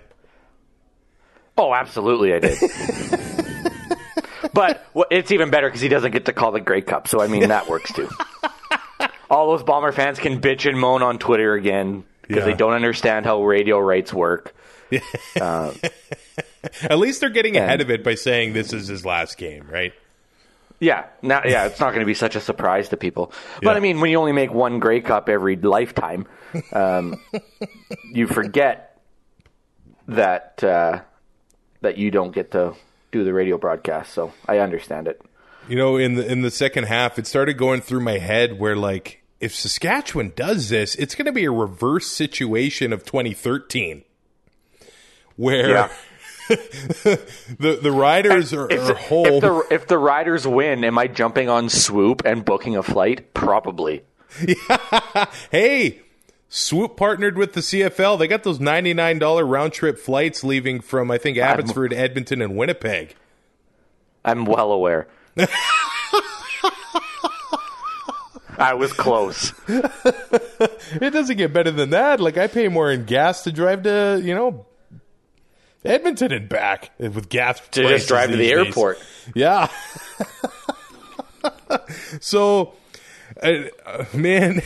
Oh, 1.58 1.74
absolutely, 1.74 2.32
I 2.34 2.38
did. 2.38 2.58
but 4.54 4.86
well, 4.94 5.06
it's 5.10 5.30
even 5.30 5.50
better 5.50 5.68
because 5.68 5.80
he 5.80 5.88
doesn't 5.88 6.12
get 6.12 6.24
to 6.26 6.32
call 6.32 6.52
the 6.52 6.60
Grey 6.60 6.80
Cup, 6.82 7.08
so 7.08 7.20
I 7.20 7.26
mean 7.28 7.48
that 7.48 7.68
works 7.68 7.92
too. 7.92 8.08
All 9.30 9.50
those 9.50 9.62
Bomber 9.62 9.92
fans 9.92 10.18
can 10.18 10.40
bitch 10.40 10.68
and 10.68 10.78
moan 10.78 11.02
on 11.02 11.18
Twitter 11.18 11.54
again 11.54 12.04
because 12.22 12.38
Yeah. 12.38 12.44
they 12.46 12.54
don't 12.54 12.72
understand 12.72 13.26
how 13.26 13.42
radio 13.44 13.78
rights 13.78 14.12
work. 14.12 14.54
Uh, 15.40 15.72
At 16.82 16.98
least 16.98 17.20
they're 17.20 17.30
getting 17.30 17.56
And- 17.56 17.64
ahead 17.64 17.80
of 17.80 17.90
it 17.90 18.02
by 18.02 18.16
saying 18.16 18.52
this 18.54 18.72
is 18.72 18.88
his 18.88 19.04
last 19.06 19.38
game, 19.38 19.66
right? 19.70 19.92
Yeah, 20.80 21.04
now, 21.20 21.42
yeah, 21.44 21.66
it's 21.66 21.78
not 21.78 21.90
going 21.90 22.00
to 22.00 22.06
be 22.06 22.14
such 22.14 22.36
a 22.36 22.40
surprise 22.40 22.88
to 22.88 22.96
people. 22.96 23.32
But 23.62 23.72
Yeah. 23.72 23.72
I 23.72 23.80
mean, 23.80 24.00
when 24.00 24.10
you 24.10 24.18
only 24.18 24.32
make 24.32 24.50
one 24.52 24.80
Grey 24.80 25.02
Cup 25.02 25.28
every 25.28 25.56
lifetime, 25.56 26.26
um, 26.72 27.20
you 28.12 28.26
forget 28.26 28.98
that 30.08 30.64
uh, 30.64 31.00
that 31.82 31.98
you 31.98 32.10
don't 32.10 32.32
get 32.32 32.52
to 32.52 32.74
do 33.12 33.24
the 33.24 33.32
radio 33.34 33.58
broadcast. 33.58 34.14
So 34.14 34.32
I 34.48 34.58
understand 34.58 35.06
it. 35.06 35.20
You 35.68 35.76
know, 35.76 35.96
in 35.96 36.14
the 36.14 36.26
in 36.26 36.40
the 36.40 36.50
second 36.50 36.84
half, 36.84 37.18
it 37.18 37.26
started 37.26 37.58
going 37.58 37.82
through 37.82 38.00
my 38.00 38.16
head 38.18 38.58
where 38.58 38.74
like 38.74 39.22
if 39.38 39.54
Saskatchewan 39.54 40.32
does 40.34 40.70
this, 40.70 40.94
it's 40.94 41.14
going 41.14 41.26
to 41.26 41.32
be 41.32 41.44
a 41.44 41.52
reverse 41.52 42.06
situation 42.06 42.92
of 42.92 43.04
2013, 43.04 44.04
where 45.36 45.68
Yeah. 45.68 45.90
the 47.58 47.78
the 47.80 47.92
riders 47.92 48.52
are, 48.52 48.68
If, 48.70 48.88
are 48.90 48.94
whole. 48.94 49.26
if 49.36 49.40
the 49.40 49.66
if 49.70 49.86
the 49.86 49.98
riders 49.98 50.46
win, 50.46 50.82
am 50.84 50.98
I 50.98 51.06
jumping 51.06 51.48
on 51.48 51.68
Swoop 51.68 52.22
and 52.24 52.44
booking 52.44 52.76
a 52.76 52.82
flight? 52.82 53.32
Probably. 53.34 54.02
hey, 55.52 56.00
Swoop 56.48 56.96
partnered 56.96 57.36
with 57.36 57.52
the 57.52 57.60
CFL. 57.60 58.18
They 58.18 58.26
got 58.26 58.42
those 58.42 58.58
ninety 58.58 58.92
nine 58.94 59.20
dollar 59.20 59.46
round 59.46 59.72
trip 59.72 59.98
flights 59.98 60.42
leaving 60.42 60.80
from 60.80 61.10
I 61.10 61.18
think 61.18 61.38
Abbotsford, 61.38 61.92
Edmonton, 61.92 62.42
and 62.42 62.56
Winnipeg. 62.56 63.14
I'm 64.24 64.44
well 64.44 64.72
aware. 64.72 65.06
I 68.58 68.74
was 68.74 68.92
close. 68.92 69.54
It 69.68 71.12
doesn't 71.12 71.36
get 71.36 71.52
better 71.52 71.70
than 71.70 71.90
that. 71.90 72.20
Like 72.20 72.36
I 72.36 72.46
pay 72.46 72.68
more 72.68 72.90
in 72.90 73.04
gas 73.04 73.44
to 73.44 73.52
drive 73.52 73.84
to 73.84 74.20
you 74.22 74.34
know 74.34 74.66
Edmonton 75.84 76.32
and 76.32 76.48
back 76.48 76.90
with 76.98 77.28
gas 77.28 77.60
To 77.70 77.82
just 77.88 78.08
drive 78.08 78.30
to 78.30 78.36
the 78.36 78.48
days. 78.48 78.66
airport. 78.66 78.98
Yeah. 79.34 79.68
so, 82.20 82.74
uh, 83.42 83.52
uh, 83.86 84.04
man, 84.14 84.62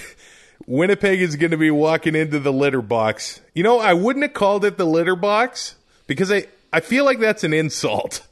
Winnipeg 0.66 1.20
is 1.20 1.36
going 1.36 1.50
to 1.52 1.56
be 1.56 1.70
walking 1.70 2.14
into 2.14 2.38
the 2.40 2.52
litter 2.52 2.82
box. 2.82 3.40
You 3.54 3.62
know, 3.62 3.78
I 3.78 3.92
wouldn't 3.94 4.24
have 4.24 4.34
called 4.34 4.64
it 4.64 4.76
the 4.78 4.86
litter 4.86 5.16
box 5.16 5.76
because 6.06 6.32
I, 6.32 6.46
I 6.72 6.80
feel 6.80 7.04
like 7.04 7.20
that's 7.20 7.44
an 7.44 7.52
insult. 7.52 8.26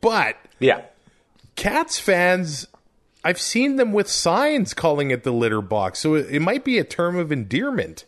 But 0.00 0.36
Yeah. 0.58 0.82
Cats 1.56 1.98
fans, 1.98 2.66
I've 3.24 3.40
seen 3.40 3.76
them 3.76 3.92
with 3.92 4.08
signs 4.08 4.74
calling 4.74 5.10
it 5.10 5.24
the 5.24 5.32
litter 5.32 5.62
box. 5.62 5.98
So 5.98 6.14
it, 6.14 6.26
it 6.30 6.40
might 6.40 6.64
be 6.64 6.78
a 6.78 6.84
term 6.84 7.16
of 7.16 7.32
endearment. 7.32 8.04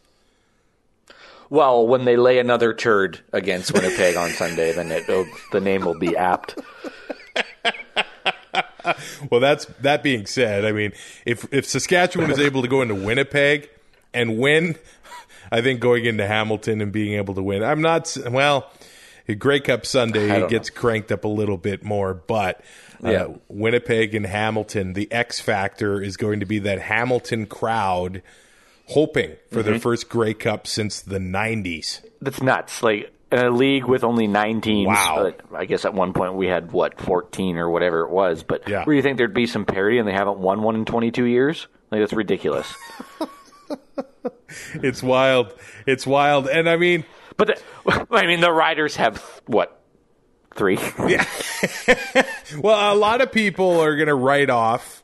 Well, 1.50 1.86
when 1.86 2.04
they 2.04 2.16
lay 2.16 2.38
another 2.38 2.74
turd 2.74 3.20
against 3.32 3.72
Winnipeg 3.72 4.16
on 4.16 4.30
Sunday, 4.30 4.72
then 4.72 4.90
it, 4.92 5.04
oh, 5.08 5.26
the 5.52 5.60
name 5.60 5.84
will 5.84 5.98
be 5.98 6.16
apt. 6.16 6.58
Well, 9.30 9.40
that's 9.40 9.66
that 9.82 10.02
being 10.02 10.24
said, 10.24 10.64
I 10.64 10.72
mean, 10.72 10.92
if 11.26 11.46
if 11.52 11.66
Saskatchewan 11.66 12.30
is 12.30 12.38
able 12.38 12.62
to 12.62 12.68
go 12.68 12.80
into 12.80 12.94
Winnipeg 12.94 13.68
and 14.14 14.38
win, 14.38 14.76
I 15.52 15.60
think 15.60 15.80
going 15.80 16.06
into 16.06 16.26
Hamilton 16.26 16.80
and 16.80 16.90
being 16.90 17.14
able 17.14 17.34
to 17.34 17.42
win, 17.42 17.62
I'm 17.62 17.82
not 17.82 18.16
well. 18.30 18.70
Grey 19.38 19.60
Cup 19.60 19.84
Sunday 19.84 20.28
don't 20.28 20.48
gets 20.48 20.70
cranked 20.70 21.12
up 21.12 21.24
a 21.24 21.28
little 21.28 21.58
bit 21.58 21.84
more, 21.84 22.14
but 22.14 22.62
uh, 23.04 23.10
Yeah. 23.10 23.26
Winnipeg 23.48 24.14
and 24.14 24.24
Hamilton, 24.24 24.94
the 24.94 25.10
X 25.12 25.38
factor 25.38 26.00
is 26.00 26.16
going 26.16 26.40
to 26.40 26.46
be 26.46 26.58
that 26.60 26.80
Hamilton 26.80 27.44
crowd 27.44 28.22
hoping 28.88 29.36
for 29.50 29.58
Mm-hmm. 29.60 29.70
their 29.70 29.78
first 29.80 30.08
Grey 30.08 30.34
Cup 30.34 30.66
since 30.66 31.00
the 31.00 31.18
90s. 31.18 32.00
That's 32.20 32.42
nuts. 32.42 32.82
Like 32.82 33.12
in 33.30 33.38
a 33.38 33.50
league 33.50 33.84
with 33.84 34.04
only 34.04 34.26
nine 34.26 34.60
teams. 34.60 34.88
Wow. 34.88 35.26
uh, 35.52 35.56
I 35.56 35.64
guess 35.66 35.84
at 35.84 35.92
one 35.94 36.12
point 36.14 36.34
we 36.34 36.46
had 36.46 36.72
what 36.72 36.98
fourteen 37.00 37.58
or 37.58 37.68
whatever 37.68 38.00
it 38.00 38.10
was. 38.10 38.42
But 38.42 38.66
Yeah. 38.68 38.84
where 38.84 38.96
you 38.96 39.02
think 39.02 39.18
there'd 39.18 39.34
be 39.34 39.46
some 39.46 39.64
parity, 39.66 39.98
and 39.98 40.08
they 40.08 40.12
haven't 40.12 40.38
won 40.38 40.62
one 40.62 40.74
in 40.76 40.84
twenty-two 40.86 41.24
years? 41.26 41.66
Like 41.90 42.00
that's 42.00 42.12
ridiculous. 42.14 42.72
It's 44.74 45.02
wild. 45.02 45.54
It's 45.86 46.06
wild. 46.06 46.48
And 46.48 46.68
I 46.68 46.76
mean, 46.76 47.04
but 47.36 47.48
the, 47.48 48.06
I 48.10 48.26
mean, 48.26 48.40
the 48.40 48.52
Riders 48.52 48.96
have 48.96 49.18
what 49.46 49.78
three? 50.54 50.78
yeah. 51.06 51.24
Well, 52.58 52.94
a 52.94 52.96
lot 52.96 53.20
of 53.20 53.30
people 53.30 53.78
are 53.80 53.94
going 53.96 54.08
to 54.08 54.14
write 54.14 54.48
off 54.48 55.02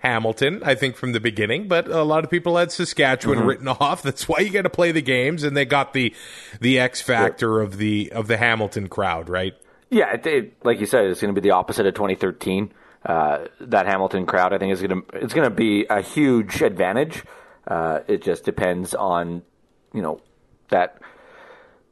Hamilton, 0.00 0.62
I 0.64 0.74
think, 0.74 0.96
from 0.96 1.12
the 1.12 1.20
beginning, 1.20 1.66
but 1.68 1.88
a 1.88 2.02
lot 2.02 2.22
of 2.24 2.30
people 2.30 2.56
had 2.56 2.70
Saskatchewan 2.72 3.38
Mm-hmm. 3.38 3.46
written 3.48 3.68
off. 3.80 4.02
That's 4.02 4.28
why 4.28 4.38
you 4.40 4.50
got 4.50 4.62
to 4.62 4.70
play 4.70 4.92
the 4.92 5.02
games, 5.02 5.42
and 5.44 5.56
they 5.56 5.64
got 5.64 5.92
the 5.92 6.14
the 6.60 6.78
X 6.78 7.00
factor 7.00 7.60
of 7.60 7.78
the 7.78 8.12
of 8.12 8.26
the 8.28 8.36
Hamilton 8.36 8.88
crowd, 8.88 9.28
right? 9.28 9.54
Yeah, 9.90 10.12
it, 10.14 10.26
it, 10.26 10.64
like 10.64 10.80
you 10.80 10.86
said, 10.86 11.06
it's 11.06 11.20
going 11.20 11.34
to 11.34 11.40
be 11.40 11.46
the 11.48 11.54
opposite 11.54 11.86
of 11.86 11.94
2013. 11.94 12.72
Uh, 13.06 13.46
that 13.60 13.86
Hamilton 13.86 14.26
crowd, 14.26 14.52
I 14.52 14.58
think, 14.58 14.72
is 14.72 14.82
going 14.82 15.02
to 15.02 15.16
it's 15.18 15.32
going 15.34 15.48
to 15.48 15.54
be 15.54 15.86
a 15.88 16.00
huge 16.02 16.62
advantage. 16.62 17.22
Uh, 17.66 18.00
it 18.06 18.22
just 18.22 18.44
depends 18.44 18.94
on 18.94 19.42
you 19.94 20.02
know 20.02 20.20
that 20.70 21.00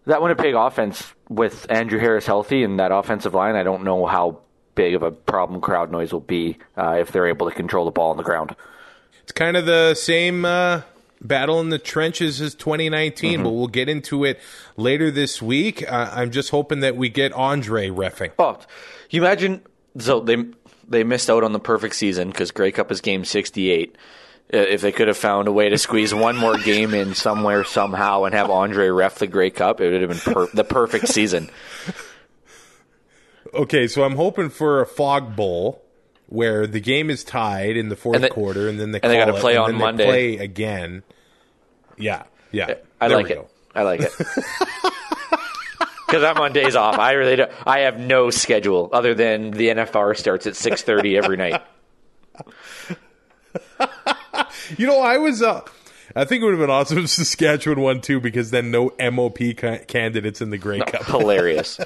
that 0.06 0.20
Winnipeg 0.22 0.54
offense 0.54 1.12
with 1.28 1.66
Andrew 1.70 1.98
Harris 1.98 2.26
healthy 2.26 2.62
and 2.64 2.78
that 2.78 2.92
offensive 2.92 3.34
line. 3.34 3.56
I 3.56 3.62
don't 3.62 3.84
know 3.84 4.06
how 4.06 4.40
big 4.76 4.94
of 4.94 5.02
a 5.02 5.10
problem 5.10 5.60
crowd 5.60 5.90
noise 5.90 6.12
will 6.12 6.20
be 6.20 6.58
uh, 6.78 6.98
if 7.00 7.10
they're 7.10 7.26
able 7.26 7.50
to 7.50 7.54
control 7.56 7.84
the 7.84 7.90
ball 7.90 8.12
on 8.12 8.16
the 8.16 8.22
ground. 8.22 8.54
It's 9.24 9.32
kind 9.32 9.56
of 9.56 9.66
the 9.66 9.94
same 9.94 10.44
uh, 10.44 10.82
battle 11.20 11.58
in 11.58 11.70
the 11.70 11.78
trenches 11.80 12.40
as 12.40 12.54
2019, 12.54 13.42
but 13.42 13.50
we'll 13.50 13.66
get 13.66 13.88
into 13.88 14.24
it 14.24 14.38
later 14.76 15.10
this 15.10 15.42
week. 15.42 15.90
Uh, 15.90 16.10
I'm 16.12 16.30
just 16.30 16.50
hoping 16.50 16.80
that 16.80 16.96
we 16.96 17.08
get 17.08 17.32
Andre 17.32 17.88
refing. 17.88 18.30
Oh, 18.38 18.60
you 19.10 19.20
imagine? 19.20 19.62
So 19.98 20.20
they 20.20 20.36
they 20.88 21.02
missed 21.02 21.28
out 21.28 21.42
on 21.42 21.52
the 21.52 21.58
perfect 21.58 21.96
season 21.96 22.30
because 22.30 22.52
Grey 22.52 22.70
Cup 22.70 22.92
is 22.92 23.00
game 23.00 23.24
sixty 23.24 23.70
eight. 23.70 23.96
If 24.48 24.80
they 24.80 24.92
could 24.92 25.08
have 25.08 25.16
found 25.16 25.48
a 25.48 25.52
way 25.52 25.70
to 25.70 25.76
squeeze 25.78 26.14
one 26.14 26.36
more 26.36 26.56
game 26.56 26.94
in 26.94 27.14
somewhere 27.14 27.64
somehow 27.64 28.24
and 28.24 28.34
have 28.34 28.48
Andre 28.48 28.90
ref 28.90 29.18
the 29.18 29.26
Grey 29.26 29.50
Cup, 29.50 29.80
it 29.80 29.90
would 29.90 30.02
have 30.02 30.10
been 30.10 30.34
per- 30.34 30.50
the 30.54 30.62
perfect 30.62 31.08
season. 31.08 31.50
Okay, 33.54 33.86
so 33.86 34.04
I'm 34.04 34.16
hoping 34.16 34.48
for 34.50 34.80
a 34.80 34.86
fog 34.86 35.36
bowl 35.36 35.82
where 36.28 36.66
the 36.66 36.80
game 36.80 37.08
is 37.10 37.22
tied 37.24 37.76
in 37.76 37.88
the 37.88 37.96
fourth 37.96 38.16
And 38.16 38.24
they- 38.24 38.28
quarter, 38.28 38.68
and 38.68 38.78
then 38.80 38.90
they 38.92 39.00
and 39.00 39.12
they 39.12 39.16
gotta 39.16 39.36
it, 39.36 39.40
play 39.40 39.54
and 39.56 39.64
on 39.64 39.72
they 39.72 39.78
Monday. 39.78 40.06
play 40.06 40.36
again. 40.38 41.02
Yeah, 41.96 42.24
yeah. 42.52 42.74
I 43.00 43.06
like 43.08 43.30
it. 43.30 43.34
go. 43.34 43.48
I 43.74 43.82
like 43.82 44.00
it. 44.00 44.12
Because 46.06 46.22
I'm 46.22 46.40
on 46.40 46.52
days 46.52 46.76
off. 46.76 47.00
I 47.00 47.12
really 47.14 47.34
don't. 47.34 47.50
I 47.66 47.80
have 47.80 47.98
no 47.98 48.30
schedule 48.30 48.88
other 48.92 49.12
than 49.12 49.50
the 49.50 49.70
NFR 49.70 50.16
starts 50.16 50.46
at 50.46 50.54
six 50.54 50.82
thirty 50.82 51.16
every 51.16 51.36
night. 51.36 51.60
You 54.76 54.86
know, 54.86 55.00
I 55.00 55.18
was. 55.18 55.42
Uh, 55.42 55.62
I 56.14 56.24
think 56.24 56.42
it 56.42 56.44
would 56.44 56.52
have 56.52 56.60
been 56.60 56.70
awesome 56.70 56.98
if 57.04 57.08
Saskatchewan 57.10 57.80
won 57.80 58.00
too, 58.00 58.20
because 58.20 58.50
then 58.50 58.70
no 58.70 58.92
MOP 59.00 59.38
ca- 59.56 59.78
candidates 59.86 60.40
in 60.40 60.50
the 60.50 60.58
Grey 60.58 60.80
Cup. 60.80 61.04
Hilarious. 61.06 61.78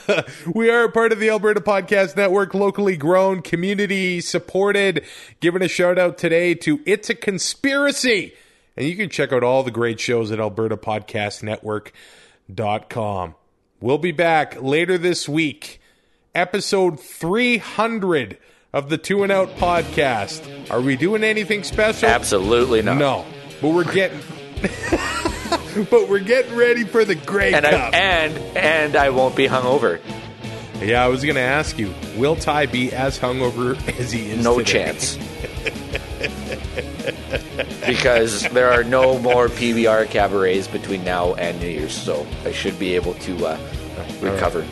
We 0.54 0.70
are 0.70 0.84
a 0.84 0.92
part 0.92 1.12
of 1.12 1.18
the 1.18 1.30
Alberta 1.30 1.60
Podcast 1.60 2.16
Network, 2.16 2.54
locally 2.54 2.96
grown, 2.96 3.42
community 3.42 4.20
supported. 4.20 5.04
Giving 5.40 5.62
a 5.62 5.68
shout 5.68 5.98
out 5.98 6.18
today 6.18 6.54
to 6.54 6.80
It's 6.86 7.10
a 7.10 7.14
Conspiracy. 7.14 8.34
And 8.76 8.86
you 8.86 8.96
can 8.96 9.10
check 9.10 9.32
out 9.32 9.42
all 9.42 9.62
the 9.62 9.70
great 9.70 10.00
shows 10.00 10.32
at 10.32 10.38
albertapodcastnetwork.com. 10.38 13.34
We'll 13.80 13.98
be 13.98 14.12
back 14.12 14.62
later 14.62 14.96
this 14.96 15.28
week. 15.28 15.80
Episode 16.34 16.98
300 16.98 18.38
of 18.72 18.88
the 18.88 18.96
Two 18.96 19.22
and 19.22 19.30
Out 19.30 19.50
podcast. 19.56 20.70
Are 20.70 20.80
we 20.80 20.96
doing 20.96 21.22
anything 21.24 21.64
special? 21.64 22.08
Absolutely 22.08 22.80
not. 22.80 22.96
No. 22.96 23.26
But 23.60 23.68
we're 23.70 23.92
getting 23.92 24.20
But 25.90 26.08
we're 26.08 26.18
getting 26.20 26.54
ready 26.56 26.84
for 26.84 27.04
the 27.04 27.14
Grey 27.14 27.52
And 27.54 27.64
I, 27.66 27.70
Cup. 27.70 27.94
and 27.94 28.36
and 28.56 28.96
I 28.96 29.10
won't 29.10 29.34
be 29.36 29.46
hungover. 29.48 30.00
yeah, 30.82 31.04
I 31.04 31.08
was 31.08 31.22
going 31.22 31.36
to 31.36 31.40
ask 31.40 31.78
you, 31.78 31.94
will 32.16 32.36
Ty 32.36 32.66
be 32.66 32.92
as 32.92 33.18
hungover 33.18 33.76
as 33.98 34.12
he 34.12 34.30
is 34.30 34.42
No 34.44 34.58
today? 34.58 34.72
chance. 34.72 35.16
because 37.86 38.48
there 38.50 38.70
are 38.72 38.84
no 38.84 39.18
more 39.18 39.48
PBR 39.48 40.08
cabarets 40.10 40.68
between 40.68 41.04
now 41.04 41.34
and 41.34 41.58
New 41.60 41.68
Year's, 41.68 41.94
so 41.94 42.26
I 42.44 42.52
should 42.52 42.78
be 42.78 42.94
able 42.94 43.14
to 43.14 43.46
uh, 43.46 43.58
recover. 44.20 44.66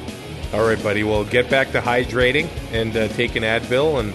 All 0.53 0.67
right, 0.67 0.81
buddy. 0.83 1.05
Well, 1.05 1.25
get 1.25 1.49
back 1.51 1.73
to 1.73 1.81
hydrating 1.81 2.49
and 2.73 2.97
uh, 2.97 3.09
take 3.09 3.37
an 3.37 3.43
Advil 3.45 4.01
and 4.01 4.15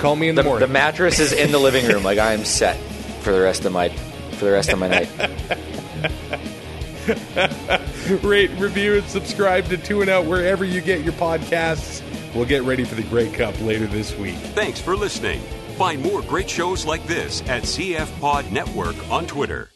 call 0.00 0.16
me 0.16 0.28
in 0.28 0.34
the, 0.34 0.42
The, 0.42 0.48
morning. 0.48 0.66
the 0.68 0.72
mattress 0.72 1.18
is 1.20 1.32
in 1.32 1.52
the 1.52 1.58
living 1.58 1.86
room. 1.86 2.02
Like 2.02 2.18
I 2.18 2.32
am 2.32 2.44
set 2.44 2.78
for 3.20 3.32
the 3.32 3.40
rest 3.40 3.64
of 3.66 3.72
my 3.72 3.88
for 4.40 4.46
the 4.46 4.52
rest 4.52 4.72
of 4.72 4.78
my 4.78 4.88
night. 4.88 5.08
Rate, 8.24 8.50
review, 8.58 8.96
and 8.96 9.06
subscribe 9.06 9.66
to 9.66 9.76
Two 9.76 10.00
and 10.00 10.10
Out 10.10 10.24
wherever 10.24 10.64
you 10.64 10.80
get 10.80 11.02
your 11.02 11.12
podcasts. 11.12 12.02
We'll 12.34 12.46
get 12.46 12.62
ready 12.62 12.84
for 12.84 12.94
the 12.94 13.02
Grey 13.02 13.30
Cup 13.30 13.60
later 13.60 13.86
this 13.86 14.16
week. 14.16 14.36
Thanks 14.36 14.80
for 14.80 14.96
listening. 14.96 15.40
Find 15.76 16.02
more 16.02 16.22
great 16.22 16.48
shows 16.48 16.84
like 16.84 17.06
this 17.06 17.42
at 17.42 17.64
CF 17.64 18.20
Pod 18.20 18.50
Network 18.50 18.96
on 19.10 19.26
Twitter. 19.26 19.70